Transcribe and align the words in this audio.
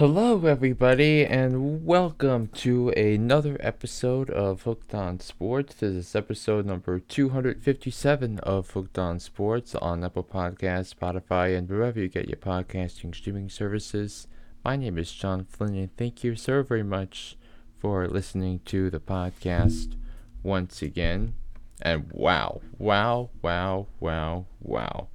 Hello, 0.00 0.46
everybody, 0.46 1.26
and 1.26 1.84
welcome 1.84 2.46
to 2.54 2.88
another 2.96 3.58
episode 3.60 4.30
of 4.30 4.62
Hooked 4.62 4.94
on 4.94 5.20
Sports. 5.20 5.74
This 5.74 5.94
is 5.94 6.16
episode 6.16 6.64
number 6.64 7.00
257 7.00 8.38
of 8.38 8.70
Hooked 8.70 8.98
on 8.98 9.20
Sports 9.20 9.74
on 9.74 10.02
Apple 10.02 10.24
Podcasts, 10.24 10.94
Spotify, 10.94 11.54
and 11.54 11.68
wherever 11.68 12.00
you 12.00 12.08
get 12.08 12.30
your 12.30 12.38
podcasting 12.38 13.14
streaming 13.14 13.50
services. 13.50 14.26
My 14.64 14.74
name 14.76 14.96
is 14.96 15.12
John 15.12 15.44
Flynn, 15.44 15.74
and 15.74 15.94
thank 15.98 16.24
you 16.24 16.34
so 16.34 16.62
very 16.62 16.82
much 16.82 17.36
for 17.76 18.08
listening 18.08 18.60
to 18.64 18.88
the 18.88 19.00
podcast 19.00 19.96
once 20.42 20.80
again. 20.80 21.34
And 21.82 22.10
wow, 22.10 22.62
wow, 22.78 23.28
wow, 23.42 23.88
wow, 24.00 24.46
wow 24.62 25.08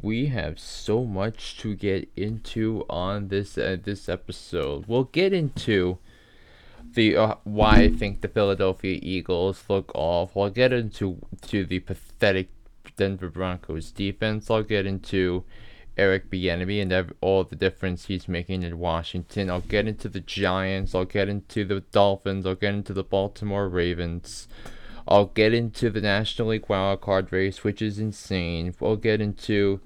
we 0.00 0.26
have 0.26 0.58
so 0.58 1.04
much 1.04 1.58
to 1.58 1.74
get 1.74 2.08
into 2.16 2.84
on 2.88 3.28
this 3.28 3.56
uh, 3.56 3.76
this 3.82 4.08
episode. 4.08 4.84
We'll 4.86 5.04
get 5.04 5.32
into 5.32 5.98
the 6.94 7.16
uh, 7.16 7.34
why 7.44 7.82
I 7.82 7.88
think 7.90 8.20
the 8.20 8.28
Philadelphia 8.28 8.98
Eagles 9.02 9.64
look 9.68 9.90
off. 9.94 10.36
I'll 10.36 10.50
get 10.50 10.72
into 10.72 11.18
to 11.42 11.64
the 11.64 11.80
pathetic 11.80 12.48
Denver 12.96 13.28
Broncos 13.28 13.90
defense. 13.90 14.50
I'll 14.50 14.62
get 14.62 14.86
into 14.86 15.44
Eric 15.96 16.30
Bieniemy 16.30 16.82
and 16.82 17.14
all 17.20 17.44
the 17.44 17.56
difference 17.56 18.06
he's 18.06 18.28
making 18.28 18.62
in 18.62 18.78
Washington. 18.78 19.50
I'll 19.50 19.60
get 19.60 19.88
into 19.88 20.08
the 20.08 20.20
Giants. 20.20 20.94
I'll 20.94 21.04
get 21.04 21.28
into 21.28 21.64
the 21.64 21.80
Dolphins. 21.80 22.46
I'll 22.46 22.54
get 22.54 22.74
into 22.74 22.92
the 22.92 23.04
Baltimore 23.04 23.68
Ravens. 23.68 24.48
I'll 25.08 25.26
get 25.26 25.54
into 25.54 25.90
the 25.90 26.00
National 26.00 26.48
League 26.48 26.66
wildcard 26.66 27.30
race, 27.30 27.62
which 27.62 27.80
is 27.80 27.98
insane. 27.98 28.74
We'll 28.80 28.96
get 28.96 29.20
into 29.20 29.80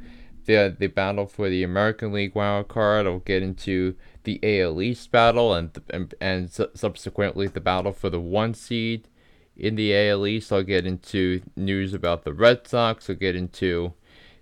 the 0.47 0.75
the 0.77 0.87
battle 0.87 1.27
for 1.27 1.49
the 1.49 1.63
American 1.63 2.13
League 2.13 2.35
wildcard. 2.35 3.07
I'll 3.07 3.19
get 3.19 3.43
into 3.43 3.97
the 4.25 4.41
AL 4.43 4.81
East 4.81 5.11
battle 5.11 5.53
and 5.55 5.71
and, 5.91 6.15
and 6.21 6.51
su- 6.51 6.71
subsequently 6.75 7.47
the 7.47 7.61
battle 7.61 7.93
for 7.93 8.09
the 8.09 8.21
one 8.21 8.55
seed 8.55 9.09
in 9.57 9.77
the 9.77 9.95
AL 9.95 10.27
East. 10.27 10.53
I'll 10.53 10.63
get 10.63 10.87
into 10.87 11.43
news 11.55 11.93
about 11.93 12.25
the 12.25 12.33
Red 12.33 12.67
Sox. 12.67 13.11
I'll 13.11 13.17
get 13.17 13.37
into 13.37 13.93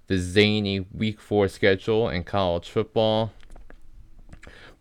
the 0.06 0.18
zany 0.18 0.86
Week 0.92 1.20
Four 1.20 1.48
schedule 1.48 2.08
in 2.08 2.24
college 2.24 2.70
football. 2.70 3.32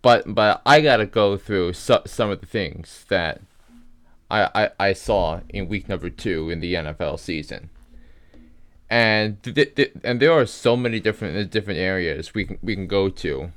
But 0.03 0.33
but 0.33 0.61
I 0.65 0.81
gotta 0.81 1.07
go 1.07 1.37
through 1.37 1.73
su- 1.73 1.97
some 2.05 2.29
of 2.29 2.39
the 2.39 2.45
things 2.45 3.05
that 3.09 3.41
I, 4.29 4.49
I, 4.53 4.69
I 4.79 4.93
saw 4.93 5.41
in 5.49 5.67
week 5.67 5.87
number 5.87 6.09
two 6.09 6.49
in 6.49 6.59
the 6.59 6.73
NFL 6.73 7.19
season. 7.19 7.69
And 8.89 9.41
th- 9.43 9.75
th- 9.75 9.93
and 10.03 10.21
there 10.21 10.31
are 10.31 10.45
so 10.45 10.77
many 10.77 10.99
different 10.99 11.37
uh, 11.37 11.43
different 11.43 11.79
areas 11.79 12.33
we 12.33 12.45
can 12.45 12.57
we 12.61 12.73
can 12.73 12.87
go 12.87 13.09
to 13.09 13.51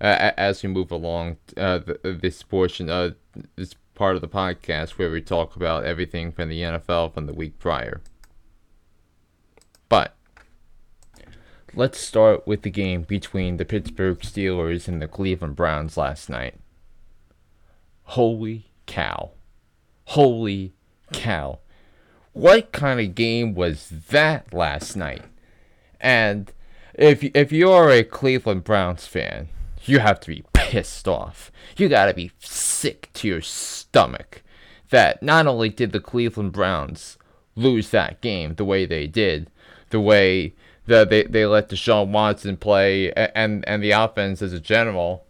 uh, 0.00 0.32
as 0.36 0.62
we 0.62 0.68
move 0.68 0.92
along 0.92 1.38
uh, 1.56 1.80
this 2.04 2.44
portion 2.44 2.88
of 2.88 3.16
this 3.56 3.74
part 3.94 4.14
of 4.14 4.20
the 4.20 4.28
podcast 4.28 4.90
where 4.90 5.10
we 5.10 5.20
talk 5.20 5.56
about 5.56 5.84
everything 5.84 6.30
from 6.30 6.48
the 6.48 6.60
NFL 6.60 7.12
from 7.12 7.26
the 7.26 7.32
week 7.32 7.58
prior. 7.58 8.00
But 9.88 10.14
let's 11.74 11.98
start 11.98 12.46
with 12.46 12.62
the 12.62 12.70
game 12.70 13.02
between 13.02 13.56
the 13.56 13.64
Pittsburgh 13.64 14.20
Steelers 14.20 14.86
and 14.86 15.02
the 15.02 15.08
Cleveland 15.08 15.56
Browns 15.56 15.96
last 15.96 16.30
night. 16.30 16.54
Holy 18.04 18.70
cow. 18.86 19.32
Holy 20.12 20.72
cow. 21.12 21.58
What 22.32 22.72
kind 22.72 22.98
of 22.98 23.14
game 23.14 23.54
was 23.54 23.92
that 24.08 24.54
last 24.54 24.96
night? 24.96 25.22
And 26.00 26.50
if 26.94 27.22
if 27.22 27.52
you're 27.52 27.90
a 27.90 28.04
Cleveland 28.04 28.64
Browns 28.64 29.06
fan, 29.06 29.48
you 29.84 29.98
have 29.98 30.18
to 30.20 30.28
be 30.28 30.44
pissed 30.54 31.06
off. 31.06 31.52
You 31.76 31.90
got 31.90 32.06
to 32.06 32.14
be 32.14 32.32
sick 32.38 33.10
to 33.14 33.28
your 33.28 33.42
stomach 33.42 34.42
that 34.88 35.22
not 35.22 35.46
only 35.46 35.68
did 35.68 35.92
the 35.92 36.00
Cleveland 36.00 36.52
Browns 36.52 37.18
lose 37.54 37.90
that 37.90 38.22
game 38.22 38.54
the 38.54 38.64
way 38.64 38.86
they 38.86 39.06
did, 39.06 39.50
the 39.90 40.00
way 40.00 40.54
that 40.86 41.10
they, 41.10 41.24
they 41.24 41.44
let 41.44 41.68
Deshaun 41.68 42.12
Watson 42.12 42.56
play 42.56 43.12
and 43.12 43.62
and 43.68 43.82
the 43.82 43.90
offense 43.90 44.40
as 44.40 44.54
a 44.54 44.60
general 44.60 45.26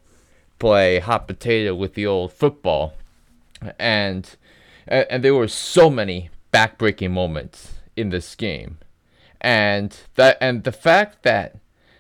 play 0.60 1.00
hot 1.00 1.26
potato 1.26 1.75
with 1.75 1.94
the 1.94 2.06
old 2.06 2.32
football 2.32 2.94
and 3.76 4.36
and, 4.88 5.06
and 5.10 5.25
there 5.25 5.34
were 5.34 5.49
so 5.49 5.88
many 5.91 6.31
backbreaking 6.53 7.10
moments 7.10 7.75
in 7.97 8.10
this 8.10 8.34
game, 8.34 8.78
and 9.41 9.97
that 10.16 10.38
and 10.41 10.65
the 10.65 10.72
fact 10.72 11.22
that 11.22 11.56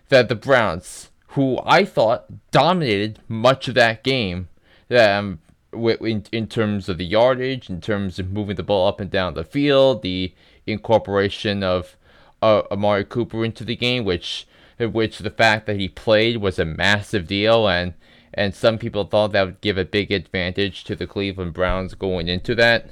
that 0.08 0.28
the 0.28 0.34
Browns, 0.34 1.10
who 1.28 1.58
I 1.64 1.84
thought 1.84 2.50
dominated 2.50 3.20
much 3.28 3.68
of 3.68 3.74
that 3.74 4.02
game, 4.02 4.48
um, 4.90 5.40
in, 5.72 6.24
in 6.32 6.46
terms 6.46 6.88
of 6.88 6.98
the 6.98 7.04
yardage, 7.04 7.68
in 7.68 7.80
terms 7.80 8.18
of 8.18 8.32
moving 8.32 8.56
the 8.56 8.62
ball 8.62 8.88
up 8.88 9.00
and 9.00 9.10
down 9.10 9.34
the 9.34 9.44
field, 9.44 10.02
the 10.02 10.34
incorporation 10.66 11.62
of 11.62 11.96
uh, 12.42 12.62
Amari 12.70 13.04
Cooper 13.04 13.44
into 13.44 13.64
the 13.64 13.76
game, 13.76 14.04
which 14.04 14.46
which 14.78 15.18
the 15.18 15.30
fact 15.30 15.66
that 15.66 15.76
he 15.76 15.88
played 15.88 16.36
was 16.36 16.58
a 16.58 16.64
massive 16.64 17.26
deal, 17.26 17.68
and 17.68 17.94
and 18.38 18.54
some 18.54 18.78
people 18.78 19.04
thought 19.04 19.32
that 19.32 19.44
would 19.44 19.60
give 19.60 19.76
a 19.76 19.84
big 19.84 20.12
advantage 20.12 20.84
to 20.84 20.94
the 20.94 21.08
Cleveland 21.08 21.54
Browns 21.54 21.94
going 21.94 22.28
into 22.28 22.54
that. 22.54 22.88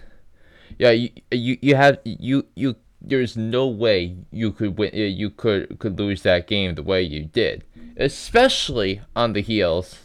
Yeah, 0.77 0.91
you 0.91 1.11
you, 1.31 1.57
you 1.63 1.77
have 1.77 2.01
you 2.05 2.47
you 2.57 2.75
there's 3.01 3.37
no 3.37 3.69
way 3.69 4.17
you 4.33 4.51
could 4.51 4.77
win 4.77 4.91
uh, 4.93 4.99
you 4.99 5.31
could 5.31 5.79
could 5.79 5.99
lose 5.99 6.23
that 6.23 6.49
game 6.49 6.75
the 6.75 6.83
way 6.83 7.01
you 7.01 7.25
did, 7.25 7.65
especially 7.97 9.01
on 9.15 9.35
the 9.35 9.41
heels 9.41 10.01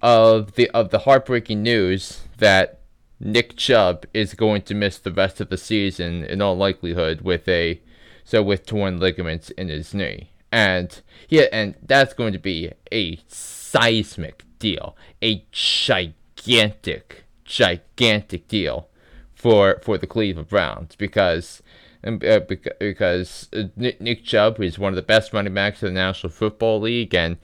of 0.00 0.54
the 0.54 0.70
of 0.70 0.90
the 0.90 1.00
heartbreaking 1.00 1.62
news 1.62 2.22
that 2.38 2.78
Nick 3.18 3.56
Chubb 3.56 4.06
is 4.14 4.34
going 4.34 4.62
to 4.62 4.74
miss 4.74 4.96
the 4.98 5.12
rest 5.12 5.40
of 5.40 5.50
the 5.50 5.58
season 5.58 6.24
in 6.24 6.40
all 6.40 6.56
likelihood 6.56 7.22
with 7.22 7.48
a 7.48 7.80
so 8.22 8.44
with 8.44 8.64
torn 8.64 9.00
ligaments 9.00 9.50
in 9.50 9.68
his 9.68 9.92
knee. 9.92 10.30
And 10.52 11.00
yeah, 11.28 11.46
and 11.52 11.74
that's 11.82 12.14
going 12.14 12.32
to 12.32 12.38
be 12.38 12.70
a 12.92 13.18
seismic 13.70 14.44
deal, 14.58 14.96
a 15.22 15.44
gigantic, 15.52 17.24
gigantic 17.44 18.48
deal 18.48 18.88
for 19.34 19.80
for 19.82 19.96
the 19.96 20.06
Cleveland 20.06 20.48
Browns 20.48 20.96
because 20.96 21.62
uh, 22.04 22.40
because 22.78 23.48
uh, 23.54 23.64
Nick 23.76 24.24
Chubb 24.24 24.60
is 24.60 24.78
one 24.78 24.92
of 24.92 24.96
the 24.96 25.02
best 25.02 25.32
running 25.32 25.54
backs 25.54 25.82
in 25.82 25.88
the 25.88 26.00
National 26.00 26.32
Football 26.32 26.80
League, 26.80 27.14
and 27.14 27.36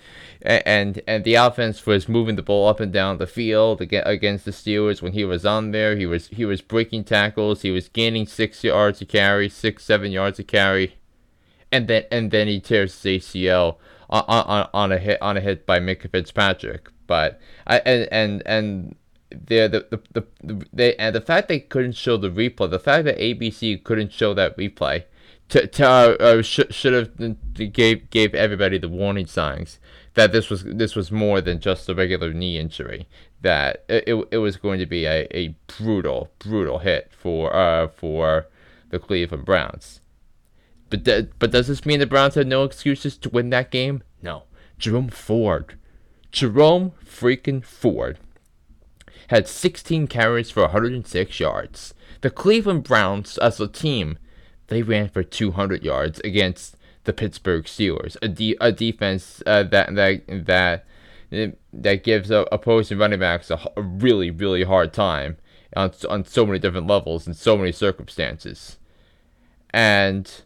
and 0.43 1.01
and 1.07 1.25
the 1.25 1.35
offense 1.35 1.85
was 1.87 2.09
moving 2.09 2.37
the 2.37 2.43
ball 2.43 2.69
up 2.69 2.81
and 2.81 2.93
down 2.93 3.19
the 3.19 3.27
field 3.27 3.81
against 3.81 4.45
the 4.45 4.51
Steelers 4.51 5.03
when 5.03 5.13
he 5.13 5.25
was 5.25 5.45
on 5.45 5.71
there. 5.71 5.97
He 5.97 6.07
was 6.07 6.29
he 6.29 6.45
was 6.45 6.61
breaking 6.61 7.05
tackles. 7.05 7.63
He 7.63 7.71
was 7.71 7.89
gaining 7.89 8.27
six 8.27 8.65
yards 8.65 8.99
to 8.99 9.05
carry, 9.05 9.49
six 9.49 9.85
seven 9.85 10.11
yards 10.11 10.39
to 10.39 10.45
carry, 10.45 10.97
and 11.71 11.87
then 11.87 12.05
and 12.11 12.31
then 12.31 12.49
he 12.49 12.59
tears 12.59 13.01
his 13.03 13.23
ACL 13.23 13.77
on, 14.11 14.25
on, 14.29 14.69
on 14.73 14.93
a 14.93 14.99
hit 14.99 15.21
on 15.23 15.37
a 15.37 15.41
hit 15.41 15.67
by 15.67 15.79
Minkah 15.79 16.11
Fitzpatrick. 16.11 16.89
But 17.07 17.41
I 17.67 17.79
and 17.79 18.09
and 18.13 18.43
and 18.47 18.97
the 19.31 19.69
the, 19.69 20.01
the, 20.13 20.27
the, 20.43 20.67
they 20.73 20.95
and 20.97 21.15
the 21.15 21.21
fact 21.21 21.49
they 21.49 21.61
couldn't 21.61 21.93
show 21.93 22.17
the 22.17 22.31
replay, 22.31 22.71
the 22.71 22.79
fact 22.79 23.05
that 23.05 23.19
ABC 23.19 23.83
couldn't 23.85 24.13
show 24.13 24.35
that 24.35 24.57
replay, 24.57 25.05
to, 25.49 25.67
to 25.67 25.87
uh, 25.87 26.17
uh, 26.21 26.43
should 26.43 26.75
should 26.75 26.93
have 26.93 27.73
gave 27.73 28.11
gave 28.11 28.35
everybody 28.35 28.79
the 28.79 28.89
warning 28.89 29.27
signs 29.27 29.79
that 30.15 30.33
this 30.33 30.51
was 30.51 30.65
this 30.65 30.97
was 30.97 31.13
more 31.13 31.41
than 31.41 31.61
just 31.61 31.89
a 31.89 31.95
regular 31.95 32.33
knee 32.33 32.59
injury. 32.59 33.07
That 33.43 33.85
it, 33.89 34.05
it, 34.07 34.29
it 34.33 34.39
was 34.39 34.57
going 34.57 34.79
to 34.81 34.87
be 34.87 35.05
a, 35.05 35.27
a 35.37 35.55
brutal 35.67 36.31
brutal 36.39 36.79
hit 36.79 37.13
for 37.17 37.55
uh 37.55 37.89
for 37.89 38.49
the 38.91 38.99
Cleveland 38.99 39.45
Browns. 39.45 40.01
But 40.91 41.05
th- 41.05 41.31
but 41.39 41.51
does 41.51 41.69
this 41.69 41.85
mean 41.85 41.99
the 41.99 42.07
Browns 42.07 42.35
had 42.35 42.47
no 42.47 42.65
excuses 42.65 43.17
to 43.19 43.29
win 43.29 43.51
that 43.51 43.71
game? 43.71 44.03
No. 44.23 44.45
Jerome 44.79 45.09
Ford, 45.09 45.79
Jerome 46.31 46.93
freaking 47.05 47.65
Ford, 47.65 48.19
had 49.29 49.49
16 49.49 50.07
carries 50.07 50.51
for 50.51 50.63
106 50.63 51.41
yards. 51.41 51.95
The 52.21 52.31
Cleveland 52.31 52.85
Browns, 52.85 53.39
as 53.39 53.59
a 53.61 53.69
team, 53.69 54.19
they 54.69 54.83
ran 54.83 55.09
for 55.09 55.23
200 55.23 55.83
yards 55.83 56.21
against 56.21 56.77
the 57.05 57.13
Pittsburgh 57.13 57.65
Steelers, 57.65 58.17
a, 58.21 58.29
de- 58.29 58.57
a 58.61 58.73
defense 58.73 59.43
uh, 59.47 59.63
that 59.65 59.95
that 59.95 60.23
that 60.47 60.85
that 61.73 62.05
gives 62.05 62.31
uh, 62.31 62.45
opposing 62.53 62.99
running 62.99 63.21
backs 63.21 63.51
a, 63.51 63.59
a 63.77 63.83
really 63.83 64.31
really 64.31 64.65
hard 64.65 64.93
time 64.93 65.37
on 65.75 65.93
on 66.09 66.25
so 66.25 66.45
many 66.45 66.59
different 66.59 66.87
levels 66.87 67.27
and 67.27 67.37
so 67.37 67.57
many 67.57 67.73
circumstances, 67.73 68.77
and 69.71 70.43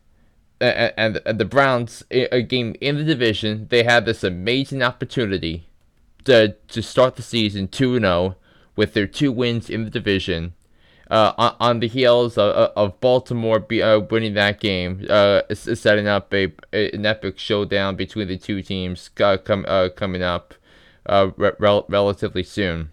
and, 0.61 1.21
and 1.25 1.39
the 1.39 1.45
Browns, 1.45 2.05
a 2.11 2.43
game 2.43 2.75
in 2.81 2.97
the 2.97 3.05
division, 3.05 3.67
they 3.71 3.83
had 3.83 4.05
this 4.05 4.23
amazing 4.23 4.83
opportunity 4.83 5.67
to 6.25 6.57
to 6.69 6.83
start 6.83 7.17
the 7.17 7.23
season 7.23 7.69
2 7.69 7.99
0 7.99 8.37
with 8.77 8.95
their 8.95 9.07
two 9.07 9.33
wins 9.33 9.69
in 9.71 9.85
the 9.85 9.91
division. 9.91 10.55
Uh, 11.11 11.33
on, 11.37 11.57
on, 11.59 11.81
the 11.81 11.89
heels 11.89 12.39
of, 12.39 12.71
of 12.77 13.01
Baltimore 13.01 13.59
be, 13.59 13.83
uh, 13.83 13.99
winning 13.99 14.35
that 14.35 14.61
game, 14.61 15.05
uh, 15.11 15.43
setting 15.53 16.07
up 16.07 16.33
a, 16.33 16.53
an 16.73 17.05
epic 17.05 17.37
showdown 17.37 17.97
between 17.97 18.29
the 18.29 18.39
two 18.39 18.63
teams 18.63 19.11
uh, 19.19 19.37
uh, 19.49 19.89
coming 19.89 20.23
up 20.23 20.55
uh, 21.07 21.31
re- 21.37 21.51
rel- 21.59 21.85
relatively 21.89 22.45
soon. 22.45 22.91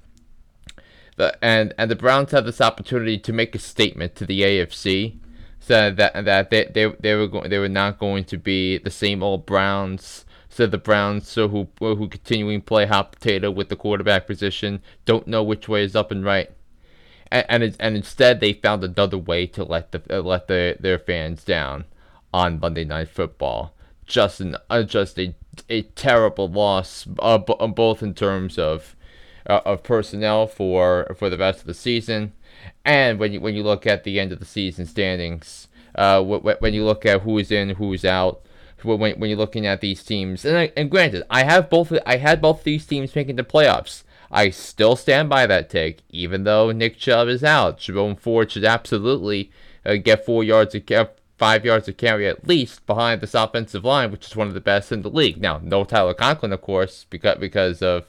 The, 1.18 1.38
and 1.44 1.76
and 1.78 1.92
the 1.92 1.96
Browns 1.96 2.32
have 2.32 2.46
this 2.46 2.60
opportunity 2.60 3.20
to 3.20 3.32
make 3.32 3.54
a 3.54 3.60
statement 3.60 4.16
to 4.16 4.26
the 4.26 4.42
AFC, 4.42 5.20
so 5.60 5.92
that 5.92 6.26
that 6.26 6.50
they 6.50 6.66
they, 6.66 6.88
they 7.00 7.16
were 7.16 7.28
going 7.28 7.50
they 7.50 7.60
were 7.60 7.70
not 7.70 8.00
going 8.00 8.24
to 8.26 8.38
be 8.38 8.78
the 8.78 8.92
same 8.92 9.24
old 9.24 9.46
Browns. 9.46 10.26
So 10.50 10.66
the 10.66 10.78
Browns, 10.78 11.28
so 11.28 11.50
who 11.50 11.68
who 11.80 12.08
continuing 12.08 12.62
to 12.62 12.66
play 12.66 12.86
hot 12.86 13.12
potato 13.12 13.52
with 13.52 13.70
the 13.70 13.76
quarterback 13.76 14.26
position, 14.26 14.82
don't 15.06 15.28
know 15.28 15.44
which 15.44 15.70
way 15.70 15.84
is 15.84 15.96
up 15.96 16.10
and 16.10 16.26
right, 16.26 16.50
and 17.32 17.46
and, 17.50 17.76
and 17.80 17.96
instead 17.96 18.40
they 18.40 18.54
found 18.54 18.84
another 18.84 19.18
way 19.18 19.46
to 19.48 19.64
let 19.64 19.92
the 19.92 20.02
uh, 20.10 20.22
let 20.22 20.48
the, 20.48 20.78
their 20.80 20.98
fans 20.98 21.44
down 21.44 21.86
on 22.34 22.60
Monday 22.60 22.86
Night 22.86 23.10
Football. 23.10 23.74
Just 24.06 24.40
an 24.40 24.56
uh, 24.70 24.84
just 24.84 25.20
a 25.20 25.36
a 25.70 25.82
terrible 25.82 26.48
loss, 26.48 27.08
uh, 27.20 27.38
b- 27.38 27.56
both 27.76 28.02
in 28.02 28.14
terms 28.14 28.58
of 28.58 28.96
uh, 29.48 29.62
of 29.66 29.84
personnel 29.84 30.48
for 30.48 31.14
for 31.18 31.30
the 31.30 31.38
rest 31.38 31.62
of 31.62 31.68
the 31.68 31.74
season, 31.74 32.34
and 32.86 33.20
when 33.20 33.34
you 33.34 33.42
when 33.42 33.56
you 33.56 33.64
look 33.64 33.86
at 33.86 34.04
the 34.04 34.20
end 34.20 34.32
of 34.32 34.40
the 34.40 34.46
season 34.46 34.86
standings, 34.86 35.68
uh, 35.96 36.22
when 36.22 36.74
you 36.74 36.86
look 36.86 37.06
at 37.06 37.22
who's 37.22 37.52
in, 37.52 37.72
who's 37.72 38.06
out, 38.06 38.42
when 38.84 39.00
when 39.20 39.30
you're 39.30 39.38
looking 39.38 39.66
at 39.66 39.82
these 39.82 40.04
teams, 40.04 40.46
and 40.46 40.72
and 40.76 40.92
granted, 40.92 41.24
I 41.30 41.44
have 41.44 41.70
both 41.70 41.92
I 42.06 42.18
had 42.18 42.42
both 42.42 42.64
these 42.64 42.86
teams 42.86 43.16
making 43.16 43.36
the 43.36 43.44
playoffs. 43.44 44.04
I 44.32 44.50
still 44.50 44.96
stand 44.96 45.30
by 45.30 45.48
that 45.48 45.70
take, 45.70 46.02
even 46.10 46.44
though 46.44 46.72
Nick 46.72 46.98
Chubb 46.98 47.30
is 47.30 47.44
out. 47.44 47.80
Jerome 47.80 48.16
Ford 48.16 48.52
should 48.52 48.66
absolutely 48.66 49.52
uh, 49.86 49.96
get 49.96 50.26
four 50.26 50.44
yards 50.44 50.76
of 50.76 50.86
carry, 50.86 51.08
five 51.38 51.66
yards 51.66 51.88
of 51.88 51.98
carry 51.98 52.28
at 52.28 52.48
least 52.48 52.86
behind 52.86 53.22
this 53.22 53.34
offensive 53.34 53.86
line, 53.86 54.12
which 54.12 54.28
is 54.28 54.36
one 54.36 54.48
of 54.48 54.54
the 54.54 54.60
best 54.60 54.92
in 54.92 55.02
the 55.02 55.10
league. 55.10 55.42
Now, 55.42 55.62
no 55.64 55.86
Tyler 55.86 56.14
Conklin, 56.14 56.52
of 56.52 56.62
course, 56.62 57.06
because 57.10 57.38
because 57.38 57.82
of 57.82 58.06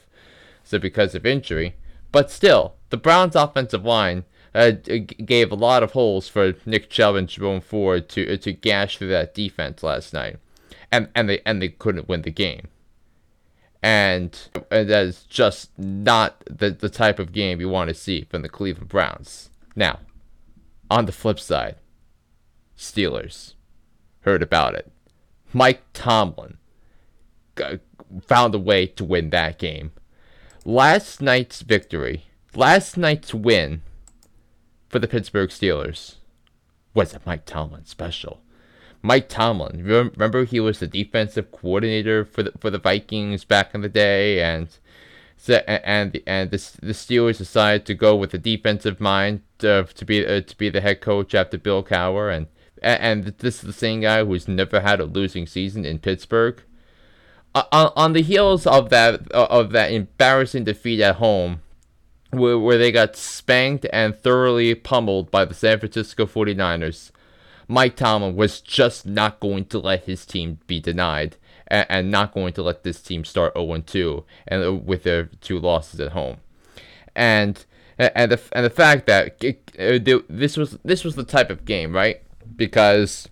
so 0.63 0.77
because 0.77 1.15
of 1.15 1.25
injury. 1.25 1.75
But 2.11 2.31
still, 2.31 2.75
the 2.89 2.97
Browns' 2.97 3.35
offensive 3.35 3.85
line 3.85 4.23
uh, 4.53 4.71
gave 4.71 5.51
a 5.51 5.55
lot 5.55 5.83
of 5.83 5.91
holes 5.91 6.27
for 6.27 6.53
Nick 6.65 6.89
Chubb 6.89 7.15
and 7.15 7.27
Jerome 7.27 7.61
Ford 7.61 8.09
to 8.09 8.33
uh, 8.33 8.37
to 8.37 8.53
gash 8.53 8.97
through 8.97 9.09
that 9.09 9.33
defense 9.33 9.83
last 9.83 10.13
night, 10.13 10.37
and 10.91 11.09
and 11.15 11.29
they 11.29 11.41
and 11.45 11.61
they 11.61 11.69
couldn't 11.69 12.09
win 12.09 12.23
the 12.23 12.31
game. 12.31 12.67
And, 13.81 14.37
and 14.69 14.89
that 14.89 15.05
is 15.05 15.23
just 15.23 15.69
not 15.79 16.43
the, 16.49 16.69
the 16.71 16.89
type 16.89 17.17
of 17.17 17.31
game 17.31 17.61
you 17.61 17.69
want 17.69 17.87
to 17.87 17.93
see 17.93 18.27
from 18.29 18.41
the 18.41 18.49
Cleveland 18.49 18.89
Browns. 18.89 19.49
Now, 19.73 19.99
on 20.91 21.05
the 21.05 21.13
flip 21.13 21.39
side, 21.39 21.77
Steelers 22.77 23.53
heard 24.21 24.43
about 24.43 24.75
it. 24.75 24.91
Mike 25.53 25.81
Tomlin 25.93 26.57
found 28.25 28.53
a 28.53 28.59
way 28.59 28.85
to 28.85 29.05
win 29.05 29.29
that 29.29 29.57
game 29.57 29.91
last 30.65 31.21
night's 31.21 31.61
victory, 31.61 32.25
last 32.55 32.97
night's 32.97 33.33
win 33.33 33.81
for 34.89 34.99
the 34.99 35.07
Pittsburgh 35.07 35.49
Steelers 35.49 36.15
was 36.93 37.13
a 37.13 37.21
Mike 37.25 37.45
Tomlin 37.45 37.85
special. 37.85 38.41
Mike 39.01 39.29
Tomlin, 39.29 39.83
remember 39.83 40.43
he 40.43 40.59
was 40.59 40.79
the 40.79 40.87
defensive 40.87 41.51
coordinator 41.51 42.25
for 42.25 42.43
the 42.43 42.51
for 42.59 42.69
the 42.69 42.79
Vikings 42.79 43.45
back 43.45 43.73
in 43.73 43.81
the 43.81 43.87
day, 43.89 44.41
and 44.41 44.67
and 45.47 46.21
and 46.27 46.51
the 46.51 46.57
the 46.81 46.93
Steelers 46.93 47.37
decided 47.37 47.85
to 47.85 47.93
go 47.93 48.15
with 48.15 48.33
a 48.33 48.37
defensive 48.37 48.99
mind 48.99 49.41
to, 49.59 49.87
to 49.95 50.05
be 50.05 50.25
uh, 50.25 50.41
to 50.41 50.57
be 50.57 50.69
the 50.69 50.81
head 50.81 50.99
coach 50.99 51.33
after 51.33 51.57
Bill 51.57 51.81
Cowher, 51.81 52.35
and 52.35 52.47
and 52.81 53.25
this 53.37 53.55
is 53.55 53.61
the 53.61 53.73
same 53.73 54.01
guy 54.01 54.25
who's 54.25 54.49
never 54.49 54.81
had 54.81 54.99
a 54.99 55.05
losing 55.05 55.47
season 55.47 55.85
in 55.85 55.99
Pittsburgh 55.99 56.61
on, 57.55 57.91
on 57.95 58.13
the 58.13 58.21
heels 58.21 58.67
of 58.67 58.89
that 58.89 59.31
of 59.31 59.71
that 59.71 59.91
embarrassing 59.91 60.63
defeat 60.63 61.01
at 61.01 61.15
home, 61.15 61.61
where, 62.31 62.59
where 62.59 62.77
they 62.77 62.91
got 62.91 63.15
spanked 63.15 63.85
and 63.91 64.15
thoroughly 64.15 64.75
pummeled 64.75 65.31
by 65.31 65.45
the 65.45 65.53
San 65.53 65.79
Francisco 65.79 66.25
49ers, 66.25 67.11
Mike 67.67 67.95
Tomlin 67.95 68.35
was 68.35 68.61
just 68.61 69.05
not 69.05 69.39
going 69.39 69.65
to 69.65 69.79
let 69.79 70.05
his 70.05 70.25
team 70.25 70.59
be 70.67 70.79
denied 70.79 71.37
and, 71.67 71.85
and 71.89 72.11
not 72.11 72.33
going 72.33 72.53
to 72.53 72.63
let 72.63 72.83
this 72.83 73.01
team 73.01 73.23
start 73.23 73.53
0-2 73.55 74.23
and 74.47 74.63
uh, 74.63 74.73
with 74.73 75.03
their 75.03 75.25
two 75.41 75.59
losses 75.59 75.99
at 75.99 76.11
home. 76.11 76.37
And 77.15 77.63
and 77.99 78.31
the 78.31 78.39
and 78.53 78.65
the 78.65 78.69
fact 78.69 79.07
that 79.07 79.43
it, 79.43 79.71
uh, 79.77 80.21
this 80.29 80.55
was 80.55 80.77
this 80.85 81.03
was 81.03 81.15
the 81.15 81.23
type 81.25 81.49
of 81.49 81.65
game, 81.65 81.93
right? 81.93 82.21
Because 82.55 83.27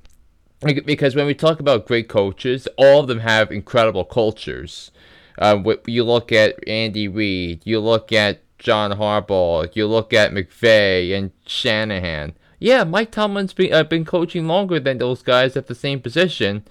because 0.85 1.15
when 1.15 1.25
we 1.25 1.33
talk 1.33 1.59
about 1.59 1.87
great 1.87 2.09
coaches, 2.09 2.67
all 2.77 2.99
of 2.99 3.07
them 3.07 3.19
have 3.19 3.51
incredible 3.51 4.03
cultures. 4.03 4.91
Uh, 5.37 5.61
you 5.85 6.03
look 6.03 6.31
at 6.31 6.55
Andy 6.67 7.07
Reid, 7.07 7.61
you 7.63 7.79
look 7.79 8.11
at 8.11 8.41
John 8.67 8.91
Harbaugh, 8.91 9.73
you 9.77 9.87
look 9.87 10.11
at 10.11 10.33
McVay 10.33 11.17
and 11.17 11.31
Shanahan. 11.45 12.33
Yeah, 12.59 12.83
Mike 12.83 13.11
Tomlin's 13.11 13.53
been 13.53 13.71
uh, 13.71 13.85
been 13.85 14.03
coaching 14.03 14.45
longer 14.45 14.77
than 14.77 14.97
those 14.97 15.21
guys 15.23 15.55
at 15.55 15.67
the 15.67 15.73
same 15.73 16.01
position, 16.01 16.67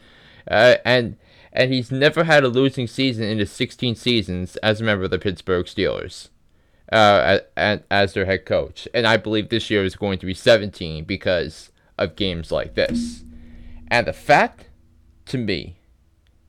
uh, 0.47 0.75
and 0.85 1.17
and 1.55 1.73
he's 1.73 1.91
never 1.91 2.25
had 2.25 2.45
a 2.45 2.49
losing 2.49 2.87
season 2.87 3.25
in 3.25 3.39
his 3.39 3.51
16 3.51 3.95
seasons 3.95 4.57
as 4.57 4.79
a 4.79 4.85
member 4.85 5.05
of 5.05 5.11
the 5.11 5.19
Pittsburgh 5.19 5.65
Steelers, 5.65 6.29
uh, 6.93 7.39
as, 7.57 7.81
as 7.91 8.13
their 8.13 8.27
head 8.27 8.45
coach. 8.45 8.87
And 8.93 9.07
I 9.07 9.17
believe 9.17 9.49
this 9.49 9.71
year 9.71 9.83
is 9.83 9.97
going 9.97 10.19
to 10.19 10.27
be 10.27 10.35
17 10.35 11.05
because 11.05 11.71
of 11.97 12.15
games 12.15 12.53
like 12.53 12.75
this. 12.75 13.23
And 13.89 14.07
the 14.07 14.13
fact, 14.13 14.69
to 15.25 15.39
me, 15.39 15.79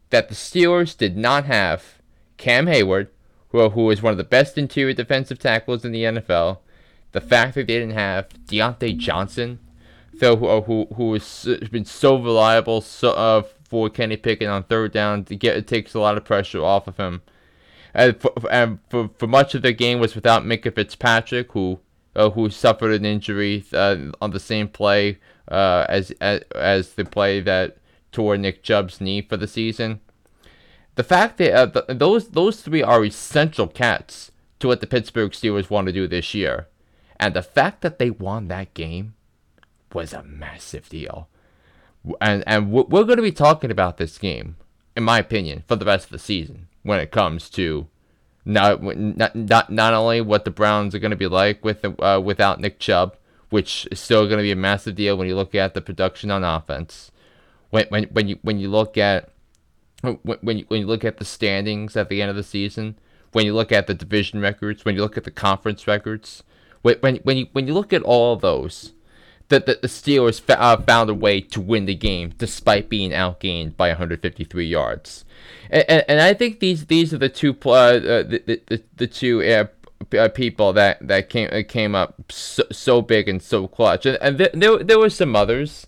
that 0.09 0.27
the 0.27 0.35
Steelers 0.35 0.97
did 0.97 1.15
not 1.15 1.45
have 1.45 2.01
Cam 2.35 2.65
Heyward, 2.65 3.07
who, 3.49 3.69
who 3.69 3.89
is 3.91 4.01
one 4.01 4.11
of 4.11 4.17
the 4.17 4.23
best 4.23 4.57
interior 4.57 4.93
defensive 4.93 5.39
tackles 5.39 5.85
in 5.85 5.91
the 5.91 6.03
NFL, 6.03 6.59
the 7.11 7.21
fact 7.21 7.55
that 7.55 7.67
they 7.67 7.79
didn't 7.79 7.91
have 7.91 8.29
Diontae 8.47 8.97
Johnson, 8.97 9.59
so 10.19 10.35
who 10.35 10.61
who 10.61 10.87
who 10.95 11.13
has 11.13 11.45
been 11.71 11.85
so 11.85 12.15
reliable 12.17 12.81
so, 12.81 13.11
uh, 13.11 13.43
for 13.69 13.89
Kenny 13.89 14.17
Pickett 14.17 14.47
on 14.47 14.63
third 14.63 14.91
down 14.91 15.23
to 15.25 15.35
get 15.35 15.57
it 15.57 15.67
takes 15.67 15.93
a 15.93 15.99
lot 15.99 16.17
of 16.17 16.25
pressure 16.25 16.63
off 16.63 16.87
of 16.87 16.97
him. 16.97 17.21
And 17.93 18.19
for, 18.19 18.31
and 18.51 18.79
for, 18.89 19.09
for 19.17 19.27
much 19.27 19.55
of 19.55 19.61
the 19.61 19.73
game 19.73 19.99
was 19.99 20.15
without 20.15 20.43
Minkah 20.43 20.73
Fitzpatrick, 20.73 21.51
who 21.51 21.79
uh, 22.15 22.31
who 22.31 22.49
suffered 22.49 22.93
an 22.93 23.05
injury 23.05 23.63
uh, 23.73 23.97
on 24.21 24.31
the 24.31 24.39
same 24.39 24.67
play 24.67 25.19
uh, 25.49 25.85
as, 25.87 26.11
as 26.19 26.41
as 26.55 26.93
the 26.93 27.05
play 27.05 27.39
that 27.41 27.77
tore 28.11 28.37
Nick 28.37 28.63
Chubb's 28.63 28.99
knee 28.99 29.21
for 29.21 29.37
the 29.37 29.47
season. 29.47 30.01
The 30.97 31.03
fact 31.03 31.37
that 31.37 31.53
uh, 31.53 31.65
the, 31.67 31.93
those 31.93 32.29
those 32.29 32.61
three 32.61 32.81
are 32.81 33.05
essential 33.05 33.67
cats 33.67 34.31
to 34.59 34.67
what 34.67 34.81
the 34.81 34.87
Pittsburgh 34.87 35.31
Steelers 35.31 35.69
want 35.69 35.85
to 35.85 35.93
do 35.93 36.07
this 36.07 36.33
year, 36.33 36.67
and 37.19 37.35
the 37.35 37.43
fact 37.43 37.81
that 37.81 37.99
they 37.99 38.09
won 38.09 38.47
that 38.47 38.73
game 38.73 39.13
was 39.93 40.11
a 40.11 40.23
massive 40.23 40.89
deal. 40.89 41.29
And 42.19 42.43
and 42.47 42.71
we're 42.71 43.03
going 43.03 43.17
to 43.17 43.21
be 43.21 43.31
talking 43.31 43.69
about 43.69 43.97
this 43.97 44.17
game, 44.17 44.55
in 44.95 45.03
my 45.03 45.19
opinion, 45.19 45.63
for 45.67 45.75
the 45.75 45.85
rest 45.85 46.05
of 46.05 46.11
the 46.13 46.19
season 46.19 46.67
when 46.81 46.99
it 46.99 47.11
comes 47.11 47.51
to 47.51 47.85
not 48.43 48.81
not 48.81 49.35
not, 49.35 49.69
not 49.69 49.93
only 49.93 50.19
what 50.19 50.45
the 50.45 50.51
Browns 50.51 50.95
are 50.95 50.99
going 50.99 51.11
to 51.11 51.15
be 51.17 51.27
like 51.27 51.63
with 51.63 51.85
uh, 51.85 52.19
without 52.23 52.59
Nick 52.59 52.79
Chubb, 52.79 53.15
which 53.51 53.87
is 53.91 53.99
still 53.99 54.25
going 54.25 54.37
to 54.37 54.43
be 54.43 54.51
a 54.51 54.55
massive 54.55 54.95
deal 54.95 55.15
when 55.15 55.27
you 55.27 55.35
look 55.35 55.53
at 55.53 55.75
the 55.75 55.81
production 55.81 56.31
on 56.31 56.43
offense. 56.43 57.11
When 57.69 57.85
when 57.89 58.05
when 58.05 58.27
you 58.27 58.39
when 58.41 58.57
you 58.57 58.69
look 58.69 58.97
at 58.97 59.29
when 60.01 60.59
you, 60.59 60.65
when 60.67 60.81
you 60.81 60.87
look 60.87 61.03
at 61.03 61.17
the 61.17 61.25
standings 61.25 61.95
at 61.95 62.09
the 62.09 62.21
end 62.21 62.29
of 62.29 62.35
the 62.35 62.43
season, 62.43 62.97
when 63.31 63.45
you 63.45 63.53
look 63.53 63.71
at 63.71 63.87
the 63.87 63.93
division 63.93 64.41
records, 64.41 64.85
when 64.85 64.95
you 64.95 65.01
look 65.01 65.17
at 65.17 65.23
the 65.23 65.31
conference 65.31 65.87
records, 65.87 66.43
when 66.81 66.97
when 66.99 67.15
when 67.17 67.37
you 67.37 67.47
when 67.51 67.67
you 67.67 67.73
look 67.73 67.93
at 67.93 68.03
all 68.03 68.35
those, 68.35 68.93
that 69.49 69.65
the, 69.65 69.79
the 69.81 69.87
Steelers 69.87 70.39
fa- 70.39 70.61
uh, 70.61 70.81
found 70.81 71.09
a 71.09 71.13
way 71.13 71.41
to 71.41 71.61
win 71.61 71.85
the 71.85 71.95
game 71.95 72.33
despite 72.37 72.89
being 72.89 73.11
outgained 73.11 73.75
by 73.75 73.89
153 73.89 74.65
yards, 74.65 75.25
and, 75.69 75.85
and, 75.89 76.05
and 76.07 76.21
I 76.21 76.33
think 76.33 76.59
these 76.59 76.85
these 76.85 77.13
are 77.13 77.17
the 77.17 77.29
two 77.29 77.57
uh, 77.65 77.69
uh 77.69 78.23
the, 78.23 78.61
the, 78.67 78.83
the 78.95 79.07
two 79.07 79.41
uh, 79.43 79.65
uh, 80.15 80.29
people 80.29 80.73
that 80.73 81.05
that 81.05 81.29
came 81.29 81.49
uh, 81.51 81.63
came 81.67 81.95
up 81.95 82.31
so, 82.31 82.63
so 82.71 83.01
big 83.01 83.27
and 83.27 83.41
so 83.41 83.67
clutch, 83.67 84.05
and, 84.05 84.17
and 84.21 84.37
th- 84.37 84.51
there 84.53 84.83
there 84.83 84.99
were 84.99 85.09
some 85.09 85.35
others. 85.35 85.87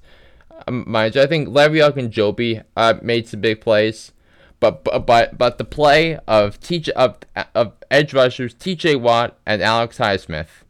Mind 0.69 1.15
you, 1.15 1.21
I 1.21 1.27
think 1.27 1.49
Le'Veon 1.49 1.97
and 1.97 2.63
uh, 2.75 2.93
made 3.01 3.27
some 3.27 3.41
big 3.41 3.61
plays, 3.61 4.11
but 4.59 4.83
but 4.83 5.37
but 5.37 5.57
the 5.57 5.63
play 5.63 6.17
of 6.27 6.59
TJ 6.59 6.89
of 6.89 7.17
of 7.55 7.73
edge 7.89 8.13
rushers 8.13 8.53
T.J. 8.53 8.95
Watt 8.97 9.37
and 9.45 9.61
Alex 9.61 9.97
Highsmith, 9.97 10.63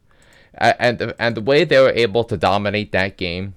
and 0.54 0.98
the, 0.98 1.16
and 1.18 1.36
the 1.36 1.40
way 1.40 1.64
they 1.64 1.78
were 1.78 1.92
able 1.92 2.24
to 2.24 2.36
dominate 2.36 2.92
that 2.92 3.16
game 3.16 3.54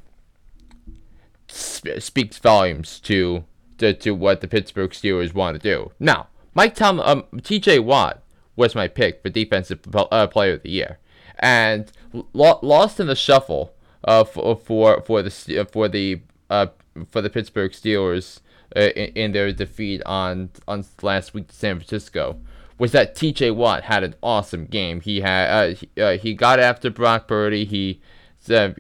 sp- 1.48 2.00
speaks 2.00 2.38
volumes 2.40 3.00
to, 3.02 3.46
to 3.78 3.94
to 3.94 4.12
what 4.12 4.42
the 4.42 4.48
Pittsburgh 4.48 4.92
Steelers 4.92 5.34
want 5.34 5.56
to 5.56 5.60
do. 5.60 5.92
Now, 6.00 6.28
Mike 6.54 6.76
Tom 6.76 7.00
um, 7.00 7.24
T.J. 7.42 7.80
Watt 7.80 8.22
was 8.56 8.76
my 8.76 8.88
pick 8.88 9.22
for 9.22 9.30
defensive 9.30 9.80
uh, 9.94 10.28
player 10.28 10.54
of 10.54 10.64
the 10.64 10.70
year, 10.70 11.00
and 11.40 11.92
lo- 12.12 12.60
lost 12.62 13.00
in 13.00 13.08
the 13.08 13.16
shuffle 13.16 13.74
uh, 14.04 14.24
for 14.24 14.56
for 14.56 15.02
for 15.02 15.22
the 15.22 15.68
for 15.72 15.88
the 15.88 16.22
uh, 16.54 16.68
for 17.10 17.22
the 17.22 17.30
Pittsburgh 17.30 17.72
Steelers 17.72 18.40
uh, 18.76 18.82
in, 18.96 19.10
in, 19.16 19.32
their 19.32 19.52
defeat 19.52 20.02
on 20.06 20.50
on 20.68 20.86
last 21.02 21.34
week 21.34 21.48
to 21.48 21.56
San 21.56 21.78
Francisco 21.78 22.40
was 22.78 22.92
that 22.92 23.16
T.J. 23.16 23.52
Watt 23.52 23.84
had 23.84 24.04
an 24.04 24.16
awesome 24.22 24.66
game. 24.66 25.02
He 25.02 25.22
had 25.22 25.50
uh, 25.50 25.76
he, 25.76 26.02
uh, 26.02 26.18
he 26.18 26.34
got 26.34 26.60
after 26.60 26.90
Brock 26.90 27.28
Purdy. 27.28 27.66
He 27.66 28.02
uh, 28.50 28.72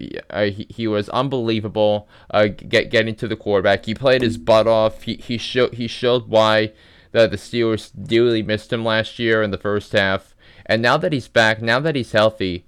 he, 0.44 0.68
he 0.70 0.88
was 0.88 1.10
unbelievable. 1.10 2.08
Uh, 2.30 2.48
get 2.48 2.92
getting 2.92 3.15
to 3.15 3.27
the 3.27 3.36
quarterback. 3.36 3.86
He 3.86 3.96
played 3.96 4.22
his 4.22 4.38
butt 4.38 4.68
off. 4.68 5.03
He 5.03 5.15
he 5.15 5.38
showed 5.38 5.74
he 5.74 5.88
showed 5.88 6.27
why 6.27 6.74
the 7.12 7.27
the 7.27 7.38
Steelers 7.38 7.92
dearly 7.92 8.44
missed 8.44 8.72
him 8.72 8.86
last 8.86 9.18
year 9.18 9.42
in 9.42 9.51
the 9.51 9.58
first 9.58 9.94
half. 9.94 10.36
And 10.65 10.82
now 10.82 10.98
that 10.98 11.12
he's 11.12 11.27
back, 11.27 11.62
now 11.62 11.80
that 11.80 11.96
he's 11.96 12.13
healthy, 12.13 12.65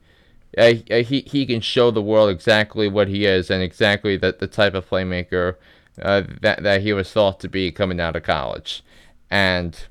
uh, 0.57 0.73
uh, 0.89 1.03
he 1.03 1.21
he 1.21 1.45
can 1.45 1.61
show 1.61 1.91
the 1.91 2.01
world 2.01 2.29
exactly 2.29 2.87
what 2.87 3.07
he 3.07 3.25
is 3.25 3.49
and 3.49 3.61
exactly 3.61 4.15
the, 4.17 4.35
the 4.39 4.47
type 4.47 4.73
of 4.73 4.89
playmaker 4.89 5.55
uh, 6.01 6.23
that 6.41 6.63
that 6.63 6.81
he 6.81 6.93
was 6.93 7.11
thought 7.11 7.39
to 7.41 7.49
be 7.49 7.71
coming 7.71 7.99
out 7.99 8.15
of 8.15 8.23
college, 8.23 8.83
and 9.29 9.85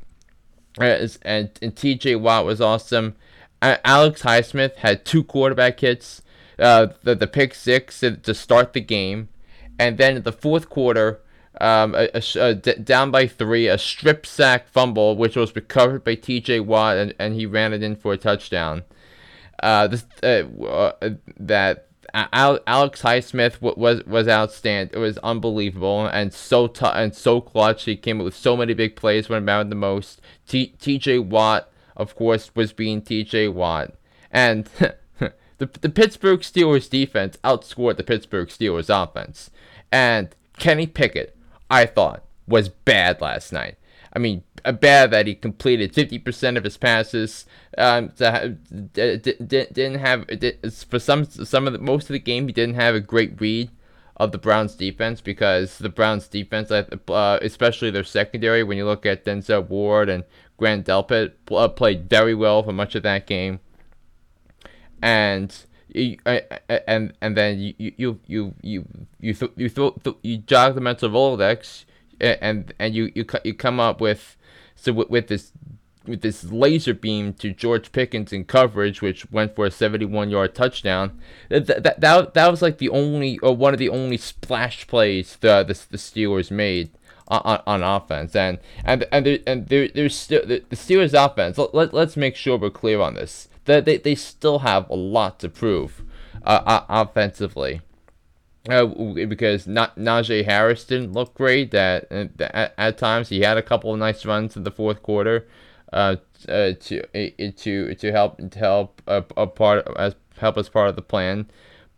uh, 0.80 1.06
and 1.22 1.50
and 1.60 1.76
T.J. 1.76 2.16
Watt 2.16 2.44
was 2.44 2.60
awesome. 2.60 3.14
Alex 3.62 4.22
Highsmith 4.22 4.76
had 4.76 5.06
two 5.06 5.24
quarterback 5.24 5.80
hits, 5.80 6.22
uh, 6.58 6.88
the 7.02 7.14
the 7.14 7.26
pick 7.26 7.54
six 7.54 8.00
to 8.00 8.34
start 8.34 8.72
the 8.72 8.80
game, 8.80 9.28
and 9.78 9.98
then 9.98 10.22
the 10.22 10.32
fourth 10.32 10.68
quarter. 10.68 11.20
Um, 11.60 11.94
a, 11.94 12.08
a, 12.12 12.22
a 12.40 12.54
d- 12.56 12.74
down 12.82 13.12
by 13.12 13.28
three, 13.28 13.68
a 13.68 13.78
strip 13.78 14.26
sack 14.26 14.66
fumble, 14.66 15.16
which 15.16 15.36
was 15.36 15.54
recovered 15.54 16.02
by 16.02 16.16
T.J. 16.16 16.58
Watt, 16.58 16.96
and, 16.96 17.14
and 17.16 17.34
he 17.34 17.46
ran 17.46 17.72
it 17.72 17.80
in 17.80 17.94
for 17.94 18.12
a 18.12 18.16
touchdown 18.16 18.82
uh, 19.62 19.86
this, 19.88 20.04
uh, 20.22 20.44
uh, 20.64 21.10
that 21.38 21.88
Alex 22.14 23.02
Highsmith 23.02 23.60
was 23.60 24.04
was 24.04 24.28
outstanding. 24.28 24.94
It 24.94 24.98
was 24.98 25.18
unbelievable 25.18 26.06
and 26.06 26.32
so 26.32 26.68
tough 26.68 26.94
and 26.94 27.14
so 27.14 27.40
clutch. 27.40 27.84
He 27.84 27.96
came 27.96 28.20
up 28.20 28.24
with 28.24 28.36
so 28.36 28.56
many 28.56 28.72
big 28.72 28.94
plays 28.94 29.28
when 29.28 29.38
it 29.38 29.46
mattered 29.46 29.70
the 29.70 29.76
most. 29.76 30.20
T- 30.46 30.74
T.J. 30.78 31.18
Watt, 31.20 31.68
of 31.96 32.14
course, 32.14 32.54
was 32.54 32.72
being 32.72 33.02
T.J. 33.02 33.48
Watt, 33.48 33.94
and 34.30 34.64
the 35.18 35.32
the 35.58 35.90
Pittsburgh 35.90 36.40
Steelers 36.40 36.88
defense 36.88 37.36
outscored 37.42 37.96
the 37.96 38.04
Pittsburgh 38.04 38.48
Steelers 38.48 38.90
offense. 38.90 39.50
And 39.90 40.34
Kenny 40.56 40.86
Pickett, 40.86 41.36
I 41.68 41.86
thought, 41.86 42.24
was 42.46 42.68
bad 42.68 43.20
last 43.20 43.52
night. 43.52 43.76
I 44.12 44.20
mean, 44.20 44.44
bad 44.72 45.10
that 45.10 45.26
he 45.26 45.34
completed 45.34 45.92
50% 45.92 46.56
of 46.56 46.64
his 46.64 46.76
passes. 46.76 47.46
Um, 47.76 48.12
didn't 48.16 49.98
have 49.98 50.26
for 50.88 50.98
some 50.98 51.24
some 51.24 51.66
of 51.66 51.72
the 51.72 51.78
most 51.78 52.04
of 52.04 52.14
the 52.14 52.18
game 52.18 52.46
he 52.46 52.52
didn't 52.52 52.76
have 52.76 52.94
a 52.94 53.00
great 53.00 53.40
read 53.40 53.70
of 54.16 54.32
the 54.32 54.38
Browns 54.38 54.74
defense 54.74 55.20
because 55.20 55.78
the 55.78 55.88
Browns 55.88 56.28
defense, 56.28 56.70
uh, 56.70 57.38
especially 57.42 57.90
their 57.90 58.04
secondary, 58.04 58.62
when 58.62 58.78
you 58.78 58.84
look 58.84 59.04
at 59.04 59.24
Denzel 59.24 59.68
Ward 59.68 60.08
and 60.08 60.24
Grant 60.56 60.86
Delpit, 60.86 61.32
uh, 61.50 61.68
played 61.68 62.08
very 62.08 62.34
well 62.34 62.62
for 62.62 62.72
much 62.72 62.94
of 62.94 63.02
that 63.02 63.26
game. 63.26 63.60
And 65.02 65.54
you, 65.88 66.16
and 66.24 67.12
and 67.20 67.36
then 67.36 67.58
you 67.58 67.74
you 67.78 67.92
you 67.96 68.20
you 68.26 68.54
you 68.62 68.84
you, 69.20 69.34
th- 69.34 69.52
you, 69.56 69.68
th- 69.68 70.16
you 70.22 70.38
jog 70.38 70.74
the 70.74 70.80
mental 70.80 71.10
Rolodex, 71.10 71.84
and 72.20 72.72
and 72.78 72.94
you 72.94 73.10
you 73.14 73.26
you 73.44 73.54
come 73.54 73.80
up 73.80 74.00
with 74.00 74.36
so 74.76 74.92
with, 74.92 75.10
with 75.10 75.28
this 75.28 75.52
with 76.06 76.20
this 76.20 76.44
laser 76.44 76.94
beam 76.94 77.32
to 77.34 77.52
George 77.52 77.92
Pickens 77.92 78.32
in 78.32 78.44
coverage, 78.44 79.00
which 79.00 79.30
went 79.30 79.56
for 79.56 79.66
a 79.66 79.70
71 79.70 80.30
yard 80.30 80.54
touchdown. 80.54 81.18
That, 81.48 81.66
that, 81.66 82.00
that, 82.00 82.34
that 82.34 82.50
was 82.50 82.62
like 82.62 82.78
the 82.78 82.90
only, 82.90 83.38
or 83.38 83.56
one 83.56 83.72
of 83.72 83.78
the 83.78 83.88
only 83.88 84.16
splash 84.16 84.86
plays 84.86 85.36
the, 85.36 85.62
the, 85.64 85.78
the 85.90 85.96
Steelers 85.96 86.50
made 86.50 86.90
on, 87.28 87.62
on, 87.66 87.82
offense. 87.82 88.36
And 88.36 88.58
and 88.84 89.06
and, 89.10 89.26
there, 89.26 89.38
and 89.46 89.68
there, 89.68 89.88
there's 89.88 90.16
still 90.16 90.44
the, 90.46 90.60
Steelers 90.72 91.14
offense, 91.14 91.56
let, 91.56 91.74
let, 91.74 91.94
let's 91.94 92.16
make 92.16 92.36
sure 92.36 92.58
we're 92.58 92.70
clear 92.70 93.00
on 93.00 93.14
this. 93.14 93.48
That 93.64 93.86
they, 93.86 93.96
they 93.96 94.14
still 94.14 94.60
have 94.60 94.88
a 94.90 94.94
lot 94.94 95.40
to 95.40 95.48
prove 95.48 96.02
uh, 96.42 96.82
offensively. 96.88 97.80
Uh, 98.68 98.86
because 99.26 99.66
not 99.66 99.96
Najee 99.96 100.46
Harris 100.46 100.84
didn't 100.84 101.12
look 101.12 101.34
great. 101.34 101.70
That 101.70 102.10
at, 102.10 102.74
at, 102.78 102.96
times 102.96 103.28
he 103.28 103.42
had 103.42 103.58
a 103.58 103.62
couple 103.62 103.92
of 103.92 103.98
nice 103.98 104.24
runs 104.24 104.56
in 104.56 104.62
the 104.62 104.70
fourth 104.70 105.02
quarter, 105.02 105.46
uh, 105.92 106.16
uh 106.48 106.72
to 106.80 107.02
to 107.52 107.94
to 107.94 108.12
help 108.12 108.38
to 108.38 108.58
help 108.58 109.02
a, 109.06 109.22
a 109.36 109.46
part 109.46 109.86
as 109.96 110.14
help 110.38 110.56
as 110.56 110.70
part 110.70 110.88
of 110.88 110.96
the 110.96 111.02
plan, 111.02 111.46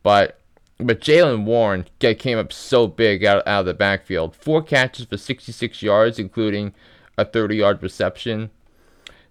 but 0.03 0.41
but 0.79 1.01
Jaylen 1.01 1.45
Warren 1.45 1.87
came 2.01 2.39
up 2.39 2.53
so 2.53 2.87
big 2.87 3.25
out, 3.25 3.47
out 3.47 3.61
of 3.61 3.67
the 3.67 3.75
backfield. 3.75 4.37
Four 4.37 4.63
catches 4.63 5.07
for 5.07 5.17
66 5.17 5.83
yards, 5.83 6.19
including 6.19 6.75
a 7.17 7.25
30 7.25 7.57
yard 7.57 7.83
reception. 7.83 8.51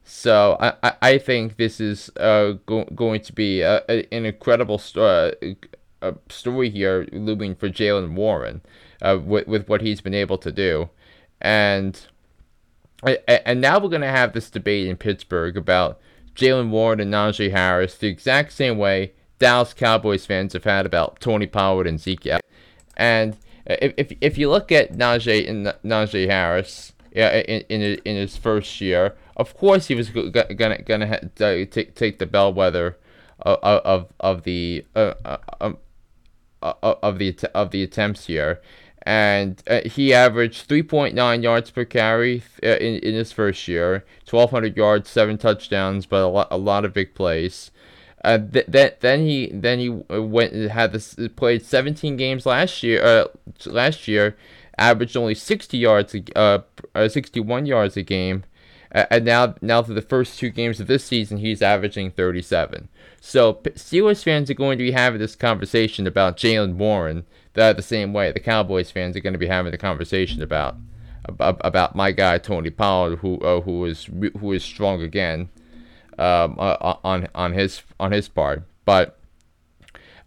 So 0.04 0.58
I, 0.60 0.94
I 1.02 1.18
think 1.18 1.58
this 1.58 1.80
is 1.80 2.10
uh, 2.18 2.54
go, 2.66 2.86
going 2.96 3.22
to 3.22 3.34
be 3.34 3.62
a, 3.62 3.84
a, 3.90 4.14
an 4.14 4.26
incredible 4.26 4.82
uh, 4.96 5.32
a 6.02 6.16
story 6.30 6.70
here 6.70 7.08
looming 7.12 7.56
for 7.56 7.70
Jaylen 7.70 8.14
Warren 8.14 8.62
uh, 9.02 9.20
with, 9.24 9.48
with 9.48 9.68
what 9.68 9.82
he's 9.82 10.02
been 10.02 10.14
able 10.14 10.38
to 10.40 10.52
do. 10.52 10.90
And 11.42 12.00
and 13.46 13.62
now 13.62 13.78
we're 13.78 13.90
going 13.90 14.02
to 14.02 14.08
have 14.08 14.34
this 14.34 14.50
debate 14.50 14.88
in 14.88 14.98
Pittsburgh 14.98 15.58
about 15.58 16.00
Jaylen 16.34 16.70
Warren 16.70 17.00
and 17.00 17.14
Najee 17.14 17.52
Harris 17.52 17.98
the 17.98 18.08
exact 18.08 18.52
same 18.52 18.78
way 18.78 19.14
Dallas 19.38 19.74
Cowboys 19.74 20.26
fans 20.26 20.54
have 20.54 20.64
had 20.64 20.86
about 20.86 21.20
Tony 21.20 21.46
Pollard 21.46 21.88
and 21.88 22.00
Zeke. 22.00 22.40
And 22.98 23.38
if, 23.66 23.94
if, 23.98 24.12
if 24.22 24.38
you 24.38 24.50
look 24.50 24.72
at 24.72 24.94
Najee 24.94 25.48
and 25.50 25.68
Najee 25.84 26.30
Harris 26.30 26.94
yeah, 27.12 27.36
in, 27.38 27.62
in, 27.70 27.82
in 28.06 28.16
his 28.16 28.38
first 28.38 28.80
year, 28.82 29.16
of 29.38 29.56
course 29.56 29.88
he 29.88 29.96
was 29.96 30.10
gonna 30.10 30.82
gonna 30.82 31.30
take 31.36 31.96
take 31.96 32.20
the 32.20 32.26
bellwether 32.26 32.98
of 33.40 33.60
of, 33.62 34.14
of 34.20 34.44
the 34.44 34.86
uh, 34.96 35.14
uh, 35.24 35.38
um, 35.62 35.78
of 36.82 37.20
the 37.20 37.38
of 37.54 37.72
the 37.72 37.84
attempts 37.84 38.26
here, 38.26 38.62
and 39.04 39.62
uh, 39.68 39.82
he 39.86 40.14
averaged 40.14 40.68
3.9 40.68 41.44
yards 41.44 41.70
per 41.70 41.86
carry 41.86 42.44
uh, 42.64 42.78
in, 42.78 43.00
in 43.00 43.14
his 43.14 43.32
first 43.32 43.68
year, 43.68 44.04
1,200 44.30 44.76
yards, 44.76 45.10
seven 45.10 45.38
touchdowns, 45.38 46.06
but 46.06 46.24
a 46.24 46.28
lot 46.28 46.48
a 46.52 46.58
lot 46.58 46.86
of 46.86 46.94
big 46.94 47.14
plays. 47.14 47.72
Uh, 48.24 48.40
th- 48.40 48.66
th- 48.72 48.96
then 49.02 49.20
he 49.20 49.52
then 49.54 49.78
he 49.78 49.90
went 49.90 50.54
and 50.54 50.72
had 50.72 50.92
this 50.92 51.16
played 51.36 51.64
17 51.64 52.18
games 52.18 52.46
last 52.46 52.82
year. 52.82 53.04
Uh, 53.04 53.26
last 53.68 54.08
year, 54.08 54.36
averaged 54.80 55.16
only 55.16 55.36
60 55.36 55.78
yards, 55.78 56.16
uh, 56.36 56.60
uh 56.96 57.08
61 57.08 57.68
yards 57.68 57.96
a 57.96 58.02
game, 58.02 58.44
and 58.92 59.26
now 59.26 59.54
now 59.62 59.84
for 59.84 59.94
the 59.94 60.02
first 60.02 60.40
two 60.40 60.50
games 60.50 60.80
of 60.80 60.88
this 60.88 61.04
season, 61.04 61.38
he's 61.38 61.62
averaging 61.62 62.10
37. 62.10 62.90
So 63.26 63.56
Steelers 63.56 64.24
fans 64.24 64.52
are 64.52 64.54
going 64.54 64.78
to 64.78 64.84
be 64.84 64.92
having 64.92 65.20
this 65.20 65.36
conversation 65.36 66.06
about 66.06 66.38
Jaylen 66.38 66.76
Warren 66.76 67.26
the, 67.54 67.74
the 67.74 67.82
same 67.82 68.14
way. 68.14 68.32
The 68.32 68.40
Cowboys 68.40 68.92
fans 68.92 69.18
are 69.18 69.20
going 69.20 69.34
to 69.34 69.40
be 69.40 69.48
having 69.48 69.72
the 69.72 69.80
conversation 69.80 70.44
about 70.44 70.76
about, 71.24 71.60
about 71.62 71.96
my 71.96 72.12
guy 72.12 72.38
Tony 72.38 72.70
Pollard, 72.70 73.18
who 73.18 73.40
uh, 73.40 73.62
who 73.62 73.84
is 73.86 74.06
who 74.40 74.52
is 74.52 74.64
strong 74.64 75.02
again 75.02 75.50
um, 76.20 76.56
uh, 76.60 76.98
on 77.04 77.28
on 77.34 77.54
his 77.54 77.82
on 78.00 78.12
his 78.12 78.30
part. 78.30 78.62
But 78.86 79.18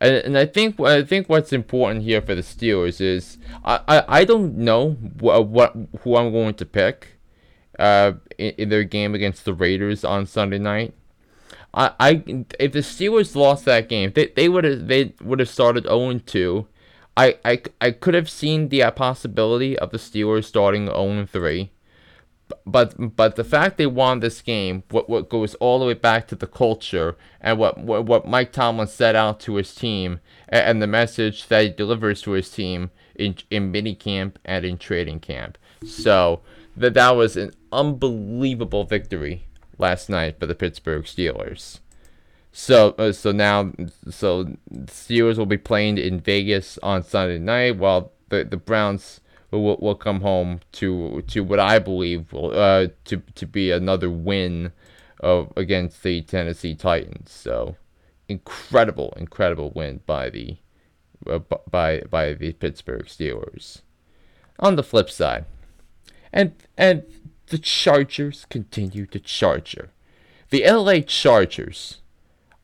and, 0.00 0.16
and 0.16 0.36
I 0.36 0.46
think 0.46 0.80
I 0.80 1.04
think 1.04 1.28
what's 1.28 1.52
important 1.52 2.02
here 2.02 2.20
for 2.20 2.34
the 2.34 2.42
Steelers 2.42 3.00
is 3.00 3.38
I, 3.64 3.80
I, 3.86 4.04
I 4.08 4.24
don't 4.24 4.56
know 4.56 4.90
what, 5.20 5.46
what 5.46 5.76
who 6.00 6.16
I'm 6.16 6.32
going 6.32 6.54
to 6.54 6.66
pick 6.66 7.06
uh, 7.78 8.14
in, 8.38 8.54
in 8.58 8.68
their 8.70 8.82
game 8.82 9.14
against 9.14 9.44
the 9.44 9.54
Raiders 9.54 10.04
on 10.04 10.26
Sunday 10.26 10.58
night. 10.58 10.94
I, 11.78 11.92
I 12.00 12.24
if 12.58 12.72
the 12.72 12.80
Steelers 12.80 13.36
lost 13.36 13.64
that 13.66 13.88
game, 13.88 14.12
they 14.12 14.26
they 14.26 14.48
would 14.48 14.64
have 14.64 14.88
they 14.88 15.14
would 15.22 15.38
have 15.38 15.48
started 15.48 15.84
0 15.84 16.18
2. 16.18 16.66
I, 17.16 17.36
I, 17.44 17.62
I 17.80 17.90
could 17.92 18.14
have 18.14 18.30
seen 18.30 18.68
the 18.68 18.88
possibility 18.94 19.78
of 19.78 19.90
the 19.90 19.98
Steelers 19.98 20.44
starting 20.44 20.86
0 20.86 21.26
3. 21.26 21.70
But 22.66 23.16
but 23.16 23.36
the 23.36 23.44
fact 23.44 23.76
they 23.78 23.86
won 23.86 24.18
this 24.18 24.42
game, 24.42 24.82
what 24.90 25.08
what 25.08 25.28
goes 25.28 25.54
all 25.56 25.78
the 25.78 25.86
way 25.86 25.94
back 25.94 26.26
to 26.28 26.34
the 26.34 26.48
culture 26.48 27.16
and 27.40 27.58
what 27.58 27.78
what, 27.78 28.06
what 28.06 28.26
Mike 28.26 28.52
Tomlin 28.52 28.88
set 28.88 29.14
out 29.14 29.38
to 29.40 29.54
his 29.54 29.72
team 29.72 30.18
and, 30.48 30.64
and 30.64 30.82
the 30.82 30.86
message 30.88 31.46
that 31.46 31.62
he 31.62 31.68
delivers 31.68 32.22
to 32.22 32.32
his 32.32 32.50
team 32.50 32.90
in 33.14 33.36
in 33.50 33.70
mini 33.70 33.94
camp 33.94 34.38
and 34.44 34.64
in 34.64 34.78
training 34.78 35.20
camp. 35.20 35.58
So 35.86 36.40
that 36.76 36.94
that 36.94 37.10
was 37.10 37.36
an 37.36 37.52
unbelievable 37.70 38.84
victory 38.84 39.47
last 39.78 40.08
night 40.08 40.38
for 40.38 40.46
the 40.46 40.54
Pittsburgh 40.54 41.04
Steelers. 41.04 41.80
So 42.52 42.90
uh, 42.98 43.12
so 43.12 43.32
now 43.32 43.72
so 44.10 44.56
Steelers 44.86 45.38
will 45.38 45.46
be 45.46 45.58
playing 45.58 45.98
in 45.98 46.20
Vegas 46.20 46.78
on 46.82 47.02
Sunday 47.02 47.38
night, 47.38 47.76
while 47.76 48.12
the 48.30 48.44
the 48.44 48.56
Browns 48.56 49.20
will, 49.50 49.76
will 49.76 49.94
come 49.94 50.20
home 50.20 50.60
to 50.72 51.22
to 51.28 51.44
what 51.44 51.60
I 51.60 51.78
believe 51.78 52.32
will 52.32 52.58
uh 52.58 52.88
to 53.04 53.22
to 53.34 53.46
be 53.46 53.70
another 53.70 54.10
win 54.10 54.72
of 55.20 55.52
against 55.56 56.02
the 56.02 56.22
Tennessee 56.22 56.74
Titans. 56.74 57.30
So 57.30 57.76
incredible 58.28 59.14
incredible 59.16 59.72
win 59.74 60.00
by 60.06 60.30
the 60.30 60.56
uh, 61.28 61.38
by 61.70 62.00
by 62.10 62.34
the 62.34 62.52
Pittsburgh 62.52 63.06
Steelers. 63.06 63.82
On 64.60 64.74
the 64.74 64.82
flip 64.82 65.08
side, 65.08 65.44
and 66.32 66.52
and 66.76 67.04
the 67.48 67.58
Chargers 67.58 68.46
continue 68.48 69.06
to 69.06 69.20
charger. 69.20 69.90
The 70.50 70.64
LA 70.64 71.00
Chargers. 71.00 72.00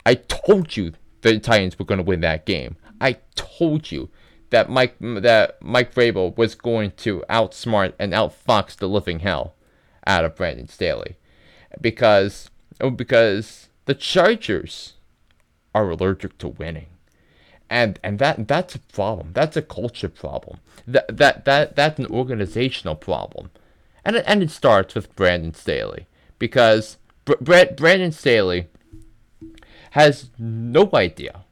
I 0.06 0.14
told 0.14 0.76
you 0.76 0.92
the 1.22 1.38
Titans 1.38 1.78
were 1.78 1.84
going 1.84 1.98
to 1.98 2.04
win 2.04 2.20
that 2.20 2.46
game. 2.46 2.76
I 3.00 3.18
told 3.34 3.90
you 3.90 4.10
that 4.50 4.70
Mike 4.70 4.96
that 5.00 5.60
Mike 5.60 5.94
Vrabel 5.94 6.36
was 6.36 6.54
going 6.54 6.92
to 6.98 7.24
outsmart 7.28 7.94
and 7.98 8.12
outfox 8.12 8.76
the 8.76 8.88
living 8.88 9.20
hell 9.20 9.54
out 10.06 10.24
of 10.24 10.36
Brandon 10.36 10.68
Staley, 10.68 11.16
because 11.80 12.50
oh, 12.80 12.90
because 12.90 13.68
the 13.86 13.94
Chargers 13.94 14.94
are 15.74 15.90
allergic 15.90 16.38
to 16.38 16.48
winning, 16.48 16.86
and 17.68 17.98
and 18.04 18.18
that 18.18 18.46
that's 18.46 18.74
a 18.74 18.78
problem. 18.78 19.30
That's 19.32 19.56
a 19.56 19.62
culture 19.62 20.08
problem. 20.08 20.60
That 20.86 21.16
that 21.16 21.44
that 21.46 21.74
that's 21.74 21.98
an 21.98 22.06
organizational 22.06 22.94
problem, 22.94 23.50
and 24.04 24.16
it, 24.16 24.24
and 24.26 24.42
it 24.42 24.50
starts 24.50 24.94
with 24.94 25.14
Brandon 25.16 25.54
Staley 25.54 26.06
because 26.38 26.98
Br- 27.24 27.64
Brandon 27.76 28.12
Staley 28.12 28.68
has 29.92 30.30
no 30.38 30.90
idea 30.94 31.44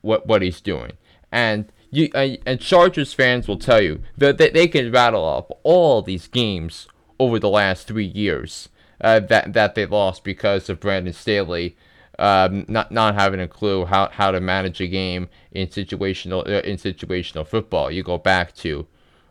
what 0.00 0.26
what 0.26 0.42
he's 0.42 0.60
doing, 0.60 0.92
and 1.30 1.70
you 1.90 2.10
uh, 2.14 2.36
and 2.44 2.60
Chargers 2.60 3.12
fans 3.12 3.48
will 3.48 3.58
tell 3.58 3.82
you 3.82 4.02
that 4.16 4.38
they, 4.38 4.50
they 4.50 4.68
can 4.68 4.92
rattle 4.92 5.24
off 5.24 5.46
all 5.62 6.02
these 6.02 6.28
games 6.28 6.88
over 7.18 7.38
the 7.38 7.48
last 7.48 7.86
three 7.86 8.06
years 8.06 8.68
uh, 9.00 9.20
that 9.20 9.52
that 9.52 9.74
they 9.74 9.86
lost 9.86 10.24
because 10.24 10.68
of 10.68 10.80
Brandon 10.80 11.12
Staley 11.12 11.76
um, 12.18 12.64
not 12.68 12.90
not 12.90 13.14
having 13.14 13.40
a 13.40 13.48
clue 13.48 13.84
how, 13.84 14.08
how 14.08 14.30
to 14.30 14.40
manage 14.40 14.80
a 14.80 14.86
game 14.86 15.28
in 15.52 15.68
situational 15.68 16.46
uh, 16.46 16.62
in 16.62 16.76
situational 16.76 17.46
football. 17.46 17.90
You 17.90 18.02
go 18.02 18.18
back 18.18 18.54
to 18.56 18.86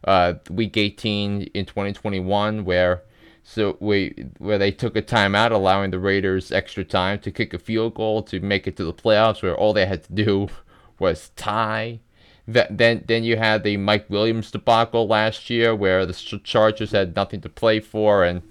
uh, 0.06 0.36
week 0.50 0.78
18 0.78 1.44
in 1.54 1.66
2021 1.66 2.64
where 2.64 3.02
so 3.48 3.78
we 3.80 4.26
where 4.40 4.58
they 4.58 4.72
took 4.72 4.96
a 4.96 5.04
timeout, 5.04 5.52
allowing 5.52 5.92
the 5.92 6.00
Raiders 6.00 6.52
extra 6.52 6.84
time 6.84 7.20
to 7.20 7.32
kick 7.32 7.54
a 7.54 7.60
field 7.60 7.94
goal 7.94 8.24
to 8.24 8.40
make 8.40 8.66
it 8.66 8.76
to 8.78 8.84
the 8.84 8.94
playoffs, 8.94 9.44
where 9.44 9.56
all 9.56 9.72
they 9.72 9.86
had 9.86 10.04
to 10.06 10.14
do 10.14 10.48
was 11.00 11.30
tie. 11.36 12.00
That 12.48 12.76
then 12.76 13.04
then 13.08 13.24
you 13.24 13.38
had 13.38 13.64
the 13.64 13.78
Mike 13.78 14.10
Williams 14.10 14.50
debacle 14.50 15.08
last 15.08 15.52
year, 15.52 15.76
where 15.76 16.08
the 16.08 16.14
Chargers 16.44 16.92
had 16.92 17.16
nothing 17.16 17.40
to 17.42 17.50
play 17.50 17.80
for, 17.80 18.24
and 18.24 18.42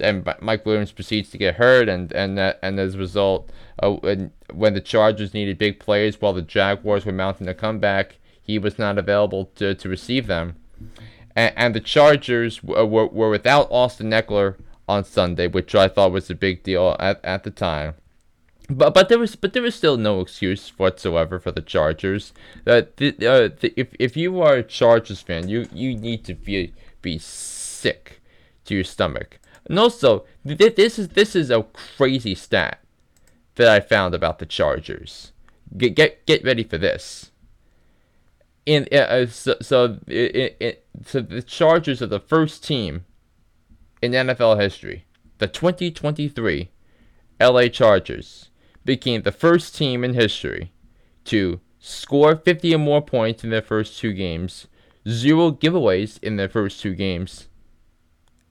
and 0.00 0.28
Mike 0.40 0.66
Williams 0.66 0.90
proceeds 0.90 1.30
to 1.30 1.38
get 1.38 1.54
hurt, 1.54 1.88
and 1.88 2.12
and 2.12 2.36
and 2.38 2.80
as 2.80 2.96
a 2.96 2.98
result, 2.98 3.48
uh, 3.80 3.90
when, 3.90 4.32
when 4.52 4.74
the 4.74 4.80
Chargers 4.80 5.34
needed 5.34 5.56
big 5.56 5.78
plays 5.78 6.20
while 6.20 6.32
the 6.32 6.42
Jaguars 6.42 7.06
were 7.06 7.12
mounting 7.12 7.46
a 7.46 7.54
comeback, 7.54 8.16
he 8.42 8.58
was 8.58 8.76
not 8.76 8.98
available 8.98 9.52
to 9.54 9.72
to 9.76 9.88
receive 9.88 10.26
them 10.26 10.56
and, 11.34 11.52
and 11.56 11.74
the 11.74 11.80
Chargers 11.80 12.62
were, 12.62 12.84
were, 12.84 13.06
were 13.06 13.30
without 13.30 13.68
Austin 13.70 14.10
Ekeler 14.10 14.56
on 14.88 15.04
Sunday, 15.04 15.46
which 15.46 15.74
I 15.74 15.88
thought 15.88 16.12
was 16.12 16.30
a 16.30 16.34
big 16.34 16.62
deal 16.62 16.96
at, 16.98 17.20
at 17.24 17.44
the 17.44 17.50
time. 17.50 17.94
But 18.68 18.94
but 18.94 19.08
there 19.08 19.18
was 19.18 19.36
but 19.36 19.52
there 19.52 19.62
was 19.62 19.74
still 19.74 19.96
no 19.96 20.20
excuse 20.20 20.70
whatsoever 20.78 21.38
for 21.38 21.50
the 21.50 21.60
Chargers. 21.60 22.32
Uh, 22.66 22.82
the, 22.96 23.08
uh, 23.18 23.48
the, 23.60 23.72
if 23.76 23.88
if 23.98 24.16
you 24.16 24.40
are 24.40 24.54
a 24.54 24.62
Chargers 24.62 25.20
fan, 25.20 25.48
you 25.48 25.66
you 25.72 25.94
need 25.96 26.24
to 26.24 26.34
be 26.34 26.72
be 27.02 27.18
sick 27.18 28.22
to 28.64 28.74
your 28.74 28.84
stomach. 28.84 29.40
And 29.66 29.78
also, 29.78 30.24
th- 30.46 30.76
this 30.76 30.98
is 30.98 31.08
this 31.08 31.34
is 31.34 31.50
a 31.50 31.64
crazy 31.72 32.34
stat 32.34 32.78
that 33.56 33.68
I 33.68 33.80
found 33.80 34.14
about 34.14 34.38
the 34.38 34.46
Chargers. 34.46 35.32
Get 35.76 35.94
get 35.96 36.24
get 36.24 36.44
ready 36.44 36.62
for 36.62 36.78
this 36.78 37.31
in 38.66 38.86
uh, 38.92 39.26
so 39.26 39.56
so, 39.60 39.98
it, 40.06 40.86
so 41.04 41.20
the 41.20 41.42
Chargers 41.42 42.00
are 42.02 42.06
the 42.06 42.20
first 42.20 42.64
team 42.64 43.04
in 44.00 44.12
NFL 44.12 44.60
history. 44.60 45.06
The 45.38 45.48
2023 45.48 46.70
LA 47.40 47.68
Chargers 47.68 48.50
became 48.84 49.22
the 49.22 49.32
first 49.32 49.74
team 49.74 50.04
in 50.04 50.14
history 50.14 50.72
to 51.24 51.60
score 51.78 52.36
50 52.36 52.74
or 52.74 52.78
more 52.78 53.02
points 53.02 53.42
in 53.42 53.50
their 53.50 53.62
first 53.62 53.98
two 53.98 54.12
games, 54.12 54.68
zero 55.08 55.50
giveaways 55.50 56.22
in 56.22 56.36
their 56.36 56.48
first 56.48 56.80
two 56.80 56.94
games, 56.94 57.48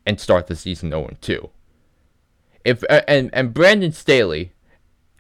and 0.06 0.20
start 0.20 0.48
the 0.48 0.56
season 0.56 0.90
0 0.90 1.16
2. 1.22 1.50
If 2.66 2.84
uh, 2.90 3.02
and 3.08 3.30
and 3.34 3.54
Brandon 3.54 3.92
Staley, 3.92 4.52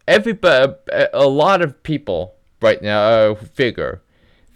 everybody, 0.07 0.73
a 1.13 1.27
lot 1.27 1.61
of 1.61 1.81
people 1.83 2.35
right 2.61 2.81
now 2.81 3.01
uh, 3.01 3.35
figure 3.35 4.01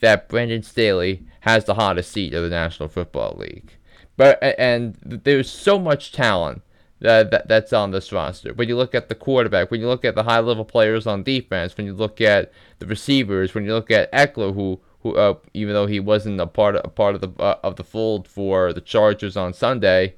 that 0.01 0.29
Brandon 0.29 0.63
Staley 0.63 1.25
has 1.41 1.65
the 1.65 1.75
hottest 1.75 2.11
seat 2.11 2.33
of 2.33 2.43
the 2.43 2.49
National 2.49 2.89
Football 2.89 3.35
League. 3.37 3.73
But 4.17 4.41
and 4.41 4.97
there's 5.03 5.49
so 5.49 5.77
much 5.77 6.11
talent 6.11 6.61
that, 6.99 7.31
that 7.31 7.47
that's 7.47 7.73
on 7.73 7.91
this 7.91 8.11
roster. 8.11 8.53
When 8.53 8.69
you 8.69 8.77
look 8.77 8.95
at 8.95 9.09
the 9.09 9.15
quarterback, 9.15 9.71
when 9.71 9.81
you 9.81 9.87
look 9.87 10.05
at 10.05 10.15
the 10.15 10.23
high 10.23 10.39
level 10.39 10.65
players 10.65 11.05
on 11.05 11.23
defense, 11.23 11.75
when 11.75 11.85
you 11.85 11.93
look 11.93 12.21
at 12.21 12.51
the 12.79 12.85
receivers, 12.85 13.53
when 13.53 13.65
you 13.65 13.73
look 13.73 13.91
at 13.91 14.11
Ekeler, 14.11 14.53
who 14.53 14.79
who 15.01 15.15
uh, 15.15 15.35
even 15.53 15.73
though 15.73 15.85
he 15.85 15.99
wasn't 15.99 16.39
a 16.39 16.47
part 16.47 16.75
of, 16.75 16.81
a 16.85 16.89
part 16.89 17.15
of 17.15 17.21
the 17.21 17.31
uh, 17.41 17.59
of 17.63 17.75
the 17.75 17.83
fold 17.83 18.27
for 18.27 18.73
the 18.73 18.81
Chargers 18.81 19.37
on 19.37 19.53
Sunday, 19.53 20.15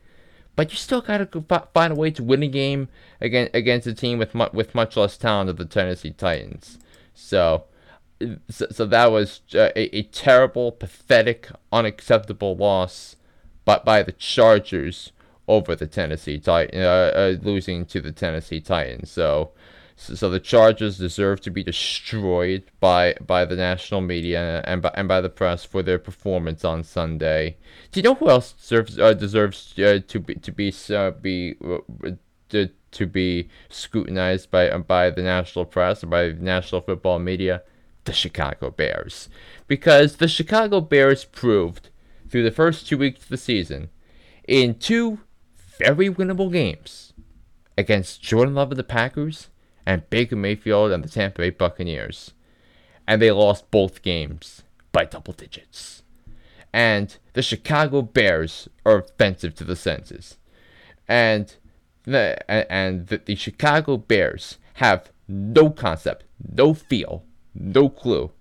but 0.56 0.72
you 0.72 0.78
still 0.78 1.02
gotta 1.02 1.28
find 1.74 1.94
a 1.94 1.96
way 1.96 2.12
to 2.12 2.24
win 2.24 2.44
a 2.44 2.48
game 2.48 2.88
against 3.20 3.56
against 3.56 3.88
a 3.88 3.94
team 3.94 4.20
with 4.20 4.36
mu- 4.36 4.50
with 4.54 4.76
much 4.76 4.96
less 4.96 5.18
talent 5.18 5.48
than 5.48 5.56
the 5.56 5.66
Tennessee 5.66 6.12
Titans. 6.12 6.78
So 7.14 7.66
so, 8.50 8.68
so 8.72 8.86
that 8.86 9.12
was 9.12 9.42
a, 9.54 9.98
a 9.98 10.04
terrible, 10.04 10.72
pathetic, 10.72 11.50
unacceptable 11.72 12.56
loss, 12.56 13.16
but 13.66 13.86
by 13.86 14.04
the 14.04 14.12
Chargers 14.12 15.12
over 15.48 15.76
the 15.76 15.88
Tennessee 15.88 16.40
Titans, 16.40 16.84
uh, 16.84 17.12
uh, 17.16 17.46
losing 17.46 17.86
to 17.86 18.02
the 18.02 18.12
Tennessee 18.12 18.60
Titans. 18.60 19.12
So, 19.12 19.52
so, 19.96 20.14
so, 20.14 20.30
the 20.30 20.40
Chargers 20.40 20.98
deserve 21.00 21.42
to 21.42 21.50
be 21.50 21.64
destroyed 21.64 22.64
by 22.80 23.16
by 23.26 23.46
the 23.46 23.56
national 23.56 24.02
media 24.02 24.62
and 24.66 24.82
by, 24.82 24.92
and 24.94 25.08
by 25.08 25.22
the 25.22 25.30
press 25.30 25.64
for 25.64 25.82
their 25.82 25.98
performance 25.98 26.64
on 26.64 26.84
Sunday. 26.84 27.58
Do 27.92 28.00
you 28.00 28.04
know 28.04 28.14
who 28.14 28.30
else 28.30 28.52
deserves 28.52 29.00
uh, 29.00 29.14
deserves 29.14 29.74
uh, 29.80 30.00
to 30.08 30.20
be 30.20 30.36
to 30.36 30.52
be 30.52 30.74
uh, 30.92 31.12
be 31.12 31.56
uh, 31.66 32.12
to, 32.50 32.70
to 32.92 33.06
be 33.08 33.50
scrutinized 33.70 34.52
by 34.52 34.70
by 34.78 35.10
the 35.10 35.24
national 35.24 35.66
press 35.66 36.04
and 36.04 36.12
by 36.12 36.28
the 36.28 36.34
national 36.34 36.82
football 36.82 37.18
media? 37.18 37.64
The 38.08 38.14
Chicago 38.14 38.72
Bears. 38.72 39.30
Because 39.68 40.16
the 40.16 40.28
Chicago 40.28 40.82
Bears 40.82 41.26
proved 41.26 41.90
through 42.28 42.44
the 42.44 42.52
first 42.52 42.88
two 42.88 42.98
weeks 42.98 43.24
of 43.24 43.30
the 43.30 43.38
season 43.38 43.90
in 44.48 44.80
two 44.80 45.20
very 45.78 46.10
winnable 46.10 46.52
games 46.52 47.14
against 47.78 48.22
Jordan 48.24 48.56
Love 48.56 48.72
of 48.72 48.78
the 48.78 48.84
Packers 48.84 49.50
and 49.86 50.10
Baker 50.10 50.36
Mayfield 50.36 50.92
and 50.92 51.04
the 51.04 51.10
Tampa 51.10 51.42
Bay 51.42 51.50
Buccaneers. 51.52 52.34
And 53.08 53.22
they 53.22 53.32
lost 53.32 53.70
both 53.72 54.02
games 54.02 54.64
by 54.92 55.06
double 55.06 55.34
digits. 55.34 56.02
And 56.74 57.16
the 57.34 57.42
Chicago 57.42 58.02
Bears 58.02 58.68
are 58.86 58.98
offensive 58.98 59.54
to 59.56 59.64
the 59.64 59.76
senses. 59.76 60.38
And 61.08 61.56
the, 62.04 62.38
and 62.50 63.08
the, 63.08 63.20
the 63.20 63.36
Chicago 63.36 63.98
Bears 63.98 64.58
have 64.76 65.12
no 65.28 65.70
concept, 65.70 66.24
no 66.56 66.74
feel 66.74 67.24
no 67.60 67.90
clue 67.90 68.32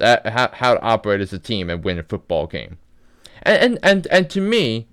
how, 0.00 0.50
how 0.52 0.74
to 0.74 0.82
operate 0.82 1.20
as 1.20 1.32
a 1.32 1.38
team 1.38 1.70
and 1.70 1.84
win 1.84 1.98
a 1.98 2.02
football 2.02 2.46
game. 2.46 2.78
And 3.42 3.62
and 3.62 3.78
and, 3.82 4.06
and 4.08 4.30
to 4.30 4.40
me, 4.40 4.88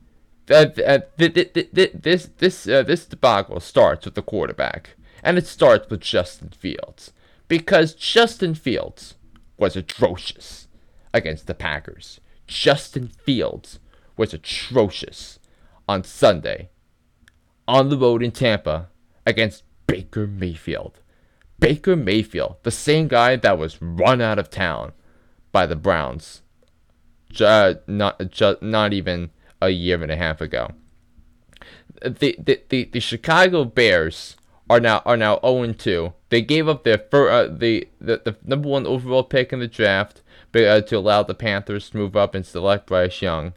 that 0.48 0.76
this 1.18 2.30
this 2.38 2.68
uh, 2.68 2.84
this 2.84 3.06
debacle 3.06 3.60
starts 3.60 4.06
with 4.06 4.16
the 4.16 4.22
quarterback, 4.22 4.92
and 5.24 5.38
it 5.38 5.48
starts 5.48 5.90
with 5.90 6.02
Justin 6.02 6.50
Fields 6.50 7.12
because 7.48 7.94
Justin 7.94 8.56
Fields 8.56 9.16
was 9.58 9.76
atrocious 9.76 10.68
against 11.14 11.48
the 11.48 11.54
Packers. 11.54 12.20
Justin 12.48 13.08
Fields 13.08 13.80
was 14.18 14.34
atrocious 14.34 15.40
on 15.88 16.04
Sunday 16.04 16.70
on 17.68 17.90
the 17.90 17.98
road 17.98 18.22
in 18.22 18.32
Tampa 18.32 18.90
against 19.26 19.64
Baker 19.88 20.28
Mayfield. 20.28 21.00
Baker 21.66 21.96
Mayfield, 21.96 22.58
the 22.62 22.70
same 22.70 23.08
guy 23.08 23.38
that 23.38 23.58
was 23.58 23.82
run 23.82 24.22
out 24.22 24.38
of 24.38 24.52
town 24.52 24.92
by 25.52 25.66
the 25.66 25.76
Browns, 25.76 26.44
uh, 27.42 27.74
not 27.88 28.30
just 28.30 28.62
not 28.62 28.94
even 28.94 29.32
a 29.60 29.70
year 29.70 30.04
and 30.04 30.12
a 30.12 30.16
half 30.16 30.42
ago. 30.42 30.70
The 32.04 32.36
the, 32.38 32.62
the, 32.70 32.84
the 32.84 33.00
Chicago 33.00 33.66
Bears 33.66 34.38
are 34.70 34.80
now 34.80 35.02
are 35.08 35.18
now 35.18 35.40
0 35.44 35.74
2. 35.74 36.14
They 36.30 36.44
gave 36.44 36.68
up 36.68 36.84
their 36.84 37.00
fir- 37.00 37.32
uh, 37.32 37.48
the, 37.48 37.88
the 38.00 38.22
the 38.24 38.38
number 38.44 38.70
one 38.70 38.86
overall 38.86 39.24
pick 39.24 39.52
in 39.52 39.60
the 39.60 39.68
draft 39.68 40.22
but, 40.52 40.64
uh, 40.66 40.82
to 40.82 40.98
allow 40.98 41.24
the 41.24 41.34
Panthers 41.34 41.90
to 41.90 41.98
move 41.98 42.16
up 42.16 42.36
and 42.36 42.46
select 42.46 42.86
Bryce 42.86 43.24
Young, 43.24 43.54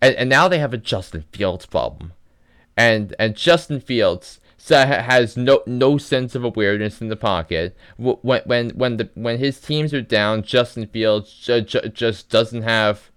and 0.00 0.14
and 0.14 0.30
now 0.30 0.46
they 0.46 0.60
have 0.60 0.72
a 0.72 0.78
Justin 0.78 1.24
Fields 1.32 1.66
problem, 1.66 2.12
and 2.76 3.12
and 3.18 3.34
Justin 3.34 3.80
Fields 3.80 4.38
has 4.68 5.36
no 5.36 5.62
no 5.66 5.98
sense 5.98 6.34
of 6.34 6.44
awareness 6.44 7.00
in 7.00 7.08
the 7.08 7.16
pocket. 7.16 7.76
When 7.96 8.42
when 8.44 8.70
when 8.70 8.96
the 8.96 9.10
when 9.14 9.38
his 9.38 9.60
teams 9.60 9.92
are 9.92 10.02
down, 10.02 10.42
Justin 10.42 10.86
Fields 10.86 11.32
ju- 11.32 11.60
ju- 11.60 11.88
just 11.92 12.30
doesn't 12.30 12.62
have 12.62 13.10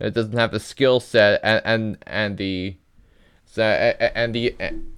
it 0.00 0.14
doesn't 0.14 0.36
have 0.38 0.50
the 0.52 0.60
skill 0.60 1.00
set 1.00 1.40
and, 1.42 1.62
and 1.64 1.98
and 2.06 2.38
the 2.38 2.76
So, 3.44 3.62
and 3.62 4.34
the 4.34 4.54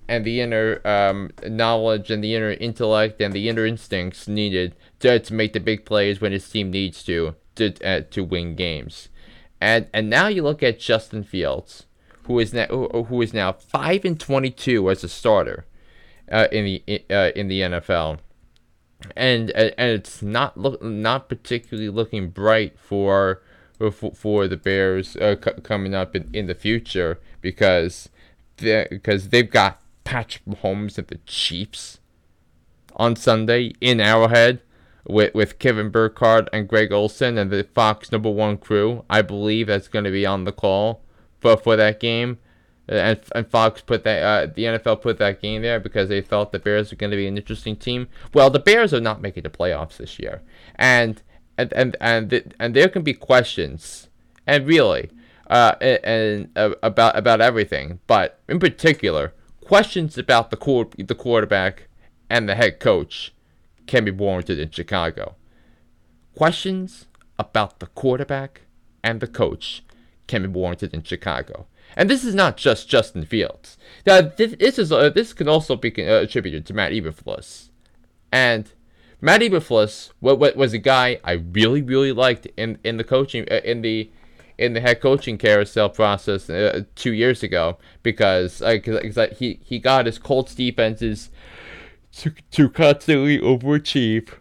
and 0.08 0.24
the 0.24 0.40
inner 0.40 0.80
um, 0.86 1.30
knowledge 1.44 2.10
and 2.10 2.22
the 2.22 2.36
inner 2.36 2.52
intellect 2.52 3.20
and 3.20 3.32
the 3.32 3.48
inner 3.48 3.66
instincts 3.66 4.28
needed 4.28 4.76
to, 5.00 5.18
to 5.18 5.34
make 5.34 5.52
the 5.54 5.60
big 5.60 5.84
plays 5.84 6.20
when 6.20 6.30
his 6.32 6.48
team 6.48 6.70
needs 6.70 7.02
to 7.04 7.34
to 7.56 7.74
uh, 7.84 8.02
to 8.10 8.22
win 8.22 8.54
games. 8.54 9.08
And 9.60 9.88
and 9.92 10.08
now 10.08 10.28
you 10.28 10.42
look 10.44 10.62
at 10.62 10.78
Justin 10.78 11.24
Fields, 11.24 11.86
who 12.26 12.38
is 12.38 12.52
now 12.54 12.66
who 13.08 13.22
is 13.22 13.34
now 13.34 13.52
five 13.52 14.04
and 14.04 14.20
twenty 14.20 14.50
two 14.50 14.88
as 14.88 15.02
a 15.02 15.08
starter 15.08 15.66
uh, 16.30 16.48
in 16.50 16.64
the 16.64 17.04
uh, 17.10 17.30
in 17.36 17.48
the 17.48 17.60
NFL, 17.60 18.18
and 19.16 19.50
and 19.50 19.74
it's 19.78 20.22
not 20.22 20.56
look 20.56 20.82
not 20.82 21.28
particularly 21.28 21.88
looking 21.88 22.30
bright 22.30 22.78
for 22.78 23.42
for, 23.78 24.12
for 24.14 24.48
the 24.48 24.56
Bears 24.56 25.16
uh, 25.16 25.36
c- 25.42 25.60
coming 25.62 25.94
up 25.94 26.14
in, 26.14 26.30
in 26.32 26.46
the 26.46 26.54
future 26.54 27.20
because 27.40 28.08
because 28.56 29.28
they've 29.30 29.50
got 29.50 29.80
Patrick 30.04 30.44
Mahomes 30.44 30.96
and 30.98 31.08
the 31.08 31.18
Chiefs 31.26 31.98
on 32.96 33.16
Sunday 33.16 33.72
in 33.80 34.00
Arrowhead 34.00 34.60
with 35.06 35.34
with 35.34 35.58
Kevin 35.58 35.90
Burkhardt 35.90 36.48
and 36.52 36.68
Greg 36.68 36.92
Olsen 36.92 37.36
and 37.36 37.50
the 37.50 37.64
Fox 37.64 38.12
number 38.12 38.30
one 38.30 38.56
crew. 38.56 39.04
I 39.10 39.22
believe 39.22 39.66
that's 39.66 39.88
going 39.88 40.04
to 40.04 40.10
be 40.10 40.24
on 40.24 40.44
the 40.44 40.52
call 40.52 41.02
for 41.40 41.56
for 41.56 41.76
that 41.76 42.00
game. 42.00 42.38
And, 42.86 43.20
and 43.34 43.48
Fox 43.48 43.80
put 43.80 44.04
that 44.04 44.22
uh, 44.22 44.52
the 44.54 44.64
NFL 44.64 45.00
put 45.00 45.18
that 45.18 45.40
game 45.40 45.62
there 45.62 45.80
because 45.80 46.08
they 46.08 46.20
felt 46.20 46.52
the 46.52 46.58
Bears 46.58 46.90
were 46.90 46.96
going 46.96 47.10
to 47.10 47.16
be 47.16 47.26
an 47.26 47.36
interesting 47.36 47.76
team. 47.76 48.08
Well, 48.34 48.50
the 48.50 48.58
Bears 48.58 48.92
are 48.92 49.00
not 49.00 49.22
making 49.22 49.44
the 49.44 49.50
playoffs 49.50 49.96
this 49.96 50.18
year, 50.18 50.42
and 50.76 51.22
and 51.56 51.72
and 51.72 51.96
and, 52.00 52.54
and 52.58 52.76
there 52.76 52.88
can 52.88 53.02
be 53.02 53.14
questions, 53.14 54.08
and 54.46 54.66
really, 54.66 55.10
uh, 55.48 55.74
and, 55.80 56.04
and 56.04 56.50
uh, 56.56 56.74
about 56.82 57.16
about 57.16 57.40
everything, 57.40 58.00
but 58.06 58.40
in 58.48 58.58
particular, 58.58 59.32
questions 59.64 60.18
about 60.18 60.50
the 60.50 60.56
core 60.56 60.88
the 60.98 61.14
quarterback 61.14 61.88
and 62.28 62.48
the 62.48 62.54
head 62.54 62.80
coach 62.80 63.32
can 63.86 64.04
be 64.04 64.10
warranted 64.10 64.58
in 64.58 64.70
Chicago. 64.70 65.36
Questions 66.36 67.06
about 67.38 67.80
the 67.80 67.86
quarterback 67.86 68.62
and 69.02 69.20
the 69.20 69.26
coach 69.26 69.82
can 70.26 70.42
be 70.42 70.48
warranted 70.48 70.94
in 70.94 71.02
Chicago. 71.02 71.66
And 71.96 72.10
this 72.10 72.24
is 72.24 72.34
not 72.34 72.56
just 72.56 72.88
Justin 72.88 73.24
Fields. 73.24 73.78
Now, 74.06 74.20
this, 74.20 74.52
is 74.54 74.90
uh, 74.90 75.10
this 75.10 75.32
can 75.32 75.48
also 75.48 75.76
be 75.76 75.90
uh, 75.90 76.20
attributed 76.20 76.66
to 76.66 76.74
Matt 76.74 76.92
Eberflus. 76.92 77.70
And 78.32 78.70
Matt 79.20 79.40
Eberflus 79.40 80.10
what, 80.20 80.38
what, 80.38 80.56
was 80.56 80.72
a 80.72 80.78
guy 80.78 81.18
I 81.24 81.32
really 81.32 81.80
really 81.80 82.12
liked 82.12 82.46
in 82.56 82.78
in 82.84 82.98
the 82.98 83.04
coaching 83.04 83.46
uh, 83.50 83.60
in 83.64 83.80
the 83.80 84.10
in 84.58 84.74
the 84.74 84.80
head 84.80 85.00
coaching 85.00 85.38
carousel 85.38 85.88
process 85.88 86.50
uh, 86.50 86.82
two 86.94 87.12
years 87.12 87.42
ago 87.42 87.78
because 88.02 88.60
uh, 88.60 88.78
cause, 88.84 89.38
he 89.38 89.60
he 89.64 89.78
got 89.78 90.06
his 90.06 90.18
Colts 90.18 90.54
defenses 90.54 91.30
to, 92.16 92.34
to 92.50 92.68
constantly 92.68 93.38
overachieve 93.38 94.34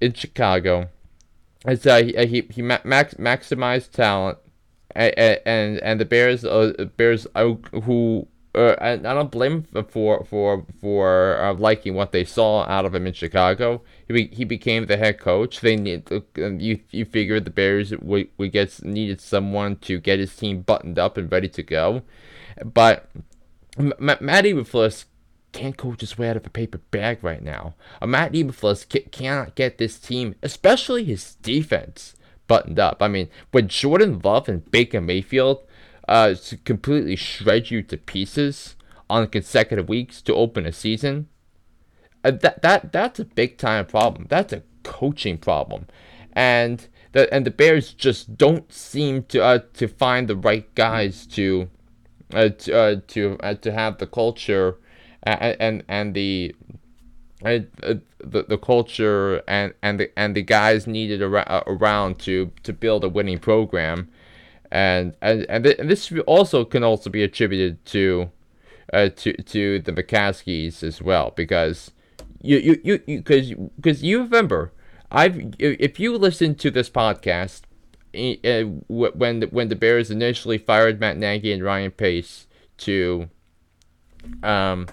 in 0.00 0.14
Chicago. 0.14 0.88
And 1.64 1.80
so 1.80 2.02
he 2.02 2.26
he, 2.26 2.40
he 2.50 2.62
max, 2.62 3.14
maximized 3.14 3.90
talent, 3.90 4.38
and 4.94 5.40
and, 5.46 5.78
and 5.78 6.00
the 6.00 6.04
Bears 6.04 6.44
uh, 6.44 6.72
Bears 6.96 7.26
uh, 7.34 7.54
who 7.84 8.26
uh, 8.54 8.74
I 8.80 8.96
don't 8.96 9.30
blame 9.30 9.66
him 9.72 9.84
for 9.84 10.24
for 10.24 10.66
for 10.80 11.38
uh, 11.40 11.54
liking 11.54 11.94
what 11.94 12.12
they 12.12 12.24
saw 12.24 12.64
out 12.64 12.84
of 12.84 12.94
him 12.94 13.06
in 13.06 13.14
Chicago. 13.14 13.82
He, 14.06 14.12
be, 14.12 14.26
he 14.28 14.44
became 14.44 14.86
the 14.86 14.98
head 14.98 15.18
coach. 15.18 15.60
They 15.60 15.76
need 15.76 16.10
uh, 16.12 16.20
you 16.36 16.80
you 16.90 17.04
figured 17.04 17.44
the 17.44 17.50
Bears 17.50 17.92
would, 17.92 18.28
would 18.36 18.52
get 18.52 18.82
needed 18.84 19.20
someone 19.20 19.76
to 19.76 19.98
get 19.98 20.18
his 20.18 20.36
team 20.36 20.60
buttoned 20.60 20.98
up 20.98 21.16
and 21.16 21.32
ready 21.32 21.48
to 21.48 21.62
go, 21.62 22.02
but 22.64 23.08
M- 23.78 23.94
Matt 23.98 24.44
Eberflus 24.44 25.06
can't 25.52 25.76
coach 25.76 26.00
his 26.00 26.18
way 26.18 26.28
out 26.28 26.36
of 26.36 26.46
a 26.46 26.50
paper 26.50 26.78
bag 26.90 27.22
right 27.22 27.42
now. 27.42 27.74
A 28.00 28.06
Matt 28.06 28.32
Eberflus 28.32 28.86
cannot 29.10 29.54
get 29.54 29.78
this 29.78 29.98
team, 29.98 30.34
especially 30.42 31.04
his 31.04 31.36
defense, 31.36 32.14
buttoned 32.52 32.78
up. 32.78 32.98
I 33.00 33.08
mean, 33.08 33.30
when 33.50 33.68
Jordan 33.68 34.20
Love 34.22 34.46
and 34.46 34.70
Baker 34.70 35.00
Mayfield 35.00 35.66
uh, 36.06 36.34
completely 36.66 37.16
shred 37.16 37.70
you 37.70 37.82
to 37.84 37.96
pieces 37.96 38.76
on 39.08 39.26
consecutive 39.28 39.88
weeks 39.88 40.20
to 40.20 40.34
open 40.34 40.66
a 40.66 40.72
season, 40.72 41.28
uh, 42.22 42.30
that 42.30 42.60
that 42.60 42.92
that's 42.92 43.18
a 43.18 43.24
big 43.24 43.56
time 43.56 43.86
problem. 43.86 44.26
That's 44.28 44.52
a 44.52 44.64
coaching 44.82 45.38
problem, 45.38 45.86
and 46.34 46.86
the 47.12 47.32
and 47.32 47.46
the 47.46 47.50
Bears 47.50 47.94
just 47.94 48.36
don't 48.36 48.70
seem 48.70 49.22
to 49.30 49.42
uh, 49.42 49.60
to 49.72 49.88
find 49.88 50.28
the 50.28 50.36
right 50.36 50.72
guys 50.74 51.26
to 51.28 51.70
uh, 52.34 52.50
to 52.50 52.76
uh, 52.76 52.96
to, 53.06 53.38
uh, 53.40 53.54
to 53.54 53.72
have 53.72 53.96
the 53.96 54.06
culture 54.06 54.76
and 55.22 55.56
and, 55.58 55.84
and 55.88 56.14
the 56.14 56.54
uh, 57.44 57.94
the, 58.18 58.44
the 58.48 58.58
culture 58.58 59.42
and, 59.48 59.74
and 59.82 59.98
the 60.00 60.18
and 60.18 60.36
the 60.36 60.42
guys 60.42 60.86
needed 60.86 61.22
around, 61.22 61.48
uh, 61.48 61.62
around 61.66 62.18
to 62.20 62.52
to 62.62 62.72
build 62.72 63.04
a 63.04 63.08
winning 63.08 63.38
program, 63.38 64.08
and 64.70 65.14
and 65.20 65.46
and, 65.48 65.64
th- 65.64 65.78
and 65.78 65.90
this 65.90 66.12
also 66.26 66.64
can 66.64 66.82
also 66.84 67.10
be 67.10 67.22
attributed 67.22 67.84
to 67.86 68.30
uh, 68.92 69.08
to 69.16 69.32
to 69.34 69.78
the 69.80 69.92
McCaskeys 69.92 70.82
as 70.82 71.00
well 71.02 71.32
because 71.34 71.90
you 72.40 72.58
you 72.58 72.80
you 72.84 72.98
because 73.06 73.52
because 73.76 74.02
you 74.02 74.22
remember 74.22 74.72
I've 75.10 75.54
if 75.58 75.98
you 75.98 76.16
listen 76.16 76.54
to 76.56 76.70
this 76.70 76.90
podcast 76.90 77.62
uh, 78.14 78.64
when 78.88 79.40
the, 79.40 79.46
when 79.46 79.68
the 79.68 79.76
Bears 79.76 80.10
initially 80.10 80.58
fired 80.58 81.00
Matt 81.00 81.16
Nagy 81.16 81.52
and 81.52 81.62
Ryan 81.62 81.90
Pace 81.90 82.46
to 82.78 83.28
um 84.42 84.86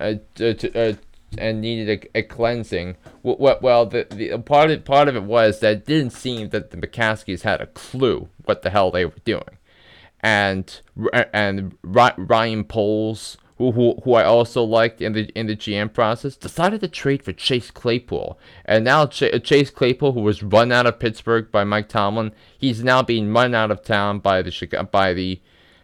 uh, 0.00 0.14
to, 0.36 0.72
uh, 0.78 0.94
and 1.38 1.60
needed 1.60 2.08
a, 2.14 2.18
a 2.18 2.22
cleansing. 2.22 2.96
Well, 3.22 3.58
well, 3.60 3.86
the, 3.86 4.06
the 4.10 4.38
part 4.38 4.70
of 4.70 4.84
part 4.84 5.08
of 5.08 5.16
it 5.16 5.24
was 5.24 5.60
that 5.60 5.72
it 5.72 5.86
didn't 5.86 6.12
seem 6.12 6.50
that 6.50 6.70
the 6.70 6.76
McCaskeys 6.76 7.42
had 7.42 7.60
a 7.60 7.66
clue 7.66 8.28
what 8.44 8.62
the 8.62 8.70
hell 8.70 8.90
they 8.90 9.04
were 9.04 9.12
doing, 9.24 9.58
and 10.20 10.80
and 11.32 11.76
Ryan 11.82 12.64
Poles, 12.64 13.36
who, 13.58 13.72
who 13.72 14.00
who 14.04 14.14
I 14.14 14.24
also 14.24 14.62
liked 14.62 15.00
in 15.00 15.12
the 15.12 15.28
in 15.38 15.46
the 15.46 15.56
GM 15.56 15.92
process, 15.92 16.36
decided 16.36 16.80
to 16.80 16.88
trade 16.88 17.22
for 17.22 17.32
Chase 17.32 17.70
Claypool, 17.70 18.38
and 18.64 18.84
now 18.84 19.06
Ch- 19.06 19.42
Chase 19.42 19.70
Claypool, 19.70 20.12
who 20.12 20.22
was 20.22 20.42
run 20.42 20.72
out 20.72 20.86
of 20.86 20.98
Pittsburgh 20.98 21.50
by 21.50 21.64
Mike 21.64 21.88
Tomlin, 21.88 22.32
he's 22.58 22.84
now 22.84 23.02
being 23.02 23.32
run 23.32 23.54
out 23.54 23.70
of 23.70 23.82
town 23.82 24.18
by 24.18 24.42
the 24.42 24.52
by 24.90 25.12
the 25.12 25.40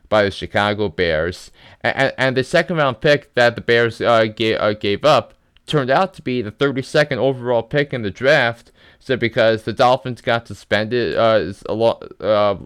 by 0.08 0.24
the 0.24 0.30
Chicago 0.30 0.88
Bears. 0.88 1.50
And, 1.82 2.12
and 2.16 2.36
the 2.36 2.44
second 2.44 2.76
round 2.76 3.00
pick 3.00 3.34
that 3.34 3.54
the 3.54 3.60
Bears 3.60 4.00
uh, 4.00 4.24
gave, 4.24 4.58
uh, 4.58 4.72
gave 4.74 5.04
up 5.04 5.34
turned 5.68 5.90
out 5.90 6.14
to 6.14 6.22
be 6.22 6.42
the 6.42 6.50
32nd 6.50 7.18
overall 7.18 7.62
pick 7.62 7.92
in 7.92 8.02
the 8.02 8.10
draft. 8.10 8.72
So 8.98 9.16
because 9.16 9.62
the 9.62 9.72
Dolphins 9.72 10.20
got 10.20 10.48
suspended, 10.48 11.16
uh, 11.16 11.52
a 11.66 11.74
lot, 11.74 12.02
uh, 12.20 12.56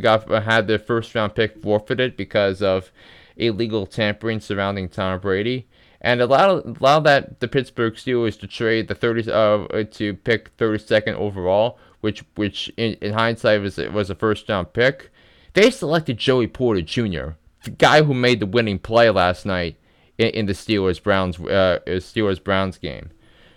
got 0.00 0.28
had 0.28 0.66
their 0.66 0.78
first 0.78 1.14
round 1.14 1.34
pick 1.34 1.62
forfeited 1.62 2.16
because 2.16 2.62
of 2.62 2.90
illegal 3.36 3.86
tampering 3.86 4.40
surrounding 4.40 4.88
Tom 4.88 5.20
Brady, 5.20 5.66
and 6.00 6.20
allowed 6.20 6.78
allowed 6.80 7.04
that 7.04 7.40
the 7.40 7.48
Pittsburgh 7.48 7.94
Steelers 7.94 8.38
to 8.40 8.46
trade 8.46 8.88
the 8.88 8.94
30 8.94 9.30
uh 9.30 9.84
to 9.92 10.14
pick 10.14 10.56
32nd 10.56 11.14
overall, 11.14 11.78
which 12.00 12.24
which 12.34 12.70
in, 12.76 12.94
in 12.94 13.12
hindsight 13.12 13.60
was 13.60 13.78
was 13.78 14.10
a 14.10 14.14
first 14.14 14.48
round 14.48 14.72
pick. 14.72 15.10
They 15.52 15.70
selected 15.70 16.18
Joey 16.18 16.46
Porter 16.46 16.82
Jr., 16.82 17.30
the 17.64 17.70
guy 17.76 18.02
who 18.02 18.14
made 18.14 18.40
the 18.40 18.46
winning 18.46 18.78
play 18.78 19.10
last 19.10 19.44
night 19.44 19.76
in, 20.20 20.28
in 20.30 20.46
the 20.46 20.52
Steelers 20.52 21.02
Browns 21.02 21.38
uh, 21.40 21.80
Steelers 21.86 22.42
Browns 22.42 22.78
game. 22.78 23.10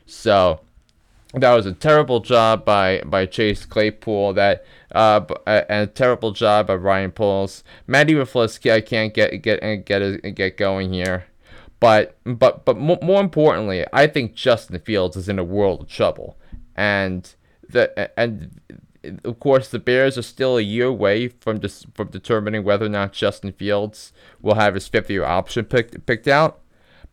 So 0.05 0.61
that 1.33 1.53
was 1.53 1.65
a 1.65 1.73
terrible 1.73 2.19
job 2.19 2.63
by, 2.63 3.01
by 3.05 3.25
Chase 3.25 3.65
Claypool. 3.65 4.33
That 4.33 4.65
uh, 4.93 5.25
and 5.45 5.89
a 5.89 5.91
terrible 5.91 6.31
job 6.31 6.67
by 6.67 6.75
Ryan 6.75 7.11
Poles. 7.11 7.63
Matty 7.87 8.19
I 8.19 8.81
can't 8.81 9.13
get 9.13 9.41
get 9.41 9.85
get 9.85 10.35
get 10.35 10.57
going 10.57 10.93
here. 10.93 11.25
But 11.79 12.17
but 12.23 12.63
but 12.63 12.77
more 12.77 13.19
importantly, 13.19 13.85
I 13.91 14.07
think 14.07 14.35
Justin 14.35 14.79
Fields 14.79 15.17
is 15.17 15.27
in 15.27 15.37
a 15.37 15.43
world 15.43 15.81
of 15.81 15.87
trouble, 15.89 16.37
and 16.77 17.29
the 17.67 18.17
and 18.17 18.61
of 19.23 19.39
course, 19.39 19.69
the 19.69 19.79
Bears 19.79 20.17
are 20.17 20.23
still 20.23 20.57
a 20.57 20.61
year 20.61 20.87
away 20.87 21.27
from 21.27 21.59
dis- 21.59 21.85
from 21.93 22.09
determining 22.09 22.63
whether 22.63 22.85
or 22.85 22.89
not 22.89 23.13
Justin 23.13 23.51
Fields 23.53 24.13
will 24.41 24.55
have 24.55 24.75
his 24.75 24.87
fifth 24.87 25.09
year 25.09 25.25
option 25.25 25.65
picked 25.65 26.05
picked 26.05 26.27
out. 26.27 26.59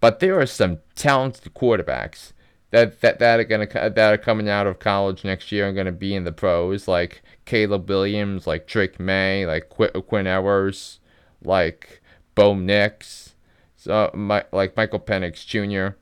But 0.01 0.21
there 0.21 0.41
are 0.41 0.47
some 0.47 0.79
talented 0.95 1.53
quarterbacks 1.55 2.33
that 2.71 3.01
that, 3.01 3.19
that 3.19 3.41
are 3.41 3.45
gonna 3.45 3.67
that 3.67 3.99
are 3.99 4.19
coming 4.19 4.49
out 4.49 4.67
of 4.67 4.79
college 4.79 5.25
next 5.25 5.53
year 5.53 5.67
and 5.67 5.77
gonna 5.77 5.93
be 5.93 6.15
in 6.15 6.25
the 6.25 6.33
pros, 6.33 6.89
like 6.89 7.23
Caleb 7.45 7.89
Williams, 7.89 8.47
like 8.47 8.67
Drake 8.67 8.99
Maye, 9.01 9.47
like 9.47 9.69
Qu- 9.69 10.03
Quinn 10.03 10.27
Ewers, 10.27 11.01
like 11.43 12.01
Bo 12.35 12.55
Nix, 12.55 13.35
so 13.77 14.11
my, 14.15 14.45
like 14.53 14.77
Michael 14.77 15.01
Penix 15.01 15.45
Jr. 15.47 15.97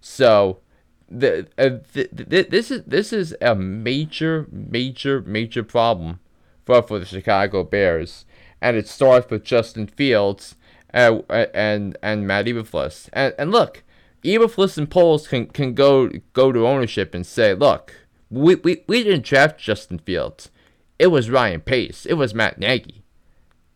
So 0.00 0.60
the, 1.08 1.46
uh, 1.58 1.78
the, 1.92 2.46
this 2.48 2.70
is 2.70 2.82
this 2.84 3.12
is 3.12 3.36
a 3.40 3.54
major, 3.54 4.46
major, 4.50 5.20
major 5.22 5.62
problem 5.62 6.20
for 6.64 6.82
for 6.82 6.98
the 6.98 7.04
Chicago 7.06 7.62
Bears, 7.62 8.24
and 8.60 8.76
it 8.76 8.88
starts 8.88 9.30
with 9.30 9.44
Justin 9.44 9.86
Fields, 9.86 10.56
uh, 10.92 11.20
and 11.28 11.96
and 12.02 12.26
Matt 12.26 12.46
Eberflus. 12.46 13.08
And 13.12 13.34
and 13.38 13.50
look, 13.50 13.82
Eberflus 14.24 14.78
and 14.78 14.90
Poles 14.90 15.28
can 15.28 15.46
can 15.46 15.74
go 15.74 16.10
go 16.32 16.52
to 16.52 16.66
ownership 16.66 17.14
and 17.14 17.26
say, 17.26 17.54
look, 17.54 17.94
we 18.30 18.54
we, 18.56 18.82
we 18.86 19.04
didn't 19.04 19.24
draft 19.24 19.58
Justin 19.60 19.98
Fields. 19.98 20.50
It 20.98 21.08
was 21.08 21.30
Ryan 21.30 21.60
Pace. 21.60 22.06
It 22.06 22.14
was 22.14 22.34
Matt 22.34 22.58
Nagy. 22.58 23.02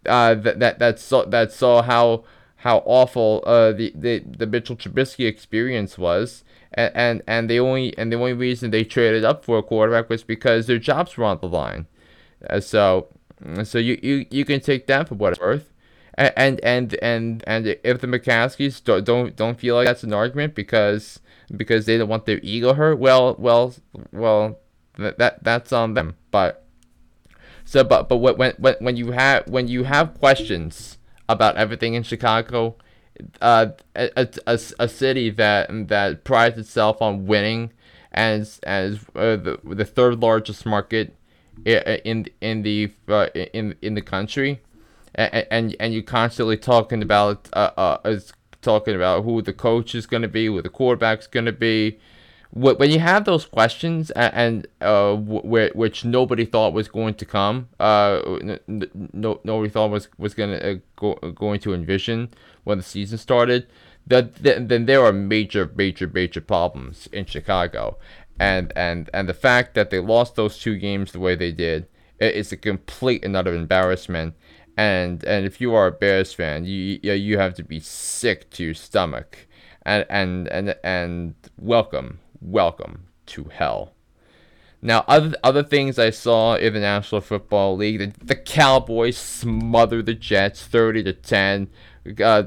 Uh, 0.07 0.35
that 0.35 0.61
that 0.61 0.79
that 0.79 0.99
saw 0.99 1.25
that 1.27 1.53
saw 1.53 1.83
how 1.83 2.25
how 2.59 2.79
awful 2.85 3.42
uh 3.47 3.73
the, 3.73 3.92
the 3.94 4.21
the 4.27 4.47
Mitchell 4.47 4.77
Trubisky 4.77 5.27
experience 5.27 5.99
was. 5.99 6.44
And, 6.75 6.92
and 6.94 7.23
and 7.27 7.51
the 7.51 7.61
only 7.61 7.97
and 7.97 8.12
the 8.12 8.16
only 8.16 8.35
reason 8.35 8.71
they 8.71 8.85
traded 8.85 9.25
up 9.25 9.44
for 9.44 9.59
a 9.59 9.62
quarterback 9.62 10.11
was 10.11 10.23
because 10.23 10.66
their 10.66 10.79
jobs 10.79 11.16
were 11.16 11.25
on 11.25 11.38
the 11.40 11.49
line. 11.49 11.87
Uh, 12.49 12.61
so 12.61 13.09
so 13.64 13.79
you, 13.79 13.99
you 14.03 14.27
you 14.31 14.44
can 14.44 14.61
take 14.61 14.87
that 14.87 15.09
for 15.09 15.14
what 15.14 15.33
it's 15.33 15.40
worth 15.40 15.73
and 16.18 16.61
and 16.64 16.94
and 17.01 17.44
and 17.47 17.66
if 17.85 18.01
the 18.01 18.07
McCaskeys 18.07 18.83
don't 18.83 19.05
don't 19.05 19.37
don't 19.37 19.59
feel 19.59 19.77
like 19.77 19.87
that's 19.87 20.03
an 20.03 20.12
argument 20.12 20.55
because 20.55 21.21
because 21.57 21.87
they 21.87 21.97
don't 21.97 22.09
want 22.09 22.27
their 22.27 22.40
ego 22.42 22.75
hurt, 22.75 22.99
well 22.99 23.37
well 23.38 23.75
well 24.12 24.59
that, 24.99 25.18
that 25.18 25.44
that's 25.44 25.73
on 25.73 25.94
them. 25.94 26.16
But 26.33 26.66
so 27.64 27.85
but 27.85 28.09
but 28.09 28.16
when 28.16 28.53
when 28.59 28.75
when 28.81 28.97
you 28.97 29.12
have 29.12 29.49
when 29.49 29.68
you 29.68 29.85
have 29.85 30.18
questions 30.18 30.97
about 31.29 31.57
everything 31.57 31.95
in 31.95 32.03
Chicago, 32.03 32.77
uh, 33.41 33.67
a, 33.95 34.29
a, 34.47 34.59
a 34.79 34.88
city 34.88 35.31
that 35.31 35.69
that 35.88 36.25
prides 36.25 36.59
itself 36.59 37.03
on 37.03 37.27
winning 37.27 37.73
as 38.12 38.61
as 38.62 39.01
uh, 39.14 39.37
the 39.37 39.59
the 39.64 39.85
third 39.85 40.21
largest 40.21 40.64
market 40.64 41.14
in 41.64 42.27
in 42.41 42.62
the 42.62 42.93
uh, 43.09 43.27
in 43.35 43.75
in 43.83 43.95
the 43.95 44.03
country 44.03 44.61
and 45.14 45.47
and, 45.51 45.77
and 45.81 45.95
you 45.95 46.03
constantly 46.03 46.57
talking 46.57 47.03
about 47.03 47.49
uh, 47.53 47.71
uh 47.77 47.99
is 48.05 48.33
talking 48.62 48.95
about 48.95 49.25
who 49.25 49.43
the 49.43 49.53
coach 49.53 49.95
is 49.95 50.07
going 50.07 50.23
to 50.23 50.29
be, 50.29 50.47
who 50.47 50.62
the 50.62 50.69
quarterback's 50.69 51.27
going 51.27 51.47
to 51.47 51.53
be. 51.53 51.99
When 52.50 52.90
you 52.90 52.98
have 52.98 53.26
those 53.26 53.44
questions 53.44 54.11
and 54.12 54.66
uh, 54.80 55.14
which 55.16 56.04
nobody 56.04 56.46
thought 56.46 56.72
was 56.72 56.88
going 56.88 57.14
to 57.14 57.26
come, 57.26 57.68
uh, 57.78 58.20
no, 58.66 59.40
nobody 59.44 59.68
thought 59.68 59.90
was 59.90 60.08
was 60.16 60.32
going 60.32 60.58
to 60.58 60.72
uh, 60.72 60.76
go, 60.96 61.14
going 61.32 61.61
to 61.61 61.74
envision 61.74 62.30
when 62.64 62.78
the 62.78 62.84
season 62.84 63.18
started, 63.18 63.66
that 64.06 64.37
then 64.42 64.87
there 64.87 65.04
are 65.04 65.12
major, 65.12 65.70
major, 65.76 66.08
major 66.08 66.40
problems 66.40 67.06
in 67.12 67.26
Chicago, 67.26 67.98
and 68.40 68.72
and 68.74 69.11
and 69.12 69.28
the 69.28 69.34
fact 69.34 69.74
that 69.74 69.90
they 69.90 70.00
lost 70.00 70.34
those 70.34 70.58
two 70.58 70.78
games 70.78 71.12
the 71.12 71.20
way 71.20 71.34
they 71.34 71.52
did 71.52 71.87
is 72.18 72.50
a 72.50 72.56
complete 72.56 73.24
and 73.24 73.37
utter 73.37 73.54
embarrassment. 73.54 74.34
And 74.78 75.22
and 75.24 75.44
if 75.44 75.61
you 75.61 75.74
are 75.74 75.88
a 75.88 75.92
Bears 75.92 76.32
fan, 76.32 76.64
you 76.64 76.98
you 77.02 77.37
have 77.37 77.52
to 77.54 77.62
be 77.62 77.78
sick 77.78 78.48
to 78.50 78.64
your 78.64 78.74
stomach, 78.74 79.46
and 79.82 80.06
and 80.08 80.48
and 80.48 80.74
and 80.82 81.34
welcome 81.58 82.20
welcome 82.40 83.09
to 83.27 83.44
hell. 83.44 83.94
Now, 84.81 85.05
other 85.09 85.35
other 85.42 85.64
things 85.64 85.98
I 85.98 86.11
saw 86.11 86.55
in 86.55 86.74
the 86.74 86.81
National 86.81 87.20
Football 87.20 87.77
League, 87.77 87.98
the, 87.98 88.12
the 88.24 88.37
Cowboys 88.37 89.16
smother 89.16 90.03
the 90.03 90.14
Jets 90.14 90.64
thirty 90.64 91.03
to 91.03 91.12
ten. 91.12 91.68
Uh, 92.22 92.44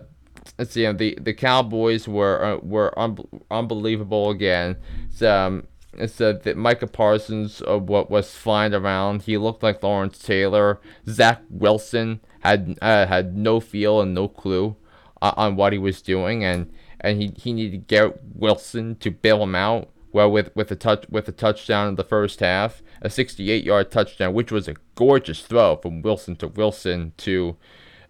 let's 0.58 0.72
see, 0.72 0.90
the 0.94 1.18
the 1.20 1.34
Cowboys 1.34 2.08
were 2.08 2.44
uh, 2.44 2.58
were 2.58 2.98
un- 2.98 3.28
unbelievable 3.50 4.30
again. 4.30 4.78
So, 5.10 5.30
um, 5.30 5.68
said 6.08 6.44
that 6.44 6.56
Micah 6.56 6.88
Parsons 6.88 7.62
uh, 7.68 7.78
what 7.78 8.10
was 8.10 8.34
flying 8.34 8.74
around. 8.74 9.24
He 9.24 9.38
looked 9.38 9.62
like 9.62 9.84
Lawrence 9.84 10.18
Taylor. 10.18 10.80
Zach 11.10 11.42
Wilson 11.50 12.22
had 12.40 12.78
uh, 12.82 13.08
had 13.08 13.36
no 13.36 13.60
feel 13.60 14.00
and 14.00 14.14
no 14.14 14.30
clue 14.30 14.78
uh, 15.22 15.34
on 15.36 15.58
what 15.58 15.74
he 15.74 15.80
was 15.80 16.02
doing, 16.02 16.46
and 16.46 16.72
and 17.02 17.22
he, 17.22 17.34
he 17.36 17.52
needed 17.52 17.88
Garrett 17.88 18.20
Wilson 18.34 18.96
to 18.98 19.12
bail 19.12 19.44
him 19.44 19.56
out. 19.56 19.90
Well, 20.14 20.32
with 20.32 20.52
with 20.56 20.72
a 20.72 20.76
touch 20.76 21.06
with 21.10 21.28
a 21.30 21.32
touchdown 21.32 21.88
in 21.88 21.96
the 21.96 22.04
first 22.04 22.42
half, 22.42 22.82
a 23.02 23.08
68-yard 23.08 23.92
touchdown, 23.92 24.34
which 24.34 24.52
was 24.52 24.68
a 24.68 24.76
gorgeous 24.96 25.42
throw 25.42 25.78
from 25.78 26.02
Wilson 26.02 26.36
to 26.38 26.48
Wilson 26.48 27.14
to 27.18 27.56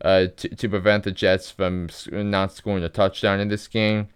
uh, 0.03 0.27
to, 0.35 0.49
to 0.49 0.69
prevent 0.69 1.03
the 1.03 1.11
Jets 1.11 1.51
from 1.51 1.89
not 2.11 2.53
scoring 2.53 2.83
a 2.83 2.89
touchdown 2.89 3.39
in 3.39 3.49
this 3.49 3.67
game. 3.67 4.07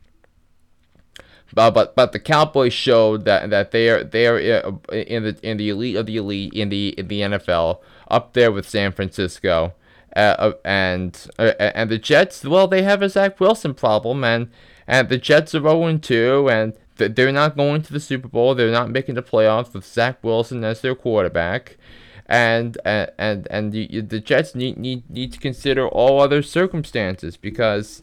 But 1.54 1.72
but 1.72 1.96
but 1.96 2.12
the 2.12 2.20
Cowboys 2.20 2.74
showed 2.74 3.26
that 3.26 3.50
that 3.52 3.72
they 3.72 3.90
are 3.90 4.04
they 4.04 4.28
are 4.28 4.38
uh, 4.38 4.94
in 4.94 5.24
the 5.24 5.38
in 5.44 5.58
the 5.58 5.70
elite 5.70 5.96
of 5.96 6.08
the 6.08 6.18
elite 6.18 6.54
in 6.54 6.70
the 6.70 6.90
in 6.98 7.08
the 7.08 7.22
NFL 7.22 7.80
up 8.10 8.34
there 8.34 8.52
with 8.52 8.68
San 8.68 8.92
Francisco. 8.92 9.74
Uh, 10.16 10.36
uh 10.38 10.54
and 10.64 11.28
uh, 11.38 11.52
and 11.60 11.90
the 11.90 11.98
Jets, 11.98 12.44
well, 12.44 12.68
they 12.68 12.84
have 12.84 13.02
a 13.02 13.10
Zach 13.10 13.40
Wilson 13.40 13.74
problem, 13.74 14.24
and 14.24 14.50
and 14.88 15.10
the 15.10 15.18
Jets 15.18 15.54
are 15.56 15.62
0 15.62 15.98
2, 15.98 16.50
and 16.50 16.74
they're 16.98 17.32
not 17.32 17.58
going 17.58 17.82
to 17.82 17.94
the 17.94 18.00
Super 18.00 18.28
Bowl. 18.28 18.56
They're 18.56 18.72
not 18.72 18.90
making 18.90 19.16
the 19.16 19.24
playoffs 19.24 19.74
with 19.74 19.86
Zach 19.86 20.24
Wilson 20.24 20.64
as 20.64 20.82
their 20.82 20.96
quarterback, 20.96 21.78
and 22.26 22.78
and 22.86 23.12
and, 23.18 23.48
and 23.52 23.72
the, 23.72 24.02
the 24.02 24.20
Jets 24.20 24.56
need, 24.56 24.78
need 24.78 25.10
need 25.10 25.34
to 25.34 25.40
consider 25.40 25.88
all 25.88 26.22
other 26.22 26.42
circumstances 26.42 27.36
because 27.36 28.02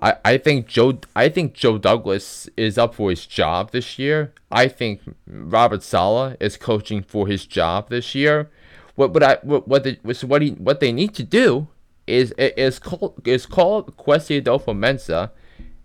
I, 0.00 0.16
I 0.24 0.38
think 0.38 0.66
Joe 0.66 1.00
I 1.16 1.28
think 1.28 1.54
Joe 1.54 1.78
Douglas 1.78 2.48
is 2.56 2.78
up 2.78 2.94
for 2.94 3.10
his 3.10 3.26
job 3.26 3.72
this 3.72 3.98
year. 3.98 4.32
I 4.50 4.68
think 4.68 5.00
Robert 5.26 5.82
Saleh 5.82 6.36
is 6.40 6.56
coaching 6.56 7.02
for 7.02 7.26
his 7.26 7.46
job 7.46 7.88
this 7.88 8.14
year. 8.14 8.50
What 8.98 9.12
what 9.12 9.22
I 9.22 9.38
what 9.42 9.68
what, 9.68 9.84
the, 9.84 9.96
so 10.12 10.26
what 10.26 10.42
he 10.42 10.50
what 10.50 10.80
they 10.80 10.90
need 10.90 11.14
to 11.14 11.22
do 11.22 11.68
is 12.08 12.32
is 12.36 12.80
call 12.80 13.14
is 13.24 13.46
call 13.46 13.84
Kwesi 13.84 14.42
Adofo-Mensah, 14.42 15.30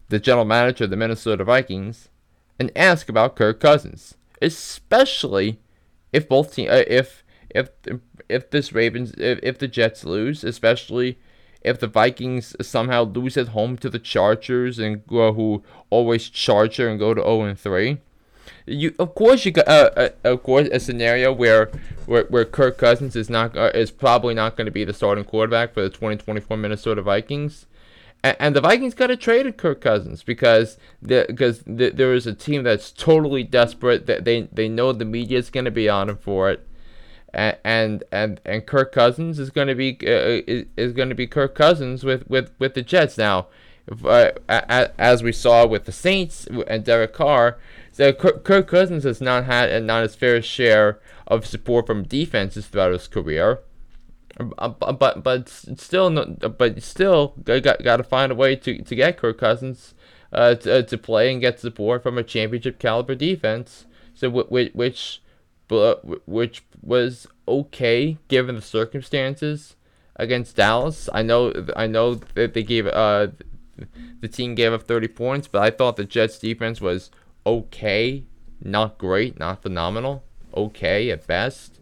the 0.09 0.19
general 0.19 0.45
manager 0.45 0.85
of 0.85 0.89
the 0.89 0.95
Minnesota 0.95 1.43
Vikings, 1.43 2.09
and 2.57 2.71
ask 2.75 3.09
about 3.09 3.35
Kirk 3.35 3.59
Cousins, 3.59 4.15
especially 4.41 5.59
if 6.11 6.27
both 6.27 6.55
team 6.55 6.67
uh, 6.71 6.85
if 6.87 7.23
if 7.51 7.69
if 8.29 8.49
this 8.49 8.73
Ravens 8.73 9.11
if, 9.19 9.37
if 9.43 9.59
the 9.59 9.67
Jets 9.67 10.03
lose, 10.03 10.43
especially 10.43 11.19
if 11.61 11.79
the 11.79 11.85
Vikings 11.85 12.55
somehow 12.61 13.03
lose 13.03 13.37
at 13.37 13.49
home 13.49 13.77
to 13.77 13.91
the 13.91 13.99
Chargers 13.99 14.79
and 14.79 15.03
uh, 15.11 15.33
who 15.33 15.61
always 15.91 16.29
charger 16.29 16.89
and 16.89 16.97
go 16.97 17.13
to 17.13 17.21
0 17.21 17.43
and 17.43 17.59
3. 17.59 17.99
You 18.65 18.93
of 18.99 19.15
course 19.15 19.45
you 19.45 19.51
got 19.51 19.67
uh, 19.67 19.89
uh, 19.95 20.09
of 20.23 20.43
course 20.43 20.69
a 20.71 20.79
scenario 20.79 21.31
where 21.31 21.71
where, 22.05 22.25
where 22.25 22.45
Kirk 22.45 22.77
Cousins 22.77 23.15
is 23.15 23.29
not 23.29 23.57
uh, 23.57 23.71
is 23.73 23.91
probably 23.91 24.33
not 24.33 24.55
going 24.55 24.65
to 24.65 24.71
be 24.71 24.83
the 24.83 24.93
starting 24.93 25.23
quarterback 25.23 25.73
for 25.73 25.81
the 25.81 25.89
2024 25.89 26.57
Minnesota 26.57 27.01
Vikings. 27.01 27.65
And, 28.25 28.55
the 28.55 28.61
Vikings 28.61 28.93
got 28.93 29.07
to 29.07 29.17
trade 29.17 29.57
Kirk 29.57 29.81
Cousins 29.81 30.23
because 30.23 30.77
the, 31.01 31.25
because 31.27 31.61
the, 31.67 31.89
there 31.89 32.13
is 32.13 32.25
a 32.25 32.33
team 32.33 32.63
that's 32.63 32.89
totally 32.89 33.43
desperate 33.43 34.05
that 34.05 34.23
they 34.23 34.43
they 34.43 34.69
know 34.69 34.93
the 34.93 35.03
media 35.03 35.39
is 35.39 35.49
going 35.49 35.65
to 35.65 35.71
be 35.71 35.89
on 35.89 36.09
him 36.09 36.15
for 36.15 36.49
it 36.49 36.65
and 37.33 38.03
and 38.11 38.39
and 38.45 38.65
Kirk 38.65 38.91
Cousins 38.91 39.39
is 39.39 39.49
going 39.49 39.67
to 39.67 39.75
be 39.75 39.97
uh, 40.03 40.41
is, 40.47 40.65
is 40.77 40.93
going 40.93 41.09
to 41.09 41.15
be 41.15 41.27
Kirk 41.27 41.55
Cousins 41.55 42.03
with 42.03 42.29
with 42.29 42.51
with 42.59 42.75
the 42.75 42.81
Jets 42.81 43.17
now. 43.17 43.47
Uh, 44.05 44.31
as 44.47 45.21
we 45.23 45.33
saw 45.33 45.65
with 45.65 45.83
the 45.83 45.91
Saints 45.91 46.47
and 46.67 46.85
Derek 46.85 47.13
Carr, 47.13 47.57
so 47.93 48.11
Kirk, 48.11 48.67
Cousins 48.67 49.03
has 49.03 49.21
not 49.21 49.45
had 49.45 49.83
not 49.83 50.01
his 50.01 50.15
fair 50.15 50.41
share 50.41 50.99
of 51.27 51.45
support 51.45 51.85
from 51.85 52.03
defenses 52.03 52.65
throughout 52.65 52.91
his 52.91 53.07
career. 53.07 53.59
Uh, 54.57 54.69
but 54.69 55.23
but 55.23 55.47
still 55.47 56.09
but 56.35 56.81
still 56.81 57.35
got 57.43 57.83
got 57.83 57.97
to 57.97 58.03
find 58.03 58.31
a 58.31 58.35
way 58.35 58.55
to, 58.55 58.81
to 58.81 58.95
get 58.95 59.17
Kirk 59.17 59.37
Cousins 59.37 59.93
uh, 60.31 60.55
to, 60.55 60.81
to 60.81 60.97
play 60.97 61.31
and 61.31 61.39
get 61.39 61.59
support 61.59 62.01
from 62.01 62.17
a 62.17 62.23
championship 62.23 62.79
caliber 62.79 63.13
defense. 63.13 63.85
So 64.15 64.29
which 64.31 64.73
which 64.73 65.21
which 66.25 66.63
was 66.81 67.27
okay 67.47 68.17
given 68.27 68.55
the 68.55 68.61
circumstances 68.61 69.75
against 70.15 70.55
Dallas. 70.55 71.09
I 71.13 71.21
know 71.21 71.53
I 71.75 71.85
know 71.85 72.15
that 72.15 72.55
they 72.55 72.63
gave 72.63 72.87
uh 72.87 73.27
the 74.19 74.27
team 74.27 74.55
gave 74.55 74.73
up 74.73 74.83
30 74.83 75.09
points, 75.09 75.47
but 75.47 75.61
I 75.61 75.69
thought 75.69 75.95
the 75.95 76.05
Jets 76.05 76.39
defense 76.39 76.79
was 76.79 77.11
okay, 77.45 78.25
not 78.61 78.97
great, 78.97 79.39
not 79.39 79.61
phenomenal, 79.61 80.23
okay 80.55 81.09
at 81.09 81.27
best. 81.27 81.79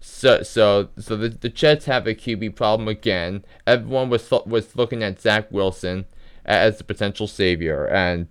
So 0.00 0.42
so 0.42 0.90
so 0.98 1.16
the, 1.16 1.30
the 1.30 1.48
Jets 1.48 1.86
have 1.86 2.06
a 2.06 2.14
QB 2.14 2.56
problem 2.56 2.88
again. 2.88 3.44
Everyone 3.66 4.10
was 4.10 4.30
was 4.46 4.76
looking 4.76 5.02
at 5.02 5.20
Zach 5.20 5.50
Wilson 5.50 6.04
as 6.44 6.76
the 6.76 6.84
potential 6.84 7.26
savior 7.26 7.86
and 7.86 8.28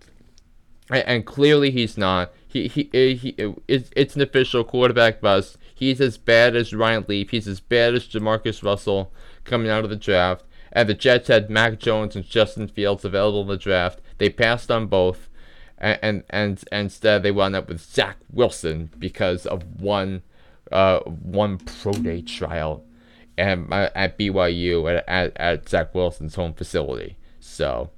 and 0.92 1.26
clearly 1.26 1.72
he's 1.72 1.98
not. 1.98 2.32
He 2.48 2.68
he 2.68 2.90
he. 2.94 3.36
It's, 3.68 3.90
it's 3.96 4.16
an 4.16 4.22
official 4.22 4.64
quarterback 4.64 5.22
bust. 5.22 5.58
He's 5.74 6.00
as 6.00 6.18
bad 6.18 6.56
as 6.56 6.74
Ryan 6.74 7.06
Leaf. 7.08 7.32
He's 7.32 7.48
as 7.48 7.60
bad 7.60 7.96
as 7.96 8.08
Jamarcus 8.08 8.64
Russell 8.64 9.12
coming 9.44 9.70
out 9.70 9.84
of 9.84 9.90
the 9.90 9.96
draft. 9.96 10.46
And 10.72 10.90
the 10.90 10.94
Jets 10.94 11.28
had 11.28 11.50
Mac 11.50 11.80
Jones 11.80 12.16
and 12.16 12.26
Justin 12.26 12.68
Fields 12.68 13.06
available 13.06 13.42
in 13.42 13.48
the 13.48 13.58
draft. 13.58 14.00
They 14.18 14.30
passed 14.30 14.72
on 14.72 14.88
both, 14.88 15.30
and 15.84 16.24
and, 16.30 16.64
and 16.72 16.84
instead 16.86 17.24
they 17.24 17.32
wound 17.32 17.56
up 17.56 17.68
with 17.68 17.82
Zach 17.82 18.18
Wilson 18.32 18.90
because 18.98 19.46
of 19.46 19.82
one 19.82 20.24
uh 20.72 21.00
one 21.00 21.58
pro 21.58 21.92
day 21.94 22.22
tryout 22.22 22.84
at, 23.38 23.58
at 23.96 24.18
BYU 24.18 24.96
at, 24.96 25.04
at, 25.08 25.38
at 25.38 25.70
Zach 25.70 25.94
Wilson's 25.94 26.36
home 26.36 26.54
facility. 26.54 27.18
So 27.40 27.90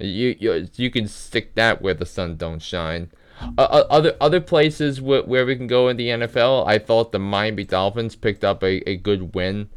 you, 0.00 0.36
you 0.38 0.68
you 0.76 0.90
can 0.90 1.08
stick 1.08 1.54
that 1.54 1.82
where 1.82 1.94
the 1.94 2.06
sun 2.06 2.36
don't 2.36 2.62
shine. 2.62 3.10
Uh, 3.58 3.84
other 3.90 4.16
other 4.20 4.40
places 4.40 5.00
where, 5.00 5.22
where 5.22 5.44
we 5.44 5.56
can 5.56 5.66
go 5.66 5.88
in 5.88 5.96
the 5.96 6.08
NFL, 6.08 6.66
I 6.66 6.78
thought 6.78 7.12
the 7.12 7.18
Miami 7.18 7.64
Dolphins 7.64 8.14
picked 8.14 8.44
up 8.44 8.62
a, 8.62 8.88
a 8.88 8.96
good 8.96 9.34
win, 9.34 9.68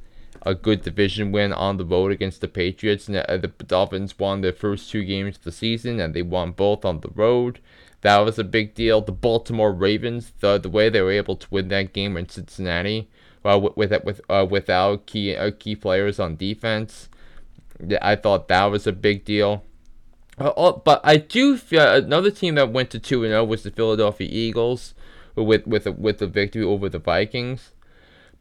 a 0.45 0.53
good 0.53 0.83
division 0.83 1.31
win 1.31 1.51
on 1.51 1.77
the 1.77 1.85
road 1.85 2.11
against 2.11 2.41
the 2.41 2.47
Patriots. 2.47 3.07
And 3.07 3.15
the, 3.15 3.51
the 3.57 3.63
Dolphins 3.63 4.17
won 4.17 4.41
their 4.41 4.53
first 4.53 4.91
two 4.91 5.03
games 5.03 5.37
of 5.37 5.43
the 5.43 5.51
season, 5.51 5.99
and 5.99 6.13
they 6.13 6.21
won 6.21 6.51
both 6.51 6.85
on 6.85 7.01
the 7.01 7.11
road. 7.13 7.59
That 8.01 8.19
was 8.19 8.37
a 8.37 8.43
big 8.43 8.75
deal. 8.75 9.01
The 9.01 9.11
Baltimore 9.11 9.73
Ravens, 9.73 10.31
the 10.39 10.59
the 10.59 10.69
way 10.69 10.89
they 10.89 11.01
were 11.01 11.11
able 11.11 11.35
to 11.37 11.47
win 11.49 11.69
that 11.69 11.91
game 11.91 12.15
in 12.15 12.29
Cincinnati, 12.29 13.09
well, 13.41 13.73
with 13.75 13.91
with 14.03 14.21
uh, 14.29 14.45
without 14.49 15.07
key 15.07 15.35
uh, 15.35 15.51
key 15.57 15.75
players 15.75 16.19
on 16.19 16.35
defense, 16.35 17.09
I 18.01 18.15
thought 18.15 18.47
that 18.47 18.65
was 18.65 18.85
a 18.85 18.91
big 18.91 19.25
deal. 19.25 19.63
Uh, 20.37 20.51
oh, 20.57 20.81
but 20.85 21.01
I 21.03 21.17
do 21.17 21.57
feel 21.57 21.81
another 21.81 22.29
team 22.29 22.55
that 22.55 22.71
went 22.71 22.89
to 22.91 22.99
two 22.99 23.23
and 23.23 23.31
zero 23.31 23.41
oh 23.41 23.45
was 23.45 23.63
the 23.63 23.71
Philadelphia 23.71 24.27
Eagles, 24.29 24.93
with 25.35 25.65
with 25.65 25.87
with 25.87 26.19
the 26.19 26.27
victory 26.27 26.63
over 26.63 26.89
the 26.89 26.99
Vikings. 26.99 27.71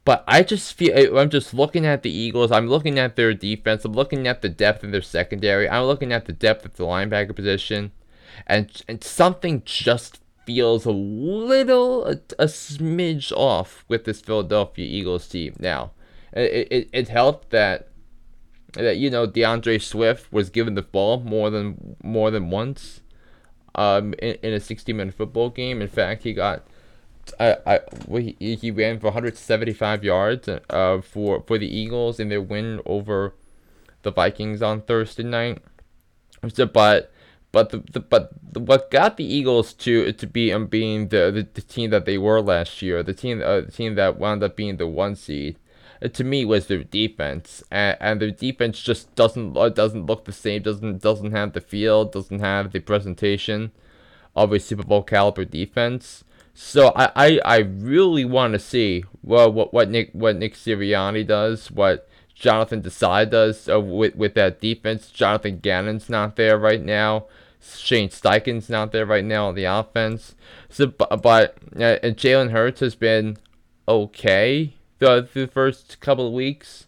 But 0.04 0.22
I 0.28 0.42
just 0.42 0.74
feel 0.74 1.18
I'm 1.18 1.30
just 1.30 1.54
looking 1.54 1.86
at 1.86 2.02
the 2.02 2.10
Eagles. 2.10 2.52
I'm 2.52 2.68
looking 2.68 2.98
at 2.98 3.16
their 3.16 3.32
defense. 3.32 3.84
I'm 3.84 3.94
looking 3.94 4.26
at 4.26 4.42
the 4.42 4.50
depth 4.50 4.84
of 4.84 4.92
their 4.92 5.02
secondary. 5.02 5.68
I'm 5.68 5.84
looking 5.84 6.12
at 6.12 6.26
the 6.26 6.32
depth 6.32 6.64
of 6.64 6.76
the 6.76 6.84
linebacker 6.84 7.34
position, 7.34 7.92
and 8.46 8.70
and 8.86 9.02
something 9.02 9.62
just 9.64 10.20
feels 10.44 10.84
a 10.84 10.92
little 10.92 12.04
a, 12.04 12.12
a 12.38 12.46
smidge 12.46 13.32
off 13.32 13.84
with 13.88 14.04
this 14.04 14.20
Philadelphia 14.20 14.84
Eagles 14.84 15.26
team. 15.26 15.56
Now, 15.58 15.92
it 16.34 16.68
it, 16.70 16.88
it 16.92 17.08
helped 17.08 17.48
that 17.50 17.88
that 18.74 18.98
you 18.98 19.08
know 19.08 19.24
D'Andre 19.24 19.78
Swift 19.78 20.30
was 20.30 20.50
given 20.50 20.74
the 20.74 20.82
ball 20.82 21.20
more 21.20 21.48
than 21.48 21.96
more 22.02 22.30
than 22.30 22.50
once 22.50 23.00
um, 23.74 24.14
in, 24.18 24.36
in 24.42 24.52
a 24.52 24.60
60 24.60 24.92
minute 24.92 25.14
football 25.14 25.50
game. 25.50 25.80
In 25.80 25.88
fact, 25.88 26.22
he 26.22 26.32
got 26.32 26.66
I, 27.40 27.56
I 27.66 27.80
he, 28.18 28.56
he 28.56 28.70
ran 28.70 29.00
for 29.00 29.06
175 29.06 30.04
yards 30.04 30.48
uh, 30.48 31.00
for 31.00 31.42
for 31.46 31.58
the 31.58 31.66
Eagles 31.66 32.20
in 32.20 32.28
their 32.28 32.42
win 32.42 32.80
over 32.84 33.34
the 34.02 34.10
Vikings 34.10 34.62
on 34.62 34.82
Thursday 34.82 35.22
night. 35.22 35.62
So, 36.48 36.66
but 36.66 37.12
but 37.52 37.70
the, 37.70 37.78
the 37.92 38.00
but 38.00 38.32
the, 38.52 38.60
what 38.60 38.90
got 38.90 39.16
the 39.16 39.24
Eagles 39.24 39.72
to 39.74 40.12
to 40.12 40.26
be 40.26 40.52
um, 40.52 40.66
being 40.66 41.08
the, 41.08 41.30
the, 41.30 41.48
the 41.54 41.62
team 41.62 41.90
that 41.90 42.04
they 42.04 42.18
were 42.18 42.40
last 42.40 42.82
year, 42.82 43.02
the 43.02 43.14
team 43.14 43.42
uh, 43.42 43.62
the 43.62 43.72
team 43.72 43.94
that 43.94 44.18
wound 44.18 44.42
up 44.42 44.56
being 44.56 44.76
the 44.76 44.86
one 44.86 45.16
seed, 45.16 45.56
to 46.12 46.24
me 46.24 46.44
was 46.44 46.66
their 46.66 46.84
defense, 46.84 47.62
and, 47.70 47.96
and 48.00 48.20
their 48.20 48.30
defense 48.30 48.80
just 48.80 49.14
doesn't 49.14 49.56
uh, 49.56 49.68
doesn't 49.68 50.06
look 50.06 50.24
the 50.24 50.32
same. 50.32 50.62
Doesn't 50.62 51.00
doesn't 51.02 51.32
have 51.32 51.52
the 51.52 51.60
feel. 51.60 52.04
Doesn't 52.04 52.40
have 52.40 52.72
the 52.72 52.80
presentation 52.80 53.72
of 54.36 54.52
a 54.52 54.60
Super 54.60 54.82
Bowl 54.82 55.02
caliber 55.02 55.44
defense. 55.44 56.24
So 56.54 56.92
I, 56.94 57.10
I, 57.16 57.40
I 57.44 57.58
really 57.58 58.24
want 58.24 58.52
to 58.52 58.60
see 58.60 59.04
well 59.22 59.52
what, 59.52 59.74
what 59.74 59.90
Nick 59.90 60.10
what 60.12 60.36
Nick 60.36 60.54
Sirianni 60.54 61.26
does, 61.26 61.70
what 61.70 62.08
Jonathan 62.34 62.80
Desai 62.82 63.28
does 63.28 63.68
uh, 63.68 63.80
with 63.80 64.14
with 64.14 64.34
that 64.34 64.60
defense. 64.60 65.10
Jonathan 65.10 65.58
Gannon's 65.58 66.08
not 66.08 66.36
there 66.36 66.56
right 66.56 66.82
now. 66.82 67.26
Shane 67.60 68.08
Steichen's 68.08 68.68
not 68.68 68.92
there 68.92 69.06
right 69.06 69.24
now 69.24 69.48
on 69.48 69.54
the 69.54 69.64
offense. 69.64 70.34
So, 70.68 70.88
but, 70.88 71.22
but 71.22 71.56
uh, 71.74 71.98
Jalen 72.12 72.50
Hurts 72.50 72.80
has 72.80 72.94
been 72.94 73.38
okay 73.88 74.74
the, 74.98 75.28
the 75.32 75.46
first 75.46 76.00
couple 76.00 76.26
of 76.26 76.32
weeks. 76.32 76.86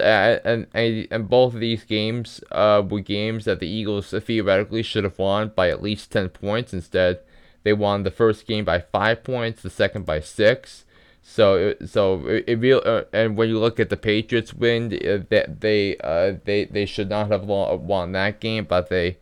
And, 0.00 0.66
and, 0.72 1.08
and 1.10 1.28
both 1.28 1.54
of 1.54 1.60
these 1.60 1.84
games 1.84 2.42
uh, 2.50 2.82
were 2.88 3.00
games 3.00 3.44
that 3.44 3.60
the 3.60 3.68
Eagles 3.68 4.10
theoretically 4.10 4.82
should 4.82 5.04
have 5.04 5.18
won 5.18 5.52
by 5.54 5.68
at 5.68 5.82
least 5.82 6.12
10 6.12 6.30
points. 6.30 6.72
Instead, 6.72 7.20
they 7.62 7.72
won 7.72 8.02
the 8.02 8.10
first 8.10 8.46
game 8.46 8.64
by 8.64 8.80
5 8.80 9.24
points, 9.24 9.62
the 9.62 9.70
second 9.70 10.06
by 10.06 10.20
6. 10.20 10.84
So, 11.22 11.74
so 11.86 12.26
it, 12.26 12.44
it 12.48 12.56
real 12.56 12.82
uh, 12.84 13.02
and 13.12 13.36
when 13.36 13.48
you 13.48 13.58
look 13.58 13.78
at 13.78 13.90
the 13.90 13.96
Patriots 13.96 14.52
win, 14.52 14.86
uh, 14.92 15.24
that 15.30 15.60
they 15.60 15.96
uh, 15.98 16.34
they 16.44 16.64
they 16.64 16.84
should 16.84 17.08
not 17.08 17.30
have 17.30 17.44
won 17.44 18.12
that 18.12 18.40
game, 18.40 18.64
but 18.64 18.88
they 18.88 19.18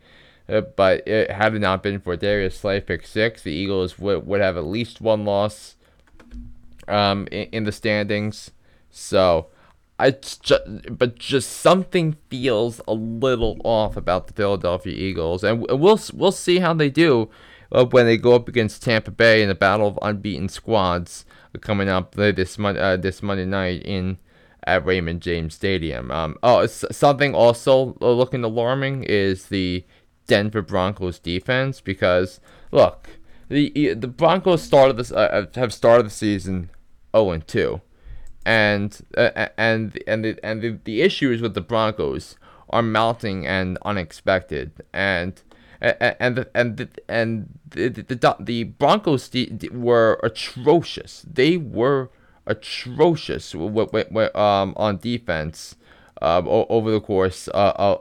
uh, 0.49 0.61
but 0.61 1.07
it, 1.07 1.29
had 1.29 1.53
it 1.53 1.59
not 1.59 1.83
been 1.83 1.99
for 1.99 2.15
Darius 2.17 2.57
Slay 2.59 2.81
pick 2.81 3.05
six, 3.05 3.43
the 3.43 3.51
Eagles 3.51 3.99
would, 3.99 4.25
would 4.25 4.41
have 4.41 4.57
at 4.57 4.65
least 4.65 4.99
one 4.99 5.25
loss 5.25 5.75
um, 6.87 7.27
in, 7.31 7.47
in 7.51 7.63
the 7.63 7.71
standings. 7.71 8.51
So, 8.89 9.47
I 9.99 10.11
just, 10.11 10.51
but 10.89 11.17
just 11.17 11.51
something 11.51 12.17
feels 12.29 12.81
a 12.87 12.93
little 12.93 13.61
off 13.63 13.95
about 13.95 14.25
the 14.25 14.33
Philadelphia 14.33 14.93
Eagles, 14.93 15.43
and 15.43 15.61
we'll 15.61 15.99
we'll 16.13 16.31
see 16.31 16.59
how 16.59 16.73
they 16.73 16.89
do 16.89 17.29
uh, 17.71 17.85
when 17.85 18.05
they 18.05 18.17
go 18.17 18.35
up 18.35 18.47
against 18.47 18.83
Tampa 18.83 19.11
Bay 19.11 19.41
in 19.41 19.49
the 19.49 19.55
battle 19.55 19.87
of 19.87 19.99
unbeaten 20.01 20.49
squads 20.49 21.25
coming 21.59 21.89
up 21.89 22.15
this 22.15 22.57
mon- 22.57 22.77
uh, 22.77 22.97
this 22.97 23.21
Monday 23.21 23.45
night 23.45 23.81
in 23.83 24.17
at 24.65 24.85
Raymond 24.85 25.21
James 25.21 25.55
Stadium. 25.55 26.11
Um, 26.11 26.37
oh, 26.43 26.65
something 26.65 27.33
also 27.33 27.97
looking 27.99 28.43
alarming 28.43 29.03
is 29.03 29.47
the 29.47 29.83
Denver 30.27 30.61
Broncos 30.61 31.19
defense 31.19 31.81
because 31.81 32.39
look, 32.71 33.09
the 33.49 33.93
the 33.93 34.07
Broncos 34.07 34.61
started 34.61 34.97
this 34.97 35.11
uh, 35.11 35.47
have 35.55 35.73
started 35.73 36.05
the 36.05 36.11
season 36.11 36.69
0 37.15 37.31
and 37.31 37.47
2. 37.47 37.81
And 38.43 38.99
uh, 39.15 39.47
and 39.57 40.01
and 40.07 40.25
the 40.25 40.39
and 40.43 40.61
the, 40.61 40.79
the 40.83 41.01
issues 41.01 41.41
with 41.41 41.53
the 41.53 41.61
Broncos 41.61 42.37
are 42.69 42.81
mounting 42.81 43.45
and 43.45 43.77
unexpected 43.83 44.71
and 44.93 45.41
and 45.81 46.35
the, 46.35 46.49
and 46.53 46.77
the, 46.77 46.89
and 47.07 47.59
the 47.69 47.89
the, 47.89 48.35
the 48.39 48.63
Broncos 48.63 49.31
were 49.71 50.19
atrocious. 50.23 51.25
They 51.31 51.57
were 51.57 52.11
atrocious 52.45 53.53
um, 53.55 54.73
on 54.75 54.97
defense 54.97 55.75
um, 56.21 56.47
over 56.47 56.91
the 56.91 57.01
course 57.01 57.47
uh, 57.53 57.97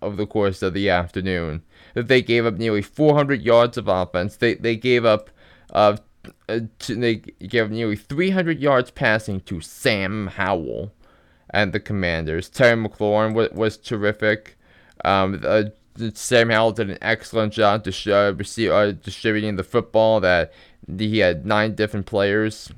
of 0.00 0.16
the 0.16 0.26
course 0.26 0.62
of 0.62 0.74
the 0.74 0.88
afternoon. 0.88 1.62
They 1.94 2.22
gave 2.22 2.46
up 2.46 2.54
nearly 2.54 2.82
400 2.82 3.42
yards 3.42 3.76
of 3.76 3.88
offense. 3.88 4.36
They 4.36 4.54
they 4.54 4.76
gave 4.76 5.04
up 5.04 5.30
uh, 5.72 5.98
uh, 6.48 6.60
they 6.88 7.16
gave 7.16 7.70
nearly 7.70 7.96
300 7.96 8.60
yards 8.60 8.90
passing 8.90 9.40
to 9.42 9.60
Sam 9.60 10.28
Howell 10.28 10.92
and 11.50 11.72
the 11.72 11.80
Commanders. 11.80 12.48
Terry 12.48 12.76
McLaurin 12.76 13.34
was, 13.34 13.50
was 13.50 13.76
terrific. 13.76 14.56
Um, 15.04 15.40
uh, 15.44 15.64
Sam 16.14 16.50
Howell 16.50 16.72
did 16.72 16.90
an 16.90 16.98
excellent 17.00 17.52
job 17.52 17.84
to 17.84 17.92
show, 17.92 18.28
uh, 18.28 18.92
distributing 18.92 19.56
the 19.56 19.64
football. 19.64 20.20
That 20.20 20.52
he 20.98 21.18
had 21.18 21.46
nine 21.46 21.74
different 21.74 22.06
players, 22.06 22.70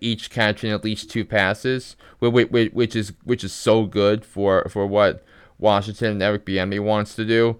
each 0.00 0.30
catching 0.30 0.70
at 0.70 0.84
least 0.84 1.10
two 1.10 1.24
passes, 1.24 1.96
which, 2.18 2.50
which 2.50 2.96
is 2.96 3.12
which 3.24 3.44
is 3.44 3.52
so 3.52 3.86
good 3.86 4.24
for, 4.24 4.66
for 4.68 4.86
what 4.86 5.24
Washington 5.58 6.12
and 6.12 6.22
Eric 6.22 6.46
Bieniemy 6.46 6.80
wants 6.80 7.14
to 7.14 7.24
do. 7.24 7.58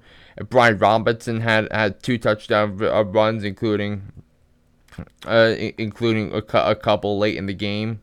Brian 0.48 0.78
Robinson 0.78 1.40
had 1.40 1.70
had 1.72 2.02
two 2.02 2.18
touchdown 2.18 2.76
runs, 2.78 3.44
including 3.44 4.12
uh, 5.26 5.54
including 5.78 6.32
a, 6.32 6.42
a, 6.58 6.74
couple 6.74 7.18
late 7.18 7.36
in 7.36 7.46
the 7.46 7.54
game. 7.54 8.00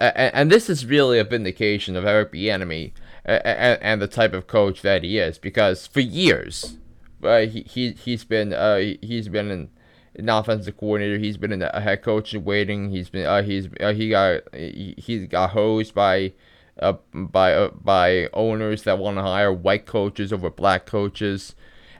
And, 0.00 0.34
and, 0.34 0.52
this 0.52 0.70
is 0.70 0.86
really 0.86 1.18
a 1.18 1.24
vindication 1.24 1.96
of 1.96 2.06
Eric 2.06 2.32
Bieniemy 2.32 2.92
and, 3.24 3.82
and 3.82 4.02
the 4.02 4.08
type 4.08 4.32
of 4.32 4.46
coach 4.46 4.82
that 4.82 5.02
he 5.02 5.18
is, 5.18 5.38
because 5.38 5.86
for 5.86 6.00
years, 6.00 6.76
uh, 7.22 7.40
he, 7.40 7.62
he 7.62 7.92
he's 7.92 8.24
been 8.24 8.52
uh, 8.52 8.76
he's 9.00 9.28
been 9.28 9.50
an, 9.50 9.70
an 10.14 10.28
offensive 10.28 10.76
coordinator. 10.76 11.18
He's 11.18 11.36
been 11.36 11.62
a 11.62 11.80
head 11.80 12.02
coach 12.02 12.34
in 12.34 12.44
waiting. 12.44 12.90
He's 12.90 13.08
been 13.08 13.26
uh, 13.26 13.42
he's 13.42 13.68
uh, 13.80 13.92
he 13.92 14.10
got 14.10 14.42
he, 14.54 14.94
he 14.98 15.26
got 15.26 15.50
hosed 15.50 15.94
by 15.94 16.32
uh, 16.80 16.94
by 17.12 17.54
uh, 17.54 17.70
by 17.70 18.28
owners 18.32 18.82
that 18.82 18.98
want 18.98 19.16
to 19.16 19.22
hire 19.22 19.52
white 19.52 19.86
coaches 19.86 20.32
over 20.32 20.50
black 20.50 20.86
coaches 20.86 21.54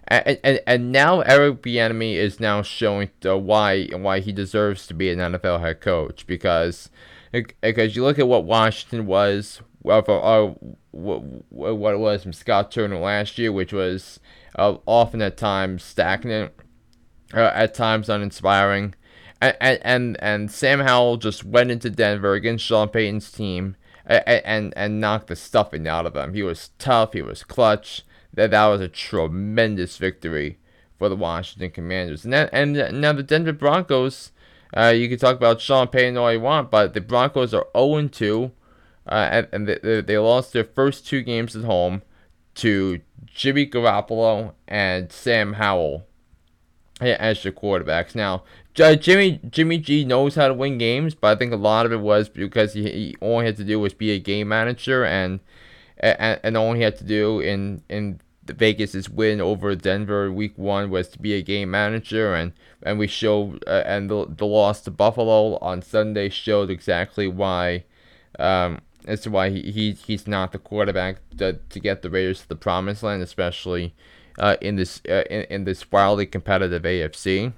and, 0.09 0.39
and, 0.45 0.61
and 0.67 0.93
now 0.93 1.21
Eric 1.21 1.63
Bieniemy 1.63 2.15
is 2.15 2.41
now 2.41 2.61
showing 2.63 3.11
why 3.23 3.87
why 3.87 4.21
he 4.21 4.33
deserves 4.33 4.87
to 4.89 4.95
be 4.95 5.11
an 5.11 5.19
NFL 5.19 5.61
head 5.61 5.81
coach 5.81 6.27
because 6.27 6.91
because 7.61 7.97
you 7.97 8.03
look 8.03 8.19
at 8.19 8.29
what 8.29 8.45
Washington 8.45 9.07
was 9.07 9.63
well, 9.83 10.03
for, 10.03 10.25
uh, 10.25 10.55
what 10.95 11.23
what 11.51 11.95
it 11.95 11.99
was 11.99 12.23
from 12.23 12.33
Scott 12.33 12.71
Turner 12.71 12.99
last 12.99 13.39
year, 13.39 13.53
which 13.53 13.73
was 13.73 14.21
uh, 14.57 14.77
often 14.87 15.21
at 15.23 15.37
times 15.37 15.83
stagnant, 15.83 16.53
uh, 17.33 17.51
at 17.55 17.75
times 17.75 18.09
uninspiring, 18.09 18.95
and, 19.41 19.57
and 19.61 20.17
and 20.21 20.51
Sam 20.51 20.81
Howell 20.81 21.17
just 21.17 21.45
went 21.45 21.71
into 21.71 21.91
Denver 21.91 22.35
against 22.35 22.65
Sean 22.65 22.89
Payton's 22.89 23.31
team 23.31 23.77
and 24.07 24.23
and, 24.27 24.75
and 24.77 25.01
knocked 25.01 25.27
the 25.27 25.37
stuffing 25.37 25.89
out 25.89 26.07
of 26.07 26.15
them. 26.15 26.35
He 26.35 26.43
was 26.43 26.71
tough. 26.79 27.13
He 27.13 27.23
was 27.23 27.43
clutch 27.43 28.05
that 28.35 28.51
that 28.51 28.67
was 28.67 28.81
a 28.81 28.89
tremendous 28.89 29.97
victory 29.97 30.59
for 30.99 31.09
the 31.09 31.17
Washington 31.17 31.71
Commanders. 31.71 32.25
And, 32.25 32.35
and 32.35 33.01
now 33.01 33.13
the 33.13 33.23
Denver 33.23 33.53
Broncos, 33.53 34.33
uh, 34.77 34.93
you 34.95 35.09
can 35.09 35.19
talk 35.19 35.37
about 35.37 35.61
Sean 35.61 35.89
Payton 35.89 36.17
all 36.17 36.33
you 36.33 36.41
want, 36.41 36.71
but 36.71 36.95
the 36.95 37.01
Broncos 37.01 37.55
are 37.55 37.67
0 37.77 38.09
2 38.09 38.53
uh, 39.07 39.43
and, 39.53 39.69
they, 39.69 40.01
they 40.01 40.19
lost 40.19 40.53
their 40.53 40.65
first 40.65 41.07
two 41.07 41.23
games 41.23 41.55
at 41.55 41.65
home 41.65 42.03
to 42.57 43.01
Jimmy 43.27 43.67
Garoppolo 43.67 44.53
and 44.67 45.11
Sam 45.13 45.55
Howell 45.55 46.07
as 47.01 47.43
the 47.43 47.53
quarterbacks. 47.53 48.15
Now, 48.15 48.45
Jimmy 48.75 49.41
Jimmy 49.49 49.79
G 49.79 50.05
knows 50.05 50.35
how 50.35 50.49
to 50.49 50.55
win 50.55 50.79
games, 50.79 51.15
but 51.15 51.37
I 51.37 51.39
think 51.39 51.53
a 51.53 51.57
lot 51.57 51.87
of 51.87 51.93
it 51.93 52.01
was 52.01 52.29
because 52.29 52.75
he, 52.75 52.83
he 52.83 53.17
all 53.21 53.41
he 53.41 53.47
had 53.47 53.57
to 53.59 53.65
do 53.65 53.79
was 53.79 53.95
be 53.95 54.11
a 54.11 54.19
game 54.19 54.49
manager, 54.49 55.05
and 55.05 55.41
and, 55.99 56.41
and 56.43 56.57
all 56.57 56.73
he 56.73 56.83
had 56.83 56.97
to 56.99 57.05
do 57.05 57.41
in 57.41 57.83
in 57.89 58.21
Vegas's 58.45 59.09
win 59.09 59.41
over 59.41 59.75
Denver 59.75 60.31
week 60.31 60.59
one 60.59 60.91
was 60.91 61.09
to 61.11 61.19
be 61.19 61.35
a 61.35 61.43
game 61.43 61.71
manager, 61.71 62.35
and 62.35 62.53
and 62.83 62.99
we 62.99 63.07
showed 63.07 63.63
uh, 63.67 63.83
and 63.87 64.11
the 64.11 64.27
the 64.29 64.47
loss 64.47 64.81
to 64.83 64.91
Buffalo 64.91 65.57
on 65.59 65.83
Sunday 65.83 66.29
showed 66.29 66.71
exactly 66.71 67.29
why. 67.29 67.85
Um, 68.39 68.81
as 69.07 69.21
to 69.23 69.31
why 69.31 69.51
he, 69.51 69.71
he 69.71 69.93
he's 69.93 70.27
not 70.27 70.53
the 70.53 70.59
quarterback 70.59 71.19
to, 71.39 71.55
to 71.55 71.81
get 71.81 72.03
the 72.03 72.11
Raiders 72.11 72.43
to 72.43 72.49
the 72.49 72.57
promised 72.57 73.03
land, 73.03 73.23
especially 73.23 73.95
uh, 74.39 74.57
in 74.61 74.77
this 74.77 75.01
uh, 75.09 75.25
in, 75.31 75.43
in 75.51 75.65
this 75.65 75.91
wildly 75.91 76.27
competitive 76.27 76.83
AFC. 76.83 77.53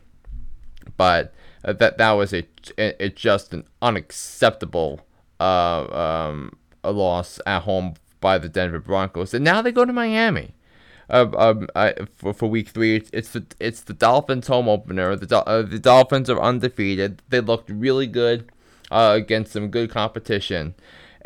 But 0.96 1.34
uh, 1.64 1.72
that 1.74 1.98
that 1.98 2.12
was 2.12 2.32
a, 2.32 2.46
a, 2.78 3.04
a, 3.04 3.08
just 3.08 3.52
an 3.52 3.64
unacceptable 3.82 5.00
uh, 5.40 5.86
um, 5.92 6.56
a 6.84 6.92
loss 6.92 7.40
at 7.46 7.62
home 7.62 7.94
by 8.20 8.38
the 8.38 8.48
Denver 8.48 8.80
Broncos, 8.80 9.34
and 9.34 9.44
now 9.44 9.62
they 9.62 9.72
go 9.72 9.84
to 9.84 9.92
Miami. 9.92 10.54
Uh, 11.08 11.26
um, 11.36 11.68
uh, 11.76 11.92
for, 12.16 12.32
for 12.32 12.48
week 12.48 12.68
three, 12.68 12.96
it's 13.12 13.30
the 13.30 13.46
it's 13.60 13.80
the 13.82 13.92
Dolphins 13.92 14.48
home 14.48 14.68
opener. 14.68 15.14
The 15.14 15.38
uh, 15.38 15.62
the 15.62 15.78
Dolphins 15.78 16.28
are 16.28 16.40
undefeated. 16.40 17.22
They 17.28 17.40
looked 17.40 17.70
really 17.70 18.08
good 18.08 18.50
uh, 18.90 19.12
against 19.14 19.52
some 19.52 19.68
good 19.68 19.90
competition, 19.90 20.74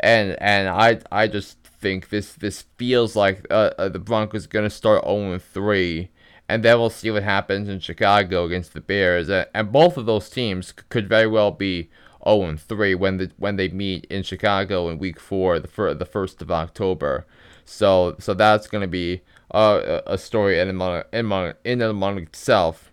and 0.01 0.35
and 0.41 0.67
I 0.67 0.99
I 1.11 1.27
just 1.27 1.57
think 1.63 2.09
this 2.09 2.33
this 2.33 2.65
feels 2.77 3.15
like 3.15 3.45
uh, 3.49 3.71
uh 3.77 3.89
the 3.89 3.99
Broncos 3.99 4.45
are 4.45 4.49
gonna 4.49 4.69
start 4.69 5.05
0 5.05 5.39
3, 5.39 6.09
and 6.49 6.63
then 6.63 6.79
we'll 6.79 6.89
see 6.89 7.11
what 7.11 7.23
happens 7.23 7.69
in 7.69 7.79
Chicago 7.79 8.45
against 8.45 8.73
the 8.73 8.81
Bears, 8.81 9.29
and, 9.29 9.47
and 9.53 9.71
both 9.71 9.97
of 9.97 10.05
those 10.05 10.29
teams 10.29 10.71
could 10.71 11.07
very 11.07 11.27
well 11.27 11.51
be 11.51 11.89
0 12.27 12.57
3 12.57 12.95
when 12.95 13.17
the 13.17 13.31
when 13.37 13.55
they 13.55 13.69
meet 13.69 14.05
in 14.05 14.23
Chicago 14.23 14.89
in 14.89 14.97
Week 14.97 15.19
Four, 15.19 15.59
the 15.59 15.67
fir- 15.67 15.93
the 15.93 16.05
first 16.05 16.41
of 16.41 16.51
October. 16.51 17.25
So 17.63 18.15
so 18.19 18.33
that's 18.33 18.67
gonna 18.67 18.87
be 18.87 19.21
uh, 19.51 20.01
a 20.07 20.17
story 20.17 20.59
in 20.59 20.69
among 20.69 21.03
in 21.13 21.19
among 21.21 21.53
in 21.63 21.81
among 21.81 22.17
itself 22.17 22.90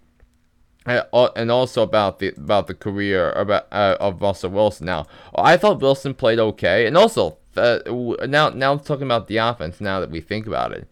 and 0.89 1.51
also 1.51 1.83
about 1.83 2.19
the 2.19 2.29
about 2.29 2.67
the 2.67 2.75
career 2.75 3.33
about 3.33 3.67
uh, 3.73 3.97
of 4.01 4.21
Russell 4.21 4.51
Wilson. 4.51 4.87
Now, 4.87 5.07
I 5.35 5.57
thought 5.57 5.81
Wilson 5.81 6.15
played 6.15 6.39
okay, 6.39 6.87
and 6.87 6.97
also 6.97 7.39
uh, 7.57 7.81
now 8.27 8.51
now 8.51 8.77
talking 8.77 9.05
about 9.05 9.29
the 9.29 9.37
offense. 9.37 9.81
Now 9.81 10.01
that 10.01 10.11
we 10.11 10.21
think 10.21 10.47
about 10.47 10.73
it, 10.73 10.89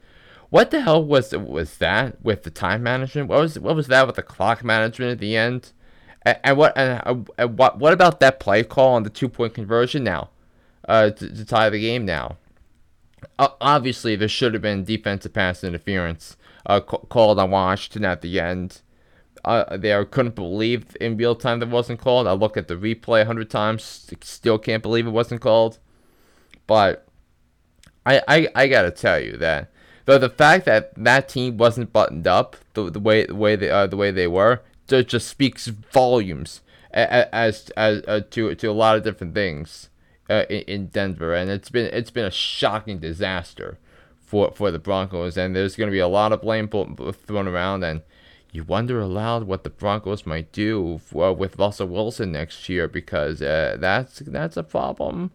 what 0.51 0.70
the 0.70 0.82
hell 0.82 1.05
was 1.05 1.32
was 1.32 1.78
that 1.78 2.22
with 2.22 2.42
the 2.42 2.51
time 2.51 2.82
management? 2.82 3.28
What 3.28 3.40
was 3.40 3.59
what 3.59 3.76
was 3.76 3.88
that 3.88 4.07
with 4.07 4.16
the 4.16 4.22
clock 4.22 4.62
management 4.64 5.12
at 5.12 5.18
the 5.18 5.36
end? 5.36 5.72
And, 6.24 6.57
what 6.59 6.76
and, 6.76 7.01
uh, 7.07 7.32
and, 7.38 7.57
what 7.57 7.78
what 7.78 7.92
about 7.92 8.20
that 8.20 8.40
play 8.40 8.64
call 8.64 8.94
on 8.94 9.05
the 9.05 9.11
two 9.11 9.28
point 9.28 9.55
conversion 9.55 10.03
now, 10.03 10.30
uh, 10.88 11.11
to, 11.11 11.34
to 11.34 11.44
tie 11.44 11.70
the 11.70 11.80
game 11.80 12.05
now? 12.05 12.36
Uh, 13.38 13.49
obviously, 13.61 14.16
there 14.16 14.28
should 14.28 14.53
have 14.53 14.62
been 14.62 14.84
defensive 14.84 15.32
pass 15.32 15.62
interference 15.62 16.36
uh, 16.66 16.80
called 16.80 17.38
on 17.38 17.51
Washington 17.51 18.05
at 18.05 18.22
the 18.22 18.40
end 18.40 18.82
uh, 19.47 19.76
there. 19.76 20.05
Couldn't 20.05 20.34
believe 20.34 20.97
in 21.01 21.16
real 21.16 21.34
time 21.34 21.61
that 21.61 21.68
wasn't 21.68 22.01
called. 22.01 22.26
I 22.26 22.32
looked 22.32 22.57
at 22.57 22.68
the 22.68 22.74
replay 22.74 23.22
a 23.22 23.26
hundred 23.26 23.51
times, 23.51 24.11
still 24.22 24.59
can't 24.59 24.82
believe 24.82 25.07
it 25.07 25.11
wasn't 25.11 25.40
called. 25.40 25.78
But 26.66 27.07
I, 28.05 28.22
I, 28.26 28.49
I 28.55 28.66
gotta 28.68 28.90
tell 28.90 29.20
you 29.20 29.36
that 29.36 29.70
the 30.05 30.18
the 30.18 30.28
fact 30.28 30.64
that 30.66 30.92
that 30.97 31.28
team 31.28 31.57
wasn't 31.57 31.92
buttoned 31.92 32.26
up 32.26 32.57
the, 32.74 32.90
the 32.90 33.01
way 33.01 33.26
the 33.26 33.34
way 33.34 33.57
they 33.57 33.70
uh, 33.70 33.86
the 33.86 33.97
way 33.97 34.11
they 34.11 34.26
were 34.26 34.62
just, 34.88 35.09
just 35.09 35.28
speaks 35.28 35.66
volumes 35.66 36.61
as 36.92 37.28
as, 37.32 37.70
as 37.76 38.03
uh, 38.09 38.20
to 38.30 38.55
to 38.55 38.66
a 38.68 38.72
lot 38.72 38.97
of 38.97 39.05
different 39.05 39.34
things 39.34 39.90
uh, 40.30 40.44
in, 40.49 40.62
in 40.62 40.86
Denver, 40.86 41.34
and 41.34 41.51
it's 41.51 41.70
been 41.70 41.86
it's 41.92 42.11
been 42.11 42.24
a 42.24 42.30
shocking 42.30 42.99
disaster 42.99 43.78
for 44.20 44.53
for 44.53 44.70
the 44.70 44.78
Broncos, 44.78 45.36
and 45.36 45.55
there's 45.55 45.76
going 45.76 45.88
to 45.88 45.92
be 45.92 45.99
a 45.99 46.09
lot 46.09 46.32
of 46.32 46.42
blame 46.42 46.68
thrown 46.68 47.49
around, 47.49 47.84
and 47.84 48.03
you 48.57 48.65
wonder 48.65 49.01
aloud 49.01 49.45
what 49.45 49.65
the 49.65 49.71
Broncos 49.71 50.25
might 50.25 50.51
do 50.51 51.01
with 51.13 51.59
Russell 51.59 51.89
Wilson 51.89 52.33
next 52.33 52.69
year 52.69 52.89
because 52.89 53.43
uh, 53.43 53.77
that's 53.79 54.21
that's 54.21 54.57
a 54.57 54.63
problem. 54.63 55.31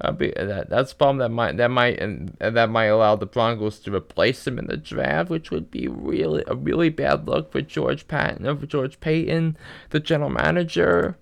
Uh, 0.00 0.10
be, 0.10 0.32
that, 0.34 0.68
that's 0.68 0.90
a 0.90 0.96
problem 0.96 1.18
that 1.18 1.28
might 1.28 1.56
that 1.58 1.70
might 1.70 2.00
and, 2.00 2.36
and, 2.40 2.56
that 2.56 2.70
might 2.70 2.86
allow 2.86 3.14
the 3.14 3.26
Broncos 3.26 3.78
to 3.80 3.94
replace 3.94 4.46
him 4.46 4.58
in 4.58 4.66
the 4.66 4.76
draft, 4.76 5.30
which 5.30 5.50
would 5.50 5.70
be 5.70 5.86
really 5.86 6.42
a 6.46 6.56
really 6.56 6.88
bad 6.88 7.28
look 7.28 7.52
for 7.52 7.60
George 7.60 8.08
Patton 8.08 8.46
uh, 8.46 8.56
for 8.56 8.66
George 8.66 8.98
Paton, 8.98 9.56
the 9.90 10.00
general 10.00 10.30
manager. 10.30 11.18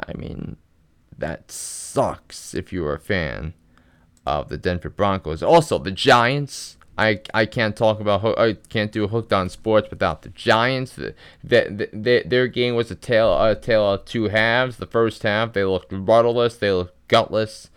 I 0.00 0.16
mean, 0.16 0.56
that 1.18 1.50
sucks 1.50 2.54
if 2.54 2.72
you're 2.72 2.94
a 2.94 3.00
fan 3.00 3.52
of 4.24 4.48
the 4.48 4.56
Denver 4.56 4.90
Broncos. 4.90 5.42
Also, 5.42 5.78
the 5.78 5.90
Giants 5.90 6.77
I, 6.98 7.20
I 7.32 7.46
can't 7.46 7.76
talk 7.76 8.00
about 8.00 8.38
I 8.38 8.54
can't 8.68 8.90
do 8.90 9.06
hooked 9.06 9.32
on 9.32 9.48
sports 9.48 9.88
without 9.88 10.22
the 10.22 10.30
Giants. 10.30 10.96
The, 10.96 11.14
the, 11.44 11.88
the, 11.92 12.24
their 12.26 12.48
game 12.48 12.74
was 12.74 12.90
a 12.90 12.96
tale 12.96 13.40
a 13.40 13.54
tale 13.54 13.92
of 13.92 14.04
two 14.04 14.24
halves. 14.24 14.78
The 14.78 14.86
first 14.86 15.22
half 15.22 15.52
they 15.52 15.64
looked 15.64 15.92
rudderless, 15.92 16.56
they 16.56 16.72
looked 16.72 17.08
gutless, 17.08 17.70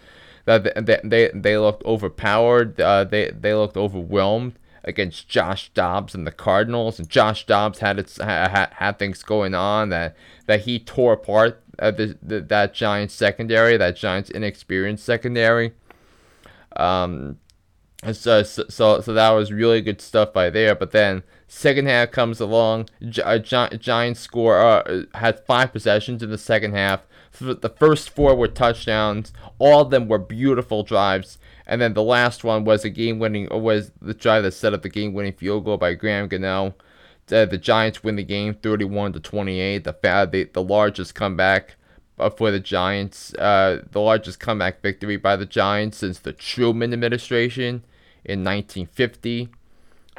that 0.45 0.86
they, 0.86 0.99
they 1.03 1.32
they 1.34 1.57
looked 1.57 1.86
overpowered. 1.86 2.82
Uh, 2.82 3.03
they 3.03 3.30
they 3.30 3.53
looked 3.53 3.78
overwhelmed 3.78 4.55
against 4.84 5.30
Josh 5.30 5.69
Dobbs 5.76 6.15
and 6.15 6.26
the 6.26 6.32
Cardinals. 6.32 6.97
And 6.97 7.07
Josh 7.07 7.45
Dobbs 7.45 7.80
had 7.80 7.99
its 7.99 8.17
had, 8.17 8.74
had 8.74 8.97
things 8.97 9.22
going 9.22 9.53
on 9.53 9.89
that 9.89 10.15
that 10.47 10.61
he 10.61 10.80
tore 10.80 11.13
apart 11.13 11.61
uh, 11.78 11.91
the, 11.91 12.17
the, 12.24 12.41
that 12.41 12.74
Giants 12.74 13.13
secondary, 13.13 13.78
that 13.78 13.95
Giants 13.95 14.32
inexperienced 14.32 15.05
secondary. 15.05 15.74
Um, 16.76 17.38
so, 18.12 18.41
so, 18.43 19.02
so 19.02 19.14
that 19.14 19.30
was 19.30 19.52
really 19.52 19.82
good 19.82 20.02
stuff 20.02 20.34
by 20.34 20.49
there. 20.49 20.74
But 20.76 20.91
then 20.91 21.24
second 21.47 21.88
half 21.88 22.12
comes 22.12 22.39
along. 22.39 22.89
Gi- 23.08 23.39
Gi- 23.43 23.78
Giants 23.78 24.20
score 24.20 24.60
uh, 24.60 25.04
had 25.14 25.45
five 25.45 25.72
possessions 25.72 26.24
in 26.24 26.32
the 26.32 26.38
second 26.38 26.74
half. 26.74 27.02
The 27.39 27.70
first 27.70 28.10
four 28.10 28.36
were 28.36 28.47
touchdowns. 28.47 29.32
All 29.58 29.82
of 29.82 29.89
them 29.89 30.08
were 30.08 30.18
beautiful 30.18 30.84
drives. 30.84 31.38
And 31.66 31.80
then 31.80 31.93
the 31.93 32.04
last 32.04 32.43
one 32.43 32.66
was 32.66 32.84
a 32.84 32.89
game-winning 32.89 33.47
was 33.52 33.91
the 34.02 34.14
drive 34.14 34.43
that 34.43 34.52
set 34.54 34.74
up 34.74 34.82
the 34.82 34.89
game-winning 34.89 35.34
field 35.34 35.64
goal 35.66 35.78
by 35.78 35.93
Graham 35.93 36.28
Gano. 36.28 36.74
The, 37.28 37.47
the 37.49 37.58
Giants 37.58 38.04
win 38.04 38.18
the 38.18 38.24
game 38.24 38.56
31 38.56 39.14
to 39.14 39.20
28. 39.20 39.84
The 39.84 39.95
the, 40.30 40.49
the 40.52 40.64
largest 40.64 41.16
comeback 41.16 41.76
uh, 42.20 42.30
for 42.30 42.52
the 42.52 42.60
Giants. 42.60 43.34
Uh, 43.36 43.84
the 43.89 44.02
largest 44.02 44.39
comeback 44.39 44.82
victory 44.82 45.16
by 45.16 45.36
the 45.36 45.45
Giants 45.45 45.99
since 45.99 46.20
the 46.20 46.34
Truman 46.34 46.91
administration 46.91 47.84
in 48.26 48.43
1950. 48.43 49.49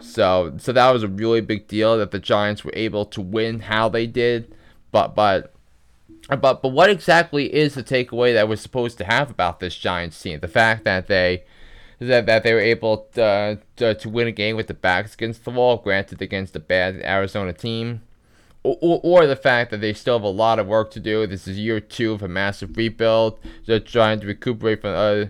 So 0.00 0.55
so 0.59 0.72
that 0.72 0.90
was 0.90 1.03
a 1.03 1.09
really 1.09 1.40
big 1.40 1.68
deal 1.68 1.98
that 1.98 2.11
the 2.11 2.18
Giants 2.18 2.64
were 2.64 2.72
able 2.74 3.05
to 3.07 3.20
win 3.20 3.61
how 3.61 3.88
they 3.88 4.07
did. 4.07 4.55
But 4.90 5.14
but 5.14 5.55
but 6.28 6.62
but 6.62 6.68
what 6.68 6.90
exactly 6.90 7.53
is 7.53 7.74
the 7.74 7.82
takeaway 7.82 8.32
that 8.34 8.48
we're 8.48 8.57
supposed 8.57 8.98
to 8.98 9.05
have 9.05 9.30
about 9.30 9.61
this 9.61 9.76
Giants 9.76 10.20
team? 10.20 10.40
The 10.40 10.48
fact 10.48 10.84
that 10.84 11.07
they 11.07 11.44
that, 12.09 12.26
that 12.26 12.42
they 12.42 12.53
were 12.53 12.61
able 12.61 13.09
to, 13.14 13.22
uh, 13.22 13.57
to, 13.76 13.94
to 13.94 14.09
win 14.09 14.26
a 14.26 14.32
game 14.32 14.57
with 14.57 14.66
the 14.66 14.74
backs 14.74 15.14
against 15.14 15.44
the 15.44 15.50
wall, 15.50 15.76
granted 15.76 16.20
against 16.20 16.57
a 16.57 16.61
bad 16.61 16.96
Arizona 17.05 17.53
team, 17.53 18.03
or, 18.62 18.76
or, 18.80 19.00
or, 19.03 19.26
the 19.26 19.36
fact 19.36 19.70
that 19.70 19.80
they 19.80 19.92
still 19.92 20.18
have 20.18 20.24
a 20.24 20.28
lot 20.28 20.59
of 20.59 20.66
work 20.66 20.90
to 20.92 21.00
do. 21.00 21.26
This 21.26 21.48
is 21.48 21.59
year 21.59 21.80
two 21.80 22.12
of 22.12 22.22
a 22.22 22.28
massive 22.28 22.76
rebuild. 22.76 23.38
They're 23.66 23.80
trying 23.80 24.20
to 24.20 24.26
recuperate 24.26 24.80
from 24.80 24.94
uh, 24.94 25.26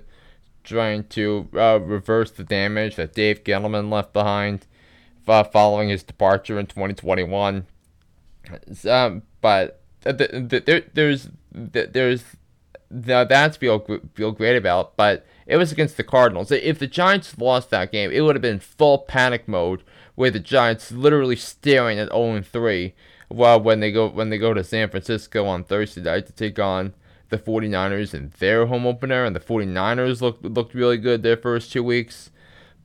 trying 0.65 1.05
to 1.05 1.49
uh, 1.55 1.79
reverse 1.81 2.31
the 2.31 2.45
damage 2.45 2.97
that 2.97 3.15
Dave 3.15 3.45
Gettleman 3.45 3.91
left 3.91 4.13
behind 4.13 4.67
uh, 5.27 5.45
following 5.45 5.89
his 5.89 6.03
departure 6.03 6.59
in 6.59 6.67
2021. 6.67 7.67
Um, 8.89 9.23
but 9.41 9.81
th- 10.05 10.49
th- 10.49 10.65
there, 10.65 10.83
there's 10.95 11.29
th- 11.73 11.91
there's 11.93 12.25
that's 12.91 13.57
feel 13.57 14.01
feel 14.15 14.33
great 14.33 14.57
about, 14.57 14.97
but 14.97 15.27
it 15.47 15.57
was 15.57 15.73
against 15.73 15.97
the 15.97 16.05
Cardinals. 16.05 16.51
If 16.51 16.79
the 16.79 16.87
Giants 16.87 17.39
lost 17.39 17.71
that 17.71 17.93
game, 17.93 18.11
it 18.11 18.21
would 18.21 18.37
have 18.37 18.43
been 18.43 18.61
full 18.61 18.99
panic 18.99 19.49
mode, 19.49 19.83
with 20.17 20.35
the 20.35 20.41
Giants 20.41 20.93
literally 20.93 21.37
staring 21.37 21.99
at 21.99 22.09
0 22.09 22.43
3. 22.43 22.95
Well, 23.31 23.61
when 23.61 23.81
they 23.81 23.91
go 23.91 24.09
when 24.09 24.31
they 24.31 24.39
go 24.39 24.53
to 24.53 24.63
San 24.63 24.91
Francisco 24.91 25.47
on 25.47 25.65
Thursday 25.65 26.03
night 26.03 26.27
to 26.27 26.33
take 26.33 26.59
on 26.59 26.95
the 27.33 27.39
49ers 27.39 28.13
in 28.13 28.31
their 28.39 28.67
home 28.67 28.87
opener, 28.87 29.25
and 29.25 29.35
the 29.35 29.41
49ers 29.41 30.21
looked 30.21 30.45
looked 30.45 30.75
really 30.75 30.99
good 30.99 31.23
their 31.23 31.37
first 31.37 31.73
two 31.73 31.83
weeks. 31.83 32.31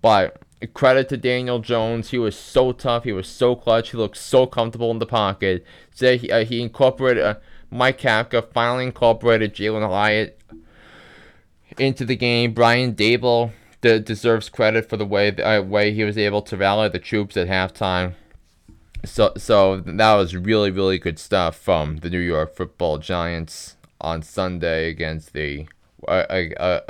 But 0.01 0.41
credit 0.73 1.09
to 1.09 1.17
Daniel 1.17 1.59
Jones, 1.59 2.09
he 2.09 2.17
was 2.17 2.35
so 2.35 2.71
tough, 2.71 3.03
he 3.03 3.11
was 3.11 3.27
so 3.27 3.55
clutch, 3.55 3.91
he 3.91 3.97
looked 3.97 4.17
so 4.17 4.47
comfortable 4.47 4.89
in 4.89 4.99
the 4.99 5.05
pocket. 5.05 5.65
So 5.93 6.17
he, 6.17 6.31
uh, 6.31 6.45
he 6.45 6.61
incorporated 6.61 7.23
uh, 7.23 7.35
Mike 7.69 7.99
Kafka 7.99 8.51
finally 8.53 8.85
incorporated 8.85 9.53
Jalin 9.53 9.87
Hyatt 9.87 10.39
into 11.77 12.05
the 12.05 12.15
game. 12.15 12.53
Brian 12.53 12.95
Daboll 12.95 13.51
de- 13.81 13.99
deserves 13.99 14.47
credit 14.47 14.89
for 14.89 14.95
the 14.95 15.05
way 15.05 15.35
uh, 15.35 15.61
way 15.61 15.93
he 15.93 16.05
was 16.05 16.17
able 16.17 16.41
to 16.43 16.55
rally 16.55 16.87
the 16.87 16.99
troops 16.99 17.35
at 17.35 17.49
halftime. 17.49 18.13
So 19.03 19.33
so 19.35 19.81
that 19.81 20.15
was 20.15 20.37
really 20.37 20.71
really 20.71 20.99
good 20.99 21.19
stuff 21.19 21.57
from 21.57 21.97
the 21.97 22.09
New 22.09 22.19
York 22.19 22.55
Football 22.55 22.99
Giants 22.99 23.76
on 24.01 24.21
Sunday 24.21 24.89
against 24.89 25.33
the 25.33 25.67
uh, 26.07 26.25
uh, 26.29 26.43
uh, 26.59 26.81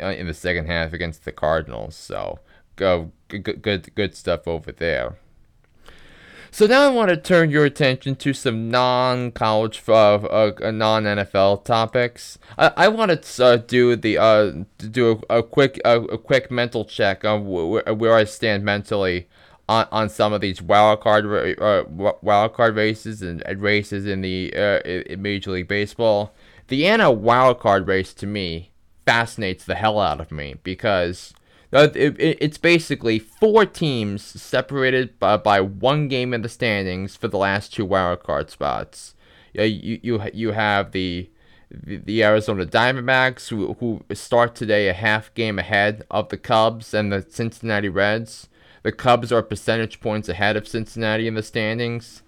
uh 0.00 0.06
in 0.06 0.26
the 0.26 0.34
second 0.34 0.66
half 0.66 0.92
against 0.92 1.24
the 1.24 1.32
Cardinals. 1.32 1.96
So 1.96 2.38
go 2.76 3.12
good 3.28 3.62
good 3.62 3.94
good 3.94 4.14
stuff 4.14 4.46
over 4.46 4.72
there. 4.72 5.16
So 6.54 6.66
now 6.66 6.82
I 6.82 6.88
want 6.88 7.08
to 7.08 7.16
turn 7.16 7.48
your 7.48 7.64
attention 7.64 8.14
to 8.16 8.34
some 8.34 8.70
non-college, 8.70 9.82
uh, 9.88 10.16
uh, 10.16 10.70
non-NFL 10.70 11.64
topics. 11.64 12.38
I, 12.58 12.72
I 12.76 12.88
want 12.88 13.22
to 13.22 13.44
uh, 13.44 13.56
do 13.56 13.96
the 13.96 14.18
uh, 14.18 14.52
do 14.76 15.22
a, 15.30 15.38
a 15.38 15.42
quick 15.42 15.80
a, 15.82 16.02
a, 16.02 16.18
quick 16.18 16.50
mental 16.50 16.84
check 16.84 17.24
on 17.24 17.46
wh- 17.46 17.98
where 17.98 18.14
I 18.14 18.24
stand 18.24 18.66
mentally 18.66 19.28
on, 19.66 19.88
on 19.90 20.10
some 20.10 20.34
of 20.34 20.42
these 20.42 20.60
wild 20.60 21.00
card 21.00 21.24
uh, 21.58 21.84
wild 22.20 22.52
card 22.52 22.76
races 22.76 23.22
and, 23.22 23.40
and 23.46 23.62
races 23.62 24.04
in 24.04 24.20
the 24.20 24.52
uh, 24.54 24.80
in 24.86 25.22
Major 25.22 25.52
League 25.52 25.68
Baseball. 25.68 26.34
The 26.72 26.86
Anna 26.86 27.10
wild 27.10 27.60
card 27.60 27.86
race 27.86 28.14
to 28.14 28.26
me 28.26 28.70
fascinates 29.04 29.62
the 29.66 29.74
hell 29.74 30.00
out 30.00 30.22
of 30.22 30.32
me 30.32 30.54
because 30.62 31.34
uh, 31.70 31.88
it, 31.94 32.18
it, 32.18 32.38
it's 32.40 32.56
basically 32.56 33.18
four 33.18 33.66
teams 33.66 34.22
separated 34.22 35.18
by, 35.18 35.60
one 35.60 36.08
game 36.08 36.32
in 36.32 36.40
the 36.40 36.48
standings 36.48 37.14
for 37.14 37.28
the 37.28 37.36
last 37.36 37.74
two 37.74 37.86
wildcard 37.86 38.48
spots. 38.48 39.14
You, 39.52 40.00
you, 40.02 40.22
you 40.32 40.52
have 40.52 40.92
the, 40.92 41.28
the 41.70 42.24
Arizona 42.24 42.64
Diamondbacks, 42.64 43.48
who, 43.50 43.74
who 43.74 44.02
start 44.14 44.54
today 44.54 44.88
a 44.88 44.94
half 44.94 45.34
game 45.34 45.58
ahead 45.58 46.06
of 46.10 46.30
the 46.30 46.38
Cubs 46.38 46.94
and 46.94 47.12
the 47.12 47.20
Cincinnati 47.28 47.90
Reds. 47.90 48.48
The 48.82 48.92
Cubs 48.92 49.30
are 49.30 49.42
percentage 49.42 50.00
points 50.00 50.30
ahead 50.30 50.56
of 50.56 50.66
Cincinnati 50.66 51.28
in 51.28 51.34
the 51.34 51.42
standings. 51.42 52.22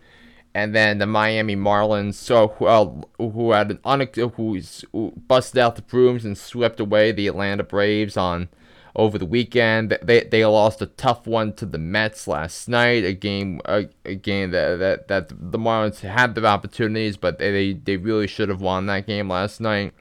And 0.55 0.73
then 0.73 0.99
the 0.99 1.07
Miami 1.07 1.57
Marlins, 1.57 2.15
so 2.15 2.49
who, 2.49 3.03
who 3.19 3.51
had 3.51 3.73
an 3.73 3.79
unex- 3.79 4.35
who's, 4.37 4.85
who 4.93 5.13
busted 5.27 5.59
out 5.59 5.75
the 5.75 5.83
brooms 5.83 6.25
and 6.25 6.39
swept 6.39 6.79
away 6.79 7.11
the 7.11 7.27
Atlanta 7.27 7.65
Braves 7.65 8.17
on 8.17 8.49
over 8.97 9.19
the 9.19 9.27
weekend. 9.27 9.99
They 10.03 10.23
they 10.23 10.45
lost 10.45 10.81
a 10.81 10.87
tough 10.87 11.27
one 11.27 11.55
to 11.55 11.67
the 11.67 11.79
Mets 11.79 12.29
last 12.29 12.69
night. 12.69 13.05
A 13.05 13.13
game 13.13 13.61
a, 13.65 13.89
a 14.05 14.15
game 14.15 14.51
that, 14.53 14.79
that 14.79 15.09
that 15.09 15.29
the 15.29 15.59
Marlins 15.59 16.01
had 16.01 16.35
the 16.35 16.47
opportunities, 16.47 17.17
but 17.17 17.39
they 17.39 17.73
they 17.73 17.97
really 17.97 18.27
should 18.27 18.49
have 18.49 18.61
won 18.61 18.87
that 18.87 19.07
game 19.07 19.29
last 19.29 19.61
night. 19.61 19.93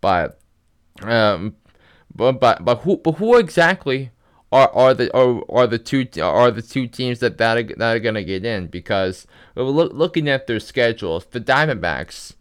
But 0.00 0.38
um, 1.02 1.56
but 2.14 2.40
but 2.40 2.64
but 2.64 2.78
who 2.80 2.98
but 2.98 3.12
who 3.12 3.36
exactly? 3.36 4.10
Are, 4.52 4.70
are 4.72 4.94
the 4.94 5.14
are, 5.14 5.42
are 5.50 5.66
the 5.66 5.78
two 5.78 6.06
are 6.22 6.50
the 6.50 6.62
two 6.62 6.86
teams 6.86 7.18
that 7.18 7.36
that 7.38 7.56
are, 7.56 7.62
that 7.64 7.96
are 7.96 8.00
gonna 8.00 8.22
get 8.22 8.44
in 8.44 8.68
because 8.68 9.26
look, 9.56 9.92
looking 9.92 10.28
at 10.28 10.46
their 10.46 10.60
schedules, 10.60 11.26
the 11.26 11.40
Diamondbacks, 11.40 12.34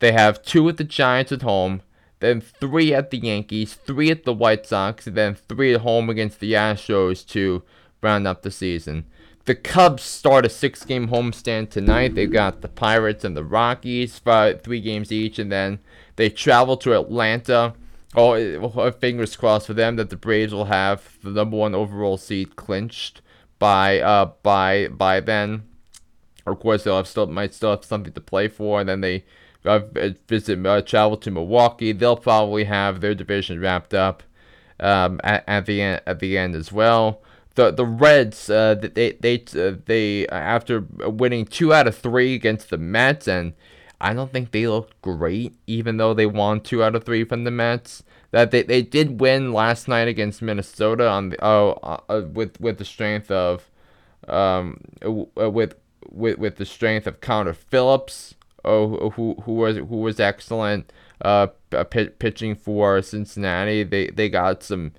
they 0.00 0.12
have 0.12 0.42
two 0.42 0.68
at 0.68 0.76
the 0.76 0.84
Giants 0.84 1.32
at 1.32 1.42
home, 1.42 1.80
then 2.20 2.40
three 2.40 2.92
at 2.92 3.10
the 3.10 3.18
Yankees, 3.18 3.74
three 3.74 4.10
at 4.10 4.24
the 4.24 4.34
White 4.34 4.66
Sox, 4.66 5.06
and 5.06 5.16
then 5.16 5.34
three 5.34 5.74
at 5.74 5.80
home 5.80 6.10
against 6.10 6.40
the 6.40 6.52
Astros 6.52 7.26
to 7.28 7.62
round 8.02 8.26
up 8.26 8.42
the 8.42 8.50
season. 8.50 9.06
The 9.46 9.54
Cubs 9.54 10.02
start 10.02 10.44
a 10.44 10.48
six 10.48 10.84
game 10.84 11.08
homestand 11.08 11.70
tonight. 11.70 12.14
They've 12.14 12.30
got 12.30 12.62
the 12.62 12.68
Pirates 12.68 13.24
and 13.24 13.36
the 13.36 13.44
Rockies, 13.44 14.18
five, 14.18 14.62
three 14.62 14.80
games 14.80 15.12
each, 15.12 15.38
and 15.38 15.52
then 15.52 15.78
they 16.16 16.28
travel 16.28 16.76
to 16.78 16.98
Atlanta. 16.98 17.74
Oh, 18.16 18.90
fingers 18.92 19.36
crossed 19.36 19.66
for 19.66 19.74
them 19.74 19.96
that 19.96 20.08
the 20.08 20.16
Braves 20.16 20.54
will 20.54 20.64
have 20.64 21.18
the 21.22 21.30
number 21.30 21.56
one 21.58 21.74
overall 21.74 22.16
seed 22.16 22.56
clinched 22.56 23.20
by 23.58 24.00
uh 24.00 24.32
by 24.42 24.88
by 24.88 25.20
then. 25.20 25.64
Of 26.46 26.60
course, 26.60 26.84
they'll 26.84 26.96
have 26.96 27.08
still 27.08 27.26
might 27.26 27.52
still 27.52 27.70
have 27.70 27.84
something 27.84 28.12
to 28.12 28.20
play 28.20 28.48
for, 28.48 28.80
and 28.80 28.88
then 28.88 29.00
they 29.02 29.24
uh, 29.66 29.80
visit 30.28 30.64
uh, 30.64 30.80
travel 30.82 31.16
to 31.18 31.30
Milwaukee. 31.30 31.92
They'll 31.92 32.16
probably 32.16 32.64
have 32.64 33.00
their 33.00 33.14
division 33.14 33.60
wrapped 33.60 33.92
up 33.92 34.22
um, 34.80 35.20
at, 35.24 35.44
at 35.46 35.66
the 35.66 35.82
end 35.82 36.02
at 36.06 36.20
the 36.20 36.38
end 36.38 36.54
as 36.54 36.72
well. 36.72 37.22
The 37.54 37.70
the 37.70 37.84
Reds 37.84 38.48
uh, 38.48 38.76
they 38.76 39.12
they 39.12 39.44
uh, 39.56 39.76
they 39.84 40.26
after 40.28 40.86
winning 41.00 41.44
two 41.46 41.72
out 41.74 41.86
of 41.86 41.96
three 41.96 42.34
against 42.34 42.70
the 42.70 42.78
Mets 42.78 43.28
and 43.28 43.54
I 44.00 44.12
don't 44.12 44.32
think 44.32 44.52
they 44.52 44.66
looked 44.66 45.00
great 45.02 45.56
even 45.66 45.96
though 45.96 46.14
they 46.14 46.26
won 46.26 46.60
two 46.60 46.82
out 46.82 46.94
of 46.94 47.04
three 47.04 47.24
from 47.24 47.44
the 47.44 47.50
Mets. 47.50 48.02
That 48.32 48.50
they, 48.50 48.62
they 48.62 48.82
did 48.82 49.20
win 49.20 49.52
last 49.52 49.88
night 49.88 50.08
against 50.08 50.42
Minnesota 50.42 51.08
on 51.08 51.30
the 51.30 51.44
oh 51.44 51.78
uh, 51.82 52.00
uh 52.08 52.22
with 52.32 52.60
with 52.60 52.78
the 52.78 52.84
strength 52.84 53.30
of 53.30 53.70
um 54.28 54.80
with 55.02 55.74
with 56.10 56.38
with 56.38 56.56
the 56.56 56.66
strength 56.66 57.06
of 57.06 57.20
Connor 57.20 57.54
Phillips 57.54 58.34
oh, 58.66 59.10
who 59.10 59.36
who 59.44 59.52
was 59.52 59.76
who 59.76 59.96
was 59.96 60.20
excellent 60.20 60.92
uh, 61.22 61.46
p- 61.90 62.08
pitching 62.08 62.54
for 62.54 63.00
Cincinnati. 63.00 63.84
They 63.84 64.08
they 64.08 64.28
got 64.28 64.62
some 64.62 64.92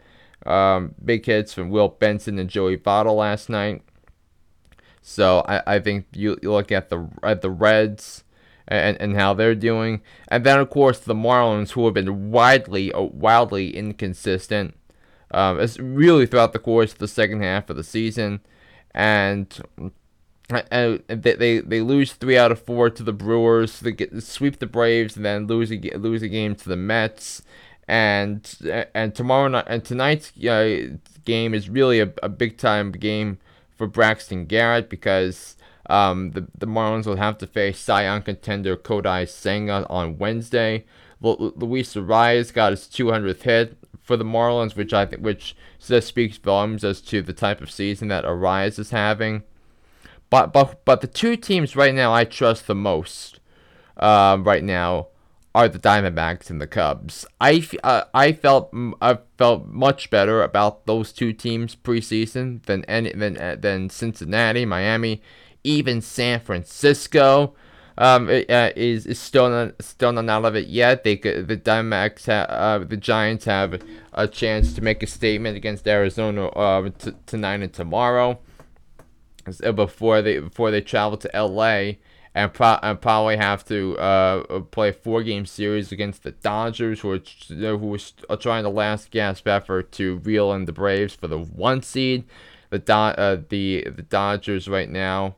um, 0.46 0.96
big 1.04 1.26
hits 1.26 1.54
from 1.54 1.70
Will 1.70 1.90
Benson 1.90 2.40
and 2.40 2.50
Joey 2.50 2.78
Votto 2.78 3.16
last 3.16 3.50
night. 3.50 3.84
So 5.02 5.44
I, 5.48 5.76
I 5.76 5.80
think 5.80 6.06
you, 6.14 6.38
you 6.42 6.52
look 6.52 6.72
at 6.72 6.90
the 6.90 7.08
at 7.22 7.42
the 7.42 7.52
Reds 7.52 8.24
and, 8.68 8.99
and 8.99 9.15
how 9.15 9.34
they're 9.34 9.55
doing, 9.55 10.01
and 10.28 10.43
then 10.43 10.59
of 10.59 10.70
course 10.70 10.99
the 10.99 11.15
Marlins 11.15 11.72
who 11.72 11.86
have 11.86 11.93
been 11.93 12.32
widely 12.32 12.91
uh, 12.91 13.01
wildly 13.01 13.76
inconsistent. 13.76 14.76
Um, 15.32 15.59
it's 15.59 15.78
really 15.80 16.26
throughout 16.26 16.53
the 16.53 16.59
course 16.59 16.93
of 16.93 16.99
the 16.99 17.07
second 17.07 17.41
half 17.41 17.70
of 17.70 17.76
the 17.76 17.84
season, 17.84 18.41
and 18.91 19.61
and 20.72 21.03
they, 21.07 21.34
they 21.34 21.59
they 21.59 21.82
lose 21.82 22.13
three 22.13 22.38
out 22.38 22.51
of 22.51 22.61
four 22.61 22.89
to 22.89 23.03
the 23.03 23.13
Brewers. 23.13 23.80
They 23.80 23.91
get 23.91 24.24
sweep 24.24 24.59
the 24.59 24.65
Braves 24.65 25.15
and 25.15 25.26
then 25.26 25.47
lose 25.47 25.72
a 25.72 25.78
lose 25.97 26.22
a 26.22 26.30
game 26.30 26.55
to 26.55 26.70
the 26.70 26.78
Mets. 26.78 27.41
And 27.88 28.49
and 28.93 29.13
tomorrow 29.15 29.47
night 29.47 29.65
and 29.68 29.84
tonight's 29.84 30.32
uh, 30.38 30.97
game 31.26 31.53
is 31.53 31.70
really 31.70 31.99
a, 31.99 32.11
a 32.24 32.30
big 32.30 32.57
time 32.57 32.91
game 32.91 33.39
for 33.76 33.88
Braxton 33.88 34.45
Garrett 34.45 34.89
because 34.89 35.57
um, 35.90 36.32
the 36.32 36.48
the 36.58 36.68
Marlins 36.68 37.06
will 37.06 37.18
have 37.18 37.38
to 37.40 37.48
face 37.48 37.80
Cy 37.80 38.04
Young 38.04 38.22
contender 38.22 38.76
Kodai 38.76 39.28
Senga 39.28 39.86
on 39.90 40.18
Wednesday. 40.18 40.86
Lu- 41.22 41.54
Luis 41.56 41.96
Arraez 41.96 42.54
got 42.54 42.72
his 42.72 42.82
200th 42.82 43.42
hit 43.42 43.78
for 44.02 44.16
the 44.16 44.26
Marlins, 44.26 44.76
which 44.76 44.94
I 44.94 45.06
think 45.06 45.22
which 45.22 45.56
just 45.86 46.08
speaks 46.08 46.38
volumes 46.38 46.84
as 46.84 47.02
to 47.02 47.22
the 47.22 47.34
type 47.34 47.62
of 47.62 47.72
season 47.72 48.08
that 48.10 48.26
Arraez 48.26 48.80
is 48.80 48.92
having. 48.92 49.44
But 50.30 50.54
but 50.54 50.84
but 50.86 51.02
the 51.02 51.08
two 51.08 51.36
teams 51.36 51.76
right 51.76 51.94
now 51.94 52.14
I 52.14 52.24
trust 52.26 52.68
the 52.68 52.76
most, 52.76 53.40
uh, 53.98 54.38
right 54.40 54.64
now, 54.64 55.08
are 55.56 55.68
the 55.68 55.80
Diamondbacks 55.80 56.50
and 56.50 56.62
the 56.62 56.68
Cubs. 56.68 57.26
I 57.42 57.68
uh, 57.84 58.04
I 58.14 58.32
felt 58.32 58.74
I 59.02 59.20
felt 59.38 59.68
much 59.68 60.10
better 60.10 60.44
about 60.44 60.86
those 60.86 61.12
two 61.12 61.34
teams 61.34 61.76
preseason 61.76 62.64
than 62.66 62.86
any 62.86 63.12
than 63.12 63.38
uh, 63.38 63.56
than 63.60 63.90
Cincinnati, 63.90 64.66
Miami, 64.66 65.22
even 65.64 66.01
San 66.01 66.39
Francisco. 66.39 67.55
Um, 67.99 68.28
uh, 68.30 68.70
is 68.76 69.08
is 69.08 69.18
still 69.18 69.49
not 69.49 69.74
still 69.82 70.12
not 70.12 70.30
out 70.30 70.45
of 70.45 70.55
it 70.55 70.68
yet. 70.68 71.03
They 71.03 71.16
could, 71.16 71.47
the 71.47 71.58
Diamondbacks 71.58 72.26
have 72.26 72.47
uh, 72.47 72.86
the 72.86 72.95
Giants 72.95 73.45
have 73.45 73.82
a 74.14 74.28
chance 74.28 74.74
to 74.74 74.84
make 74.84 75.01
a 75.01 75.08
statement 75.08 75.58
against 75.58 75.88
Arizona 75.88 76.45
uh, 76.49 76.89
t- 76.99 77.14
tonight 77.26 77.64
and 77.64 77.74
tomorrow 77.74 78.38
before 79.74 80.22
they 80.22 80.39
before 80.39 80.72
they 80.72 80.82
travel 80.82 81.18
to 81.18 81.30
LA 81.34 81.93
and, 82.36 82.53
pro- 82.53 82.78
and 82.84 83.01
probably 83.01 83.38
have 83.38 83.66
to 83.66 83.97
uh, 83.97 84.60
play 84.60 84.89
a 84.89 84.93
four 84.93 85.24
game 85.24 85.45
series 85.45 85.91
against 85.91 86.22
the 86.24 86.32
Dodgers, 86.32 86.99
who 86.99 87.14
are, 87.14 87.20
who 87.49 87.97
are 88.30 88.38
trying 88.38 88.64
the 88.64 88.70
last 88.70 89.10
gasp 89.10 89.47
effort 89.47 89.91
to 89.93 90.18
reel 90.18 90.53
in 90.53 90.66
the 90.66 90.72
Braves 90.72 91.16
for 91.16 91.28
the 91.28 91.39
one 91.39 91.82
seed. 91.82 92.26
The 92.70 92.80
Do- 92.80 92.93
uh, 92.93 93.41
the 93.49 93.88
the 93.89 94.03
Dodgers 94.03 94.68
right 94.68 94.89
now 94.89 95.36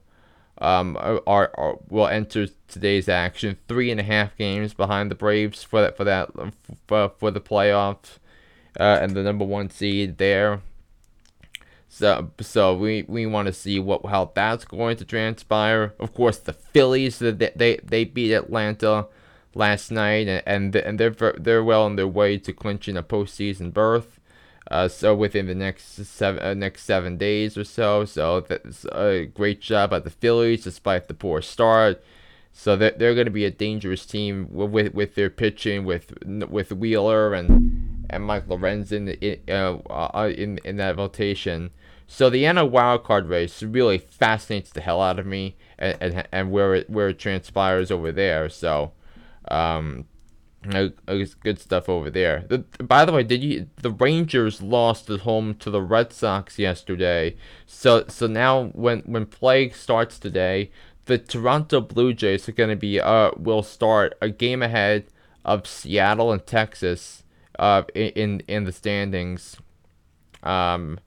um, 0.60 0.98
are, 0.98 1.52
are, 1.56 1.78
will 1.88 2.08
enter 2.08 2.48
today's 2.68 3.08
action 3.08 3.58
three 3.68 3.92
and 3.92 4.00
a 4.00 4.04
half 4.04 4.36
games 4.38 4.74
behind 4.74 5.10
the 5.10 5.16
Braves 5.16 5.64
for 5.64 5.82
that 5.82 5.98
for 5.98 6.04
that 6.04 6.30
for, 6.88 7.12
for 7.18 7.32
the 7.32 7.42
playoffs 7.42 8.20
uh, 8.80 9.00
and 9.02 9.16
the 9.16 9.24
number 9.24 9.46
one 9.46 9.70
seed 9.70 10.18
there. 10.18 10.62
So, 11.92 12.30
so 12.40 12.76
we, 12.76 13.04
we 13.08 13.26
want 13.26 13.48
to 13.48 13.54
see 13.54 13.80
what 13.80 14.06
how 14.06 14.32
that's 14.36 14.64
going 14.66 14.98
to 14.98 15.06
transpire. 15.06 15.96
Of 16.00 16.14
course, 16.14 16.38
the 16.38 16.54
Phillies 16.54 17.20
they 17.20 17.32
they, 17.32 17.78
they 17.84 18.04
beat 18.04 18.34
Atlanta 18.34 19.08
last 19.56 19.92
night, 19.92 20.28
and 20.28 20.44
and, 20.46 20.76
and 20.76 21.00
they're 21.00 21.34
they're 21.38 21.64
well 21.64 21.84
on 21.84 21.96
their 21.96 22.08
way 22.08 22.38
to 22.38 22.54
clinching 22.54 22.96
a 22.96 23.04
postseason 23.04 23.74
berth. 23.74 24.19
Uh, 24.70 24.88
so 24.88 25.16
within 25.16 25.48
the 25.48 25.56
next 25.56 26.06
seven 26.06 26.44
uh, 26.44 26.54
next 26.54 26.84
seven 26.84 27.18
days 27.18 27.58
or 27.58 27.64
so, 27.64 28.06
so 28.06 28.42
that's 28.42 28.86
a 28.86 29.26
great 29.26 29.62
job 29.62 29.92
at 29.94 30.04
the 30.04 30.10
Phillies 30.10 30.64
despite 30.64 31.08
the 31.08 31.14
poor 31.14 31.42
start. 31.42 32.04
So 32.54 32.76
they're, 32.76 32.92
they're 32.92 33.16
going 33.16 33.26
to 33.26 33.32
be 33.32 33.46
a 33.46 33.52
dangerous 33.52 34.06
team 34.06 34.48
with 34.52 34.94
with 34.94 35.16
their 35.16 35.30
pitching 35.30 35.86
with 35.86 36.14
with 36.24 36.72
Wheeler 36.72 37.34
and 37.34 38.06
and 38.10 38.24
Mike 38.24 38.48
Lorenzen 38.48 39.18
in, 39.22 39.40
uh, 39.50 39.78
uh, 39.90 40.32
in 40.36 40.60
in 40.64 40.78
that 40.78 40.98
rotation. 40.98 41.72
So 42.06 42.30
the 42.30 42.44
NL 42.44 42.72
wildcard 42.72 43.30
race 43.30 43.62
really 43.62 44.00
fascinates 44.00 44.72
the 44.72 44.82
hell 44.82 45.02
out 45.02 45.20
of 45.20 45.26
me, 45.26 45.56
and 45.78 45.98
and, 46.02 46.28
and 46.32 46.52
where 46.52 46.76
it 46.76 46.90
where 46.90 47.10
it 47.10 47.20
transpires 47.20 47.92
over 47.92 48.12
there. 48.12 48.50
So, 48.50 48.92
um, 49.50 50.06
good 51.42 51.60
stuff 51.60 51.88
over 51.88 52.10
there. 52.10 52.46
The, 52.48 52.60
by 52.84 53.06
the 53.06 53.12
way, 53.12 53.24
did 53.24 53.44
you 53.44 53.68
the 53.78 53.92
Rangers 53.92 54.62
lost 54.62 55.10
at 55.10 55.22
home 55.22 55.56
to 55.56 55.70
the 55.70 55.82
Red 55.82 56.12
Sox 56.12 56.60
yesterday? 56.60 57.36
So 57.66 58.06
so 58.08 58.28
now 58.28 58.66
when 58.74 59.00
when 59.02 59.26
play 59.26 59.70
starts 59.70 60.20
today, 60.20 60.72
the 61.06 61.18
Toronto 61.18 61.82
Blue 61.82 62.14
Jays 62.14 62.50
are 62.50 62.54
going 62.54 62.70
to 62.70 62.76
be 62.76 63.00
uh 63.00 63.32
will 63.38 63.64
start 63.64 64.18
a 64.22 64.30
game 64.30 64.62
ahead 64.62 65.06
of 65.46 65.66
Seattle 65.66 66.32
and 66.32 66.46
Texas 66.46 67.24
uh 67.58 67.84
in 67.96 68.42
in 68.48 68.66
the 68.66 68.74
standings. 68.74 69.58
Um 70.44 71.00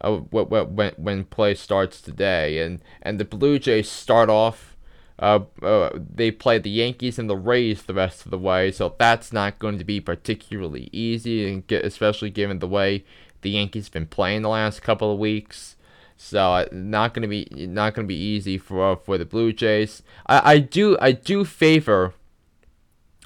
uh, 0.00 0.16
when 0.16 0.92
when 0.96 1.24
play 1.24 1.54
starts 1.54 2.00
today, 2.00 2.58
and 2.58 2.80
and 3.02 3.18
the 3.18 3.24
Blue 3.24 3.58
Jays 3.58 3.90
start 3.90 4.30
off. 4.30 4.76
Uh, 5.18 5.40
uh, 5.62 5.90
they 6.14 6.30
play 6.30 6.58
the 6.58 6.70
Yankees 6.70 7.18
and 7.18 7.28
the 7.28 7.36
Rays 7.36 7.82
the 7.82 7.94
rest 7.94 8.24
of 8.24 8.30
the 8.30 8.38
way, 8.38 8.70
so 8.70 8.94
that's 8.98 9.32
not 9.32 9.58
going 9.58 9.78
to 9.78 9.84
be 9.84 10.00
particularly 10.00 10.88
easy, 10.92 11.50
and 11.50 11.66
get, 11.66 11.84
especially 11.84 12.30
given 12.30 12.60
the 12.60 12.68
way 12.68 13.04
the 13.42 13.50
Yankees 13.50 13.86
have 13.86 13.92
been 13.92 14.06
playing 14.06 14.42
the 14.42 14.48
last 14.48 14.80
couple 14.82 15.12
of 15.12 15.18
weeks. 15.18 15.76
So 16.16 16.52
uh, 16.52 16.66
not 16.72 17.14
gonna 17.14 17.28
be 17.28 17.46
not 17.52 17.94
gonna 17.94 18.08
be 18.08 18.16
easy 18.16 18.58
for 18.58 18.96
for 18.96 19.18
the 19.18 19.24
Blue 19.24 19.52
Jays. 19.52 20.02
I, 20.26 20.52
I 20.52 20.58
do 20.58 20.96
I 21.00 21.12
do 21.12 21.44
favor 21.44 22.14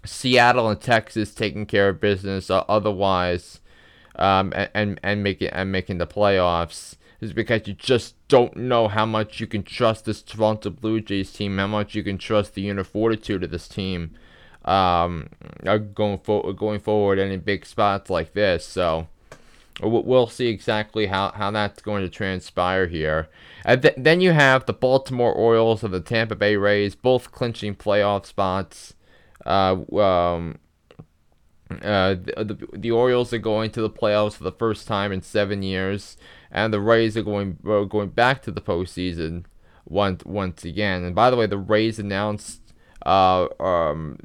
Seattle 0.04 0.68
and 0.68 0.80
Texas 0.80 1.34
taking 1.34 1.64
care 1.64 1.88
of 1.88 2.00
business. 2.00 2.50
Uh, 2.50 2.64
otherwise, 2.68 3.60
um, 4.16 4.52
and 4.74 5.00
and 5.02 5.22
making 5.22 5.48
and 5.48 5.72
making 5.72 5.98
the 5.98 6.06
playoffs 6.06 6.96
is 7.22 7.32
because 7.32 7.68
you 7.68 7.72
just 7.72 8.16
don't 8.26 8.56
know 8.56 8.88
how 8.88 9.06
much 9.06 9.38
you 9.38 9.46
can 9.46 9.62
trust 9.62 10.04
this 10.04 10.20
Toronto 10.20 10.70
Blue 10.70 11.00
Jays 11.00 11.32
team, 11.32 11.56
how 11.56 11.68
much 11.68 11.94
you 11.94 12.02
can 12.02 12.18
trust 12.18 12.54
the 12.54 12.62
unit 12.62 12.84
fortitude 12.84 13.44
of 13.44 13.52
this 13.52 13.68
team, 13.68 14.10
um, 14.64 15.28
uh, 15.64 15.78
going 15.78 16.18
for, 16.18 16.52
going 16.52 16.80
forward 16.80 17.20
in 17.20 17.38
big 17.40 17.64
spots 17.64 18.10
like 18.10 18.34
this. 18.34 18.66
So 18.66 19.06
we'll 19.80 20.26
see 20.26 20.48
exactly 20.48 21.06
how, 21.06 21.30
how 21.30 21.52
that's 21.52 21.80
going 21.80 22.02
to 22.02 22.10
transpire 22.10 22.88
here. 22.88 23.28
And 23.64 23.82
th- 23.82 23.94
then 23.96 24.20
you 24.20 24.32
have 24.32 24.66
the 24.66 24.72
Baltimore 24.72 25.32
Orioles 25.32 25.84
and 25.84 25.94
the 25.94 26.00
Tampa 26.00 26.34
Bay 26.34 26.56
Rays, 26.56 26.96
both 26.96 27.30
clinching 27.30 27.76
playoff 27.76 28.26
spots. 28.26 28.94
Uh, 29.46 29.76
um, 29.96 30.58
uh, 31.82 32.14
the, 32.14 32.44
the, 32.44 32.78
the 32.78 32.90
Orioles 32.90 33.32
are 33.32 33.38
going 33.38 33.70
to 33.72 33.80
the 33.80 33.90
playoffs 33.90 34.34
for 34.34 34.44
the 34.44 34.52
first 34.52 34.86
time 34.86 35.12
in 35.12 35.22
seven 35.22 35.62
years, 35.62 36.16
and 36.50 36.72
the 36.72 36.80
Rays 36.80 37.16
are 37.16 37.22
going 37.22 37.58
uh, 37.66 37.84
going 37.84 38.10
back 38.10 38.42
to 38.42 38.50
the 38.50 38.60
postseason 38.60 39.44
once 39.84 40.24
once 40.24 40.64
again. 40.64 41.04
And 41.04 41.14
by 41.14 41.30
the 41.30 41.36
way, 41.36 41.46
the 41.46 41.58
Rays 41.58 41.98
announced 41.98 42.60
uh, 43.06 43.48
um, 43.60 44.18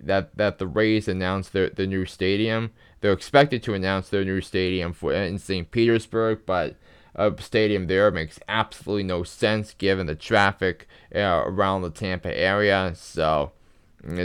that 0.00 0.36
that 0.36 0.58
the 0.58 0.66
Rays 0.66 1.08
announced 1.08 1.52
their, 1.52 1.70
their 1.70 1.86
new 1.86 2.04
stadium. 2.04 2.72
They're 3.00 3.12
expected 3.12 3.62
to 3.64 3.74
announce 3.74 4.08
their 4.08 4.24
new 4.24 4.40
stadium 4.40 4.92
for 4.92 5.12
in 5.12 5.38
St. 5.38 5.70
Petersburg, 5.70 6.40
but 6.46 6.76
a 7.14 7.32
stadium 7.40 7.86
there 7.86 8.10
makes 8.10 8.38
absolutely 8.48 9.04
no 9.04 9.22
sense 9.22 9.72
given 9.74 10.06
the 10.06 10.14
traffic 10.14 10.86
uh, 11.14 11.42
around 11.46 11.82
the 11.82 11.90
Tampa 11.90 12.36
area. 12.36 12.92
So 12.94 13.52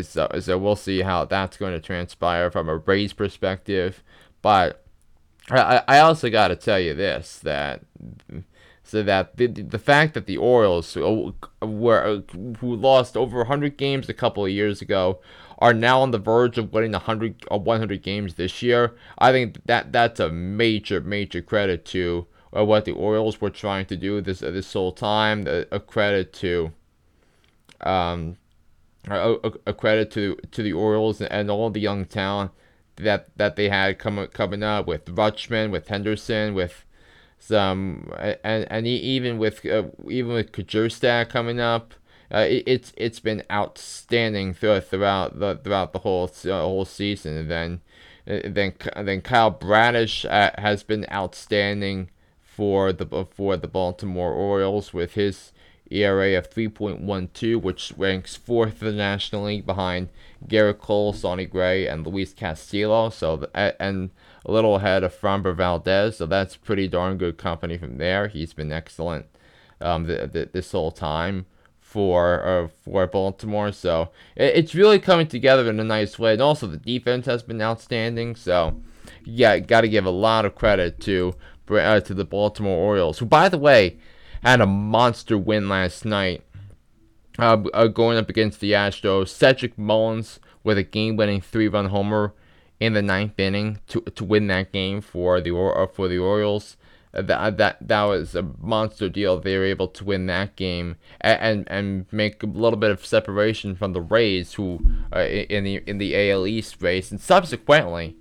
so, 0.04 0.30
so 0.40 0.58
we'll 0.58 0.76
see 0.76 1.02
how 1.02 1.26
that's 1.26 1.58
going 1.58 1.74
to 1.74 1.80
transpire 1.80 2.52
from 2.52 2.70
a 2.70 2.78
Rays 2.78 3.14
perspective. 3.14 4.04
But 4.42 4.84
I, 5.50 5.84
I 5.88 6.00
also 6.00 6.30
got 6.30 6.50
to 6.50 6.56
tell 6.56 6.80
you 6.80 6.94
this 6.94 7.40
that 7.40 7.82
so 8.84 9.04
that 9.04 9.38
the, 9.38 9.48
the 9.48 9.80
fact 9.80 10.14
that 10.14 10.26
the 10.26 10.38
Orioles 10.38 10.96
were 10.96 12.24
who 12.60 12.76
lost 12.76 13.16
over 13.16 13.38
100 13.38 13.78
games 13.78 14.10
a 14.10 14.14
couple 14.14 14.46
of 14.46 14.52
years 14.52 14.82
ago 14.82 15.22
are 15.60 15.74
now 15.74 16.02
on 16.02 16.12
the 16.12 16.18
verge 16.18 16.58
of 16.58 16.74
winning 16.74 16.92
100 16.92 17.46
or 17.50 17.60
100 17.60 18.02
games 18.02 18.36
this 18.36 18.62
year. 18.62 18.96
I 19.18 19.32
think 19.32 19.66
that 19.66 19.92
that's 19.92 20.20
a 20.20 20.30
major 20.30 21.00
major 21.00 21.42
credit 21.42 21.86
to 21.86 22.28
uh, 22.56 22.66
what 22.66 22.86
the 22.86 22.92
Orioles 22.92 23.40
were 23.40 23.50
trying 23.50 23.86
to 23.86 23.96
do 23.96 24.20
this 24.22 24.40
this 24.40 24.74
whole 24.74 24.92
time. 24.92 25.48
A, 25.48 25.66
a 25.72 25.80
credit 25.80 26.34
to 26.34 26.74
um, 27.82 28.38
a, 29.10 29.52
a, 29.66 29.74
credit 29.74 30.12
to 30.12 30.38
to 30.52 30.64
the 30.64 30.74
Orioles 30.74 31.22
and 31.22 31.50
all 31.50 31.70
the 31.70 31.80
young 31.80 32.06
talent 32.06 32.52
that 32.98 33.36
that 33.38 33.56
they 33.56 33.70
had 33.70 34.00
coming 34.00 34.28
coming 34.28 34.64
up 34.64 34.88
with 34.88 35.06
Rutschman, 35.06 35.72
with 35.72 35.88
Henderson, 35.88 36.54
with 36.54 36.86
some 37.40 38.12
and 38.44 38.68
and 38.70 38.88
even 38.88 39.38
with 39.38 39.66
uh, 39.66 39.84
even 40.08 40.34
with 40.34 40.52
Kjerstad 40.52 41.30
coming 41.30 41.60
up. 41.60 41.94
Uh, 42.34 42.48
it, 42.50 42.64
it's 42.66 42.94
it's 42.96 43.20
been 43.20 43.44
outstanding 43.52 44.54
throughout 44.54 44.86
throughout 44.86 45.40
the 45.40 45.60
throughout 45.62 45.92
the 45.94 46.00
whole 46.00 46.32
uh, 46.46 46.50
whole 46.50 46.86
season. 46.86 47.38
And 47.38 47.52
then 47.52 47.82
uh, 48.28 48.40
then 48.46 48.74
then 48.96 49.22
Kyle 49.22 49.52
Bradish 49.52 50.24
uh, 50.26 50.52
has 50.58 50.84
been 50.84 51.06
outstanding 51.12 52.10
for 52.42 52.94
the 52.94 53.26
for 53.26 53.58
the 53.58 53.68
Baltimore 53.68 54.32
Orioles 54.32 54.94
with 54.94 55.16
his 55.16 55.52
ERA 55.92 56.38
of 56.38 56.50
3.12, 56.50 57.62
which 57.62 57.94
ranks 57.98 58.36
fourth 58.36 58.82
in 58.82 58.88
the 58.88 58.94
National 58.94 59.44
League 59.44 59.66
behind 59.66 60.10
Gerrit 60.48 60.80
Cole, 60.80 61.14
Sonny 61.14 61.46
Gray, 61.46 61.88
and 61.88 62.06
Luis 62.06 62.34
Castillo. 62.34 63.10
So 63.10 63.48
and 63.54 64.10
a 64.46 64.52
little 64.52 64.78
ahead 64.78 65.04
of 65.04 65.14
Framber 65.14 65.56
Valdez. 65.56 66.18
So 66.18 66.26
that's 66.26 66.56
pretty 66.56 66.88
darn 66.88 67.18
good 67.18 67.38
company 67.38 67.78
from 67.78 67.98
there. 67.98 68.28
He's 68.28 68.54
been 68.54 68.72
excellent 68.72 69.26
um, 69.80 70.06
this 70.06 70.72
whole 70.72 70.92
time 70.92 71.46
for 71.80 72.44
uh, 72.46 72.68
for 72.84 73.06
Baltimore. 73.08 73.72
So 73.72 74.10
it, 74.36 74.56
it's 74.56 74.76
really 74.76 75.00
coming 75.00 75.28
together 75.28 75.70
in 75.70 75.80
a 75.80 75.84
nice 75.84 76.18
way. 76.18 76.34
And 76.34 76.42
also 76.42 76.68
the 76.68 76.78
defense 76.78 77.26
has 77.26 77.44
been 77.44 77.62
outstanding. 77.62 78.36
So 78.36 78.80
yeah, 79.24 79.60
got 79.60 79.82
to 79.82 79.90
give 79.90 80.06
a 80.06 80.12
lot 80.12 80.46
of 80.46 80.56
credit 80.56 81.00
to 81.02 81.36
uh, 81.70 82.00
to 82.00 82.14
the 82.14 82.26
Baltimore 82.26 82.78
Orioles, 82.78 83.20
who 83.20 83.26
by 83.26 83.50
the 83.50 83.58
way 83.58 83.98
had 84.42 84.62
a 84.62 84.66
monster 84.66 85.38
win 85.38 85.70
last 85.70 86.06
night. 86.06 86.44
Uh, 87.40 87.64
uh, 87.74 87.88
going 87.88 88.18
up 88.18 88.30
against 88.30 88.60
the 88.60 88.74
Astros, 88.74 89.30
Cedric 89.30 89.78
Mullins 89.78 90.40
with 90.64 90.78
a 90.78 90.84
game-winning 90.84 91.42
three-run 91.42 91.88
homer 91.88 92.34
in 92.80 92.94
the 92.94 93.02
ninth 93.02 93.40
inning 93.40 93.80
to 93.88 94.02
to 94.02 94.26
win 94.26 94.48
that 94.48 94.72
game 94.74 95.00
for 95.02 95.40
the 95.40 95.56
uh, 95.56 95.88
for 95.88 96.08
the 96.08 96.18
Orioles. 96.18 96.76
Uh, 97.14 97.22
that 97.22 97.58
that 97.58 97.78
that 97.80 98.04
was 98.04 98.36
a 98.36 98.42
monster 98.60 99.08
deal. 99.08 99.40
They 99.40 99.58
were 99.58 99.64
able 99.64 99.88
to 99.90 100.04
win 100.04 100.26
that 100.26 100.56
game 100.56 100.98
and 101.22 101.40
and, 101.42 101.68
and 101.72 102.06
make 102.12 102.44
a 102.44 102.48
little 102.48 102.78
bit 102.80 102.92
of 102.92 103.06
separation 103.06 103.76
from 103.76 103.94
the 103.94 104.02
Rays, 104.02 104.54
who 104.56 104.80
uh, 105.16 105.20
in 105.22 105.64
the 105.64 105.84
in 105.86 106.00
the 106.00 106.32
AL 106.32 106.48
East 106.48 106.82
race, 106.82 107.12
and 107.12 107.22
subsequently 107.22 108.18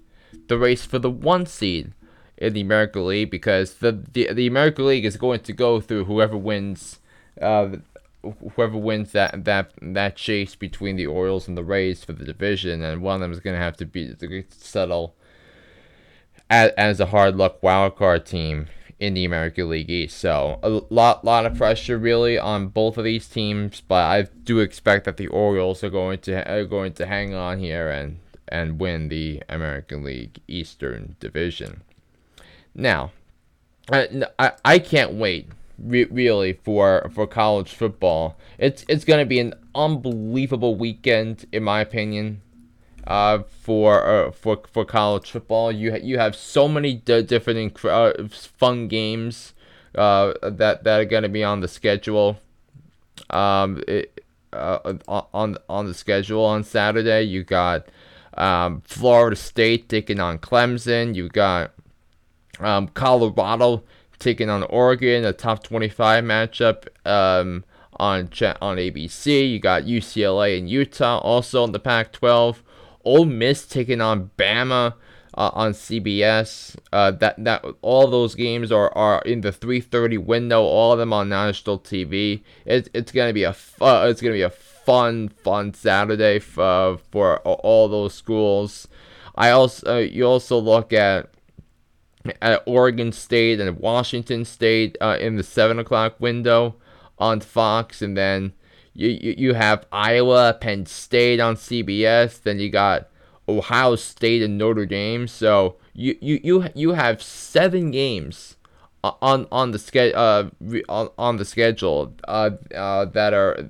the 0.49 0.59
race 0.59 0.85
for 0.85 0.99
the 0.99 1.11
one 1.11 1.47
seed 1.47 1.95
in 2.41 2.55
the 2.55 2.61
American 2.61 3.07
League 3.07 3.31
because 3.31 3.75
the, 3.75 3.93
the 3.93 4.33
the 4.33 4.47
American 4.47 4.87
League 4.87 5.05
is 5.05 5.17
going 5.17 5.41
to 5.41 5.53
go 5.53 5.81
through 5.81 6.07
whoever 6.07 6.37
wins 6.37 6.99
uh, 7.41 7.69
whoever 8.55 8.77
wins 8.77 9.13
that 9.13 9.45
that 9.45 9.73
that 9.81 10.17
chase 10.17 10.55
between 10.55 10.97
the 10.97 11.07
Orioles 11.07 11.47
and 11.47 11.57
the 11.57 11.65
Rays 11.65 12.03
for 12.03 12.13
the 12.13 12.25
division, 12.25 12.83
and 12.83 13.03
one 13.03 13.17
of 13.17 13.21
them 13.21 13.33
is 13.33 13.41
going 13.41 13.57
to 13.57 13.63
have 13.63 13.77
to 13.77 13.87
be 13.87 14.15
to 14.15 14.45
settle 14.51 15.15
as, 16.49 16.73
as 16.73 17.01
a 17.01 17.07
hard 17.07 17.37
luck 17.37 17.63
wild 17.63 17.97
card 17.97 18.27
team 18.27 18.69
in 18.99 19.15
the 19.15 19.25
American 19.25 19.69
League 19.69 19.91
East. 19.91 20.19
So 20.19 20.59
a 20.63 20.69
lot 20.69 21.25
lot 21.25 21.47
of 21.47 21.57
pressure 21.57 21.99
really 21.99 22.39
on 22.39 22.69
both 22.69 22.99
of 22.99 23.05
these 23.05 23.29
teams, 23.29 23.81
but 23.81 24.05
I 24.05 24.23
do 24.23 24.61
expect 24.61 25.05
that 25.05 25.17
the 25.17 25.29
Orioles 25.29 25.85
are 25.85 25.91
going 25.91 26.21
to 26.21 26.51
are 26.51 26.65
going 26.65 26.93
to 26.95 27.07
hang 27.07 27.35
on 27.35 27.59
here 27.59 27.91
and 27.91 28.19
and 28.49 28.81
win 28.81 29.09
the 29.09 29.43
American 29.49 30.03
League 30.03 30.41
Eastern 30.49 31.17
Division. 31.21 31.83
Now, 32.75 33.13
I, 33.91 34.53
I, 34.65 34.79
can't 34.79 35.13
wait 35.13 35.49
re- 35.79 36.05
really 36.05 36.53
for 36.53 37.11
for 37.13 37.27
college 37.27 37.73
football. 37.73 38.37
It's 38.59 38.85
it's 38.89 39.05
gonna 39.05 39.27
be 39.27 39.41
an 39.41 39.55
unbelievable 39.75 40.77
weekend 40.77 41.47
in 41.53 41.65
my 41.65 41.81
opinion. 41.81 42.43
Uh, 43.07 43.43
for 43.49 44.07
uh, 44.07 44.31
for 44.31 44.63
for 44.71 44.85
college 44.85 45.31
football, 45.31 45.73
you 45.73 45.93
ha- 45.93 46.01
you 46.03 46.19
have 46.19 46.37
so 46.37 46.69
many 46.69 46.95
d- 46.95 47.23
different 47.23 47.75
inc- 47.75 47.85
uh, 47.85 48.29
fun 48.29 48.87
games 48.89 49.55
uh, 49.95 50.35
that 50.43 50.85
that 50.85 51.01
are 51.01 51.05
gonna 51.05 51.29
be 51.29 51.43
on 51.43 51.61
the 51.61 51.69
schedule. 51.69 52.39
Um, 53.31 53.83
it, 53.89 54.23
uh, 54.53 54.95
on 55.09 55.57
on 55.69 55.87
the 55.87 55.95
schedule 55.95 56.45
on 56.45 56.63
Saturday, 56.63 57.23
you 57.23 57.43
got 57.43 57.87
um, 58.35 58.83
Florida 58.83 59.37
State 59.37 59.89
taking 59.89 60.21
on 60.21 60.39
Clemson. 60.39 61.15
You 61.15 61.29
got 61.29 61.73
um, 62.61 62.89
Colorado 62.89 63.83
taking 64.19 64.51
on 64.51 64.63
Oregon, 64.65 65.25
a 65.25 65.33
top 65.33 65.63
25 65.63 66.25
matchup 66.25 66.87
um, 67.07 67.65
on 67.99 68.23
on 68.61 68.77
ABC. 68.77 69.51
You 69.51 69.59
got 69.59 69.85
UCLA 69.85 70.59
and 70.59 70.69
Utah 70.69 71.19
also 71.19 71.65
in 71.65 71.73
the 71.73 71.79
Pac-12. 71.81 72.57
Ole 73.05 73.25
Miss 73.25 73.67
taking 73.67 74.01
on 74.01 74.31
Bama. 74.37 74.95
uh, 75.35 75.51
on 75.55 75.73
CBS. 75.73 76.77
Uh, 76.93 77.11
that 77.13 77.43
that 77.45 77.65
all 77.83 78.09
those 78.09 78.35
games 78.35 78.73
are, 78.73 78.97
are 78.97 79.23
in 79.23 79.41
the 79.41 79.53
3:30 79.53 80.19
window. 80.19 80.63
All 80.63 80.93
of 80.93 80.99
them 80.99 81.13
on 81.13 81.29
national 81.29 81.79
TV. 81.79 82.43
It's 82.65 82.89
it's 82.95 83.13
gonna 83.13 83.33
be 83.33 83.45
a 83.45 83.53
fu- 83.53 83.85
it's 83.85 84.21
gonna 84.21 84.35
be 84.35 84.43
a 84.43 84.51
fun 84.51 85.29
fun 85.29 85.73
Saturday 85.75 86.39
for 86.39 86.99
for 87.11 87.39
all 87.39 87.89
those 87.89 88.15
schools. 88.15 88.89
I 89.37 89.51
also 89.51 89.97
uh, 89.97 89.99
you 89.99 90.27
also 90.27 90.59
look 90.59 90.93
at 90.93 91.31
at 92.41 92.63
Oregon 92.67 93.13
State 93.13 93.61
and 93.61 93.79
Washington 93.79 94.45
State 94.45 94.97
uh, 95.01 95.17
in 95.21 95.37
the 95.37 95.43
seven 95.43 95.79
o'clock 95.79 96.21
window 96.21 96.77
on 97.19 97.41
Fox, 97.41 98.03
and 98.03 98.17
then 98.17 98.53
you, 98.95 99.09
you 99.09 99.35
you 99.39 99.55
have 99.55 99.87
Iowa, 99.93 100.57
Penn 100.61 100.87
State 100.87 101.41
on 101.41 101.57
CBS. 101.57 102.43
Then 102.43 102.59
you 102.59 102.71
got 102.71 103.09
Ohio 103.49 103.97
State 103.97 104.43
and 104.43 104.59
Notre 104.59 104.87
Dame. 104.87 105.27
So 105.29 105.77
you 105.95 106.17
you 106.21 106.41
you, 106.43 106.69
you 106.75 106.93
have 106.93 107.23
seven 107.23 107.91
games 107.91 108.57
on 109.03 109.47
on 109.51 109.71
the 109.71 109.79
ske- 109.79 110.15
uh, 110.15 110.51
on, 110.89 111.09
on 111.19 111.37
the 111.37 111.45
schedule 111.45 112.15
uh, 112.29 112.51
uh, 112.75 113.07
that 113.07 113.33
are 113.33 113.69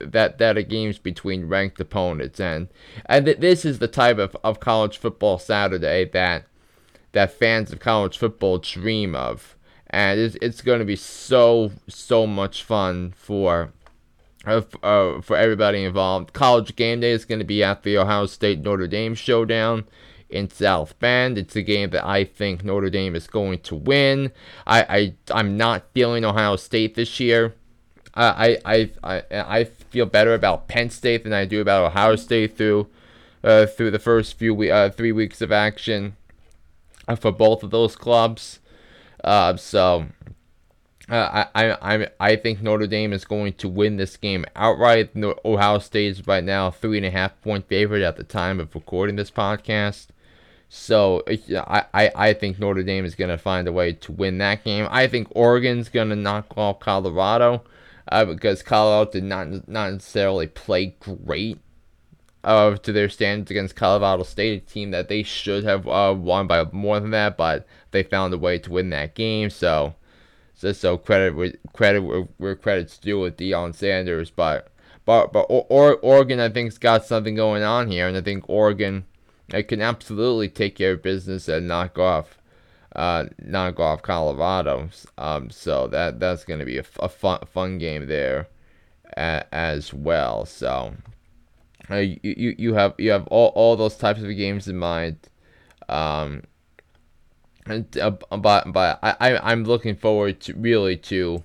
that 0.00 0.38
that 0.38 0.58
are 0.58 0.62
games 0.62 0.98
between 0.98 1.46
ranked 1.46 1.80
opponents 1.80 2.38
and 2.40 2.68
and 3.06 3.26
th- 3.26 3.38
this 3.38 3.64
is 3.64 3.78
the 3.78 3.88
type 3.88 4.18
of, 4.18 4.36
of 4.44 4.60
college 4.60 4.98
football 4.98 5.38
Saturday 5.38 6.04
that 6.04 6.44
that 7.12 7.32
fans 7.32 7.72
of 7.72 7.80
college 7.80 8.18
football 8.18 8.58
dream 8.58 9.14
of 9.14 9.56
and 9.90 10.20
it's, 10.20 10.36
it's 10.40 10.62
going 10.62 10.78
to 10.78 10.84
be 10.84 10.96
so 10.96 11.72
so 11.88 12.26
much 12.26 12.62
fun 12.62 13.12
for 13.16 13.72
uh, 14.46 14.62
uh, 14.82 15.20
for 15.20 15.36
everybody 15.36 15.84
involved. 15.84 16.32
College 16.32 16.76
game 16.76 17.00
day 17.00 17.10
is 17.10 17.24
going 17.24 17.40
to 17.40 17.44
be 17.44 17.62
at 17.62 17.82
the 17.82 17.98
Ohio 17.98 18.26
State 18.26 18.60
Notre 18.60 18.86
Dame 18.86 19.14
showdown 19.14 19.84
in 20.30 20.48
South 20.48 20.98
Bend. 21.00 21.36
It's 21.36 21.56
a 21.56 21.62
game 21.62 21.90
that 21.90 22.06
I 22.06 22.24
think 22.24 22.64
Notre 22.64 22.88
Dame 22.88 23.16
is 23.16 23.26
going 23.26 23.58
to 23.60 23.74
win. 23.74 24.32
I, 24.66 24.82
I 24.82 25.14
I'm 25.34 25.56
not 25.56 25.90
feeling 25.92 26.24
Ohio 26.24 26.56
State 26.56 26.94
this 26.94 27.18
year. 27.18 27.54
I 28.14 28.58
I 28.64 28.90
I 29.02 29.22
I 29.30 29.64
feel 29.64 30.06
better 30.06 30.34
about 30.34 30.68
Penn 30.68 30.90
State 30.90 31.24
than 31.24 31.32
I 31.32 31.44
do 31.44 31.60
about 31.60 31.84
Ohio 31.84 32.14
State 32.14 32.56
through 32.56 32.86
uh, 33.42 33.66
through 33.66 33.90
the 33.90 33.98
first 33.98 34.38
few 34.38 34.54
we, 34.54 34.70
uh, 34.70 34.90
three 34.90 35.12
weeks 35.12 35.42
of 35.42 35.50
action 35.50 36.16
for 37.16 37.32
both 37.32 37.62
of 37.62 37.70
those 37.70 37.96
clubs. 37.96 38.60
Uh, 39.22 39.56
so 39.56 40.06
uh, 41.08 41.46
I, 41.54 41.72
I, 41.72 42.08
I 42.20 42.36
think 42.36 42.62
Notre 42.62 42.86
Dame 42.86 43.12
is 43.12 43.24
going 43.24 43.54
to 43.54 43.68
win 43.68 43.96
this 43.96 44.16
game 44.16 44.44
outright. 44.54 45.10
Ohio 45.44 45.78
State 45.78 46.06
is 46.06 46.26
right 46.26 46.44
now 46.44 46.70
three 46.70 46.96
and 46.96 47.06
a 47.06 47.10
half 47.10 47.40
point 47.40 47.66
favorite 47.68 48.02
at 48.02 48.16
the 48.16 48.24
time 48.24 48.60
of 48.60 48.74
recording 48.74 49.16
this 49.16 49.30
podcast. 49.30 50.08
So 50.68 51.24
I, 51.28 51.84
I, 51.92 52.10
I 52.14 52.32
think 52.32 52.60
Notre 52.60 52.84
Dame 52.84 53.04
is 53.04 53.16
going 53.16 53.30
to 53.30 53.38
find 53.38 53.66
a 53.66 53.72
way 53.72 53.92
to 53.92 54.12
win 54.12 54.38
that 54.38 54.62
game. 54.62 54.86
I 54.88 55.08
think 55.08 55.26
Oregon's 55.32 55.88
going 55.88 56.10
to 56.10 56.16
knock 56.16 56.56
off 56.56 56.78
Colorado 56.78 57.64
uh, 58.10 58.24
because 58.24 58.62
Colorado 58.62 59.10
did 59.10 59.24
not 59.24 59.68
not 59.68 59.92
necessarily 59.92 60.46
play 60.46 60.94
great 61.00 61.58
uh, 62.44 62.76
to 62.76 62.92
their 62.92 63.08
standards 63.08 63.50
against 63.50 63.76
Colorado 63.76 64.22
State, 64.22 64.62
a 64.62 64.66
team 64.66 64.90
that 64.92 65.08
they 65.08 65.22
should 65.22 65.64
have 65.64 65.86
uh, 65.86 66.14
won 66.16 66.46
by 66.46 66.64
more 66.72 67.00
than 67.00 67.10
that, 67.10 67.36
but 67.36 67.66
they 67.90 68.02
found 68.02 68.32
a 68.32 68.38
way 68.38 68.58
to 68.58 68.70
win 68.70 68.90
that 68.90 69.14
game. 69.14 69.50
So 69.50 69.94
so, 70.60 70.72
so 70.72 70.98
credit 70.98 71.58
credit 71.72 72.00
where, 72.02 72.28
where 72.36 72.54
credit's 72.54 72.98
due 72.98 73.20
with 73.20 73.38
Deion 73.38 73.74
Sanders, 73.74 74.30
but 74.30 74.68
but 75.06 75.32
but 75.32 75.46
or, 75.48 75.96
Oregon 75.96 76.38
I 76.38 76.50
think's 76.50 76.76
got 76.76 77.06
something 77.06 77.34
going 77.34 77.62
on 77.62 77.90
here, 77.90 78.06
and 78.06 78.14
I 78.14 78.20
think 78.20 78.44
Oregon 78.46 79.06
it 79.48 79.64
can 79.64 79.80
absolutely 79.80 80.50
take 80.50 80.76
care 80.76 80.92
of 80.92 81.02
business 81.02 81.48
and 81.48 81.66
knock 81.66 81.98
off 81.98 82.36
uh, 82.94 83.24
knock 83.40 83.80
off 83.80 84.02
Colorado. 84.02 84.90
Um, 85.16 85.48
so 85.48 85.86
that 85.88 86.20
that's 86.20 86.44
to 86.44 86.66
be 86.66 86.76
a, 86.76 86.84
a 86.98 87.08
fun 87.08 87.40
fun 87.50 87.78
game 87.78 88.06
there 88.06 88.48
a, 89.16 89.42
as 89.52 89.94
well. 89.94 90.44
So 90.44 90.94
uh, 91.90 91.96
you, 91.96 92.18
you 92.22 92.54
you 92.58 92.74
have 92.74 92.94
you 92.98 93.10
have 93.10 93.26
all, 93.28 93.48
all 93.48 93.76
those 93.76 93.96
types 93.96 94.20
of 94.20 94.36
games 94.36 94.68
in 94.68 94.76
mind. 94.76 95.18
Um, 95.88 96.44
and, 97.66 97.98
uh, 97.98 98.10
but 98.10 98.72
but 98.72 98.98
I 99.02 99.38
I'm 99.42 99.64
looking 99.64 99.96
forward 99.96 100.40
to 100.42 100.54
really 100.54 100.96
to 100.96 101.42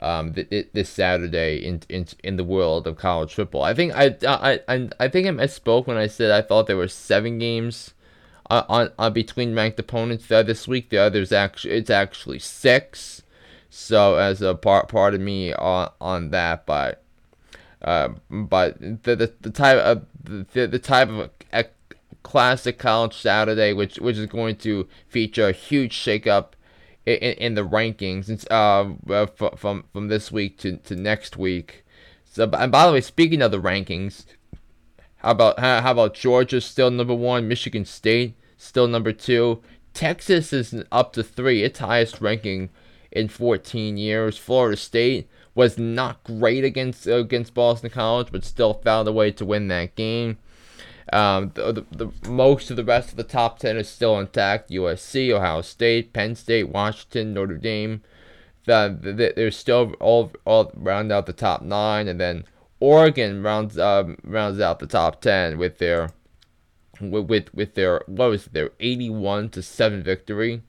um 0.00 0.32
this 0.32 0.88
Saturday 0.88 1.56
in 1.64 1.82
in 1.88 2.06
in 2.22 2.36
the 2.36 2.44
world 2.44 2.86
of 2.86 2.96
college 2.96 3.34
football. 3.34 3.62
I 3.62 3.74
think 3.74 3.94
I 3.94 4.16
I 4.26 4.60
I, 4.68 4.88
I 5.00 5.08
think 5.08 5.26
I 5.26 5.30
misspoke 5.30 5.86
when 5.86 5.96
I 5.96 6.06
said 6.06 6.30
I 6.30 6.42
thought 6.42 6.66
there 6.66 6.76
were 6.76 6.88
seven 6.88 7.38
games 7.38 7.94
uh, 8.50 8.64
on 8.68 8.92
on 8.98 9.12
between 9.12 9.54
ranked 9.54 9.80
opponents 9.80 10.28
this 10.28 10.68
week. 10.68 10.90
The 10.90 10.98
others 10.98 11.32
actually 11.32 11.74
it's 11.74 11.90
actually 11.90 12.38
six. 12.38 13.22
So 13.70 14.16
as 14.16 14.40
a 14.42 14.54
part 14.54 14.88
part 14.88 15.14
of 15.14 15.20
me 15.20 15.52
on 15.54 15.90
on 16.00 16.30
that, 16.30 16.66
but. 16.66 17.02
Uh, 17.82 18.10
but 18.30 18.80
the, 18.80 19.14
the 19.16 19.32
the 19.40 19.50
type 19.50 19.78
of 19.78 20.06
the, 20.22 20.66
the 20.66 20.78
type 20.78 21.08
of 21.08 21.30
a 21.52 21.66
classic 22.22 22.78
college 22.78 23.14
Saturday, 23.14 23.72
which 23.72 23.98
which 23.98 24.16
is 24.16 24.26
going 24.26 24.56
to 24.56 24.88
feature 25.08 25.48
a 25.48 25.52
huge 25.52 25.94
shakeup 25.94 26.48
in, 27.06 27.14
in 27.14 27.54
the 27.54 27.66
rankings 27.66 28.46
uh, 28.50 29.26
from 29.56 29.84
from 29.92 30.08
this 30.08 30.32
week 30.32 30.58
to, 30.58 30.76
to 30.78 30.96
next 30.96 31.36
week. 31.36 31.84
So, 32.24 32.48
and 32.52 32.70
by 32.72 32.86
the 32.86 32.92
way, 32.92 33.00
speaking 33.00 33.42
of 33.42 33.50
the 33.50 33.60
rankings, 33.60 34.24
how 35.18 35.30
about 35.30 35.58
how 35.58 35.92
about 35.92 36.14
Georgia 36.14 36.60
still 36.60 36.90
number 36.90 37.14
one, 37.14 37.48
Michigan 37.48 37.84
State 37.84 38.34
still 38.58 38.88
number 38.88 39.12
two, 39.12 39.62
Texas 39.94 40.52
is 40.52 40.84
up 40.92 41.12
to 41.14 41.22
three, 41.22 41.62
its 41.62 41.78
highest 41.78 42.20
ranking 42.20 42.68
in 43.10 43.28
14 43.28 43.96
years. 43.96 44.36
Florida 44.36 44.76
State 44.76 45.28
was 45.58 45.76
not 45.76 46.22
great 46.22 46.62
against 46.62 47.08
against 47.08 47.52
Boston 47.52 47.90
College, 47.90 48.28
but 48.30 48.44
still 48.44 48.74
found 48.74 49.08
a 49.08 49.12
way 49.12 49.32
to 49.32 49.44
win 49.44 49.66
that 49.66 49.96
game. 49.96 50.38
Um, 51.12 51.50
the, 51.54 51.72
the, 51.72 51.84
the, 51.90 52.30
most 52.30 52.70
of 52.70 52.76
the 52.76 52.84
rest 52.84 53.10
of 53.10 53.16
the 53.16 53.24
top 53.24 53.58
10 53.58 53.76
is 53.76 53.88
still 53.88 54.20
intact. 54.20 54.70
USC, 54.70 55.32
Ohio 55.32 55.62
State, 55.62 56.12
Penn 56.12 56.36
State, 56.36 56.68
Washington, 56.68 57.34
Notre 57.34 57.56
Dame. 57.56 58.02
The, 58.66 58.96
the, 59.00 59.32
there's 59.34 59.56
still 59.56 59.94
all, 59.98 60.30
all 60.44 60.70
round 60.76 61.10
out 61.10 61.26
the 61.26 61.32
top 61.32 61.62
nine, 61.62 62.06
and 62.06 62.20
then 62.20 62.44
Oregon 62.78 63.42
rounds 63.42 63.76
um, 63.76 64.16
rounds 64.22 64.60
out 64.60 64.78
the 64.78 64.86
top 64.86 65.20
10 65.20 65.58
with 65.58 65.78
their 65.78 66.10
with 67.00 67.52
with 67.52 67.74
their 67.74 68.02
what 68.06 68.30
was 68.30 68.46
it, 68.46 68.52
their 68.52 68.70
81 68.78 69.48
to 69.50 69.62
7 69.62 70.04
victory 70.04 70.62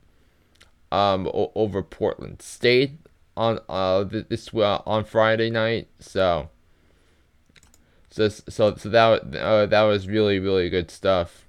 um 0.92 1.30
over 1.34 1.84
Portland 1.84 2.42
State 2.42 2.94
on 3.40 3.60
uh 3.70 4.04
this 4.04 4.54
uh, 4.54 4.82
on 4.86 5.06
Friday 5.06 5.50
night 5.50 5.88
so 6.00 6.50
so 8.10 8.28
so 8.28 8.76
so 8.76 8.90
that 8.90 9.36
uh, 9.36 9.66
that 9.66 9.84
was 9.84 10.08
really 10.08 10.40
really 10.40 10.70
good 10.70 10.92
stuff, 10.92 11.46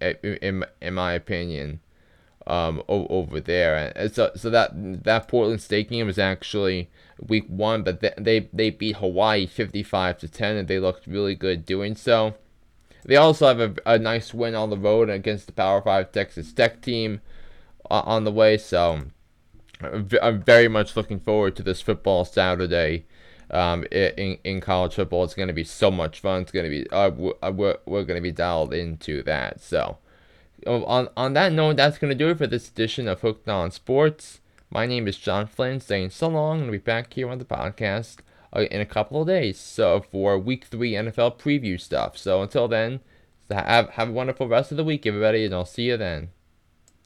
in 0.00 0.64
in 0.80 0.94
my 0.94 1.12
opinion, 1.12 1.80
um 2.46 2.82
over 2.88 3.40
there. 3.40 3.92
And 3.94 4.12
so 4.14 4.30
so 4.34 4.48
that 4.50 4.70
that 5.04 5.28
Portland 5.28 5.60
State 5.60 5.90
game 5.90 6.06
was 6.06 6.18
actually 6.18 6.88
week 7.20 7.46
one, 7.48 7.82
but 7.82 8.00
they 8.00 8.14
they, 8.16 8.48
they 8.52 8.70
beat 8.70 8.96
Hawaii 8.96 9.46
fifty 9.46 9.82
five 9.82 10.18
to 10.18 10.28
ten, 10.28 10.56
and 10.56 10.68
they 10.68 10.78
looked 10.78 11.06
really 11.06 11.34
good 11.34 11.66
doing 11.66 11.94
so. 11.96 12.34
They 13.04 13.16
also 13.16 13.48
have 13.48 13.60
a, 13.60 13.74
a 13.84 13.98
nice 13.98 14.32
win 14.32 14.54
on 14.54 14.70
the 14.70 14.78
road 14.78 15.10
against 15.10 15.46
the 15.46 15.52
Power 15.52 15.82
Five 15.82 16.10
Texas 16.10 16.52
Tech 16.54 16.80
team 16.80 17.20
uh, 17.90 18.02
on 18.06 18.24
the 18.24 18.32
way. 18.32 18.56
So 18.56 19.02
I'm 20.22 20.42
very 20.42 20.68
much 20.68 20.96
looking 20.96 21.20
forward 21.20 21.56
to 21.56 21.62
this 21.62 21.80
football 21.80 22.24
Saturday 22.24 23.06
um, 23.50 23.84
in, 23.90 24.38
in 24.44 24.60
college 24.60 24.94
football. 24.94 25.24
It's 25.24 25.34
going 25.34 25.48
to 25.48 25.54
be 25.54 25.64
so 25.64 25.90
much 25.90 26.20
fun. 26.20 26.42
It's 26.42 26.52
going 26.52 26.64
to 26.64 26.70
be 26.70 26.90
uh, 26.90 27.10
we're, 27.10 27.76
we're 27.86 28.04
going 28.04 28.18
to 28.18 28.20
be 28.20 28.32
dialed 28.32 28.74
into 28.74 29.22
that. 29.22 29.60
So 29.60 29.98
on 30.66 31.08
on 31.16 31.34
that 31.34 31.52
note, 31.52 31.76
that's 31.76 31.98
going 31.98 32.10
to 32.10 32.14
do 32.14 32.30
it 32.30 32.38
for 32.38 32.46
this 32.46 32.68
edition 32.68 33.08
of 33.08 33.20
Hooked 33.20 33.48
on 33.48 33.70
Sports. 33.70 34.40
My 34.70 34.86
name 34.86 35.06
is 35.06 35.18
John 35.18 35.46
Flynn, 35.46 35.80
saying 35.80 36.10
so 36.10 36.28
long, 36.28 36.60
and 36.60 36.70
we'll 36.70 36.80
be 36.80 36.82
back 36.82 37.12
here 37.12 37.28
on 37.28 37.38
the 37.38 37.44
podcast 37.44 38.16
uh, 38.52 38.62
in 38.62 38.80
a 38.80 38.86
couple 38.86 39.20
of 39.20 39.28
days. 39.28 39.58
So 39.58 40.04
for 40.10 40.38
Week 40.38 40.64
Three 40.64 40.92
NFL 40.92 41.38
preview 41.38 41.80
stuff. 41.80 42.16
So 42.16 42.42
until 42.42 42.68
then, 42.68 43.00
have 43.50 43.90
have 43.90 44.08
a 44.08 44.12
wonderful 44.12 44.48
rest 44.48 44.70
of 44.70 44.76
the 44.76 44.84
week, 44.84 45.06
everybody, 45.06 45.44
and 45.44 45.54
I'll 45.54 45.64
see 45.64 45.84
you 45.84 45.96
then. 45.96 46.30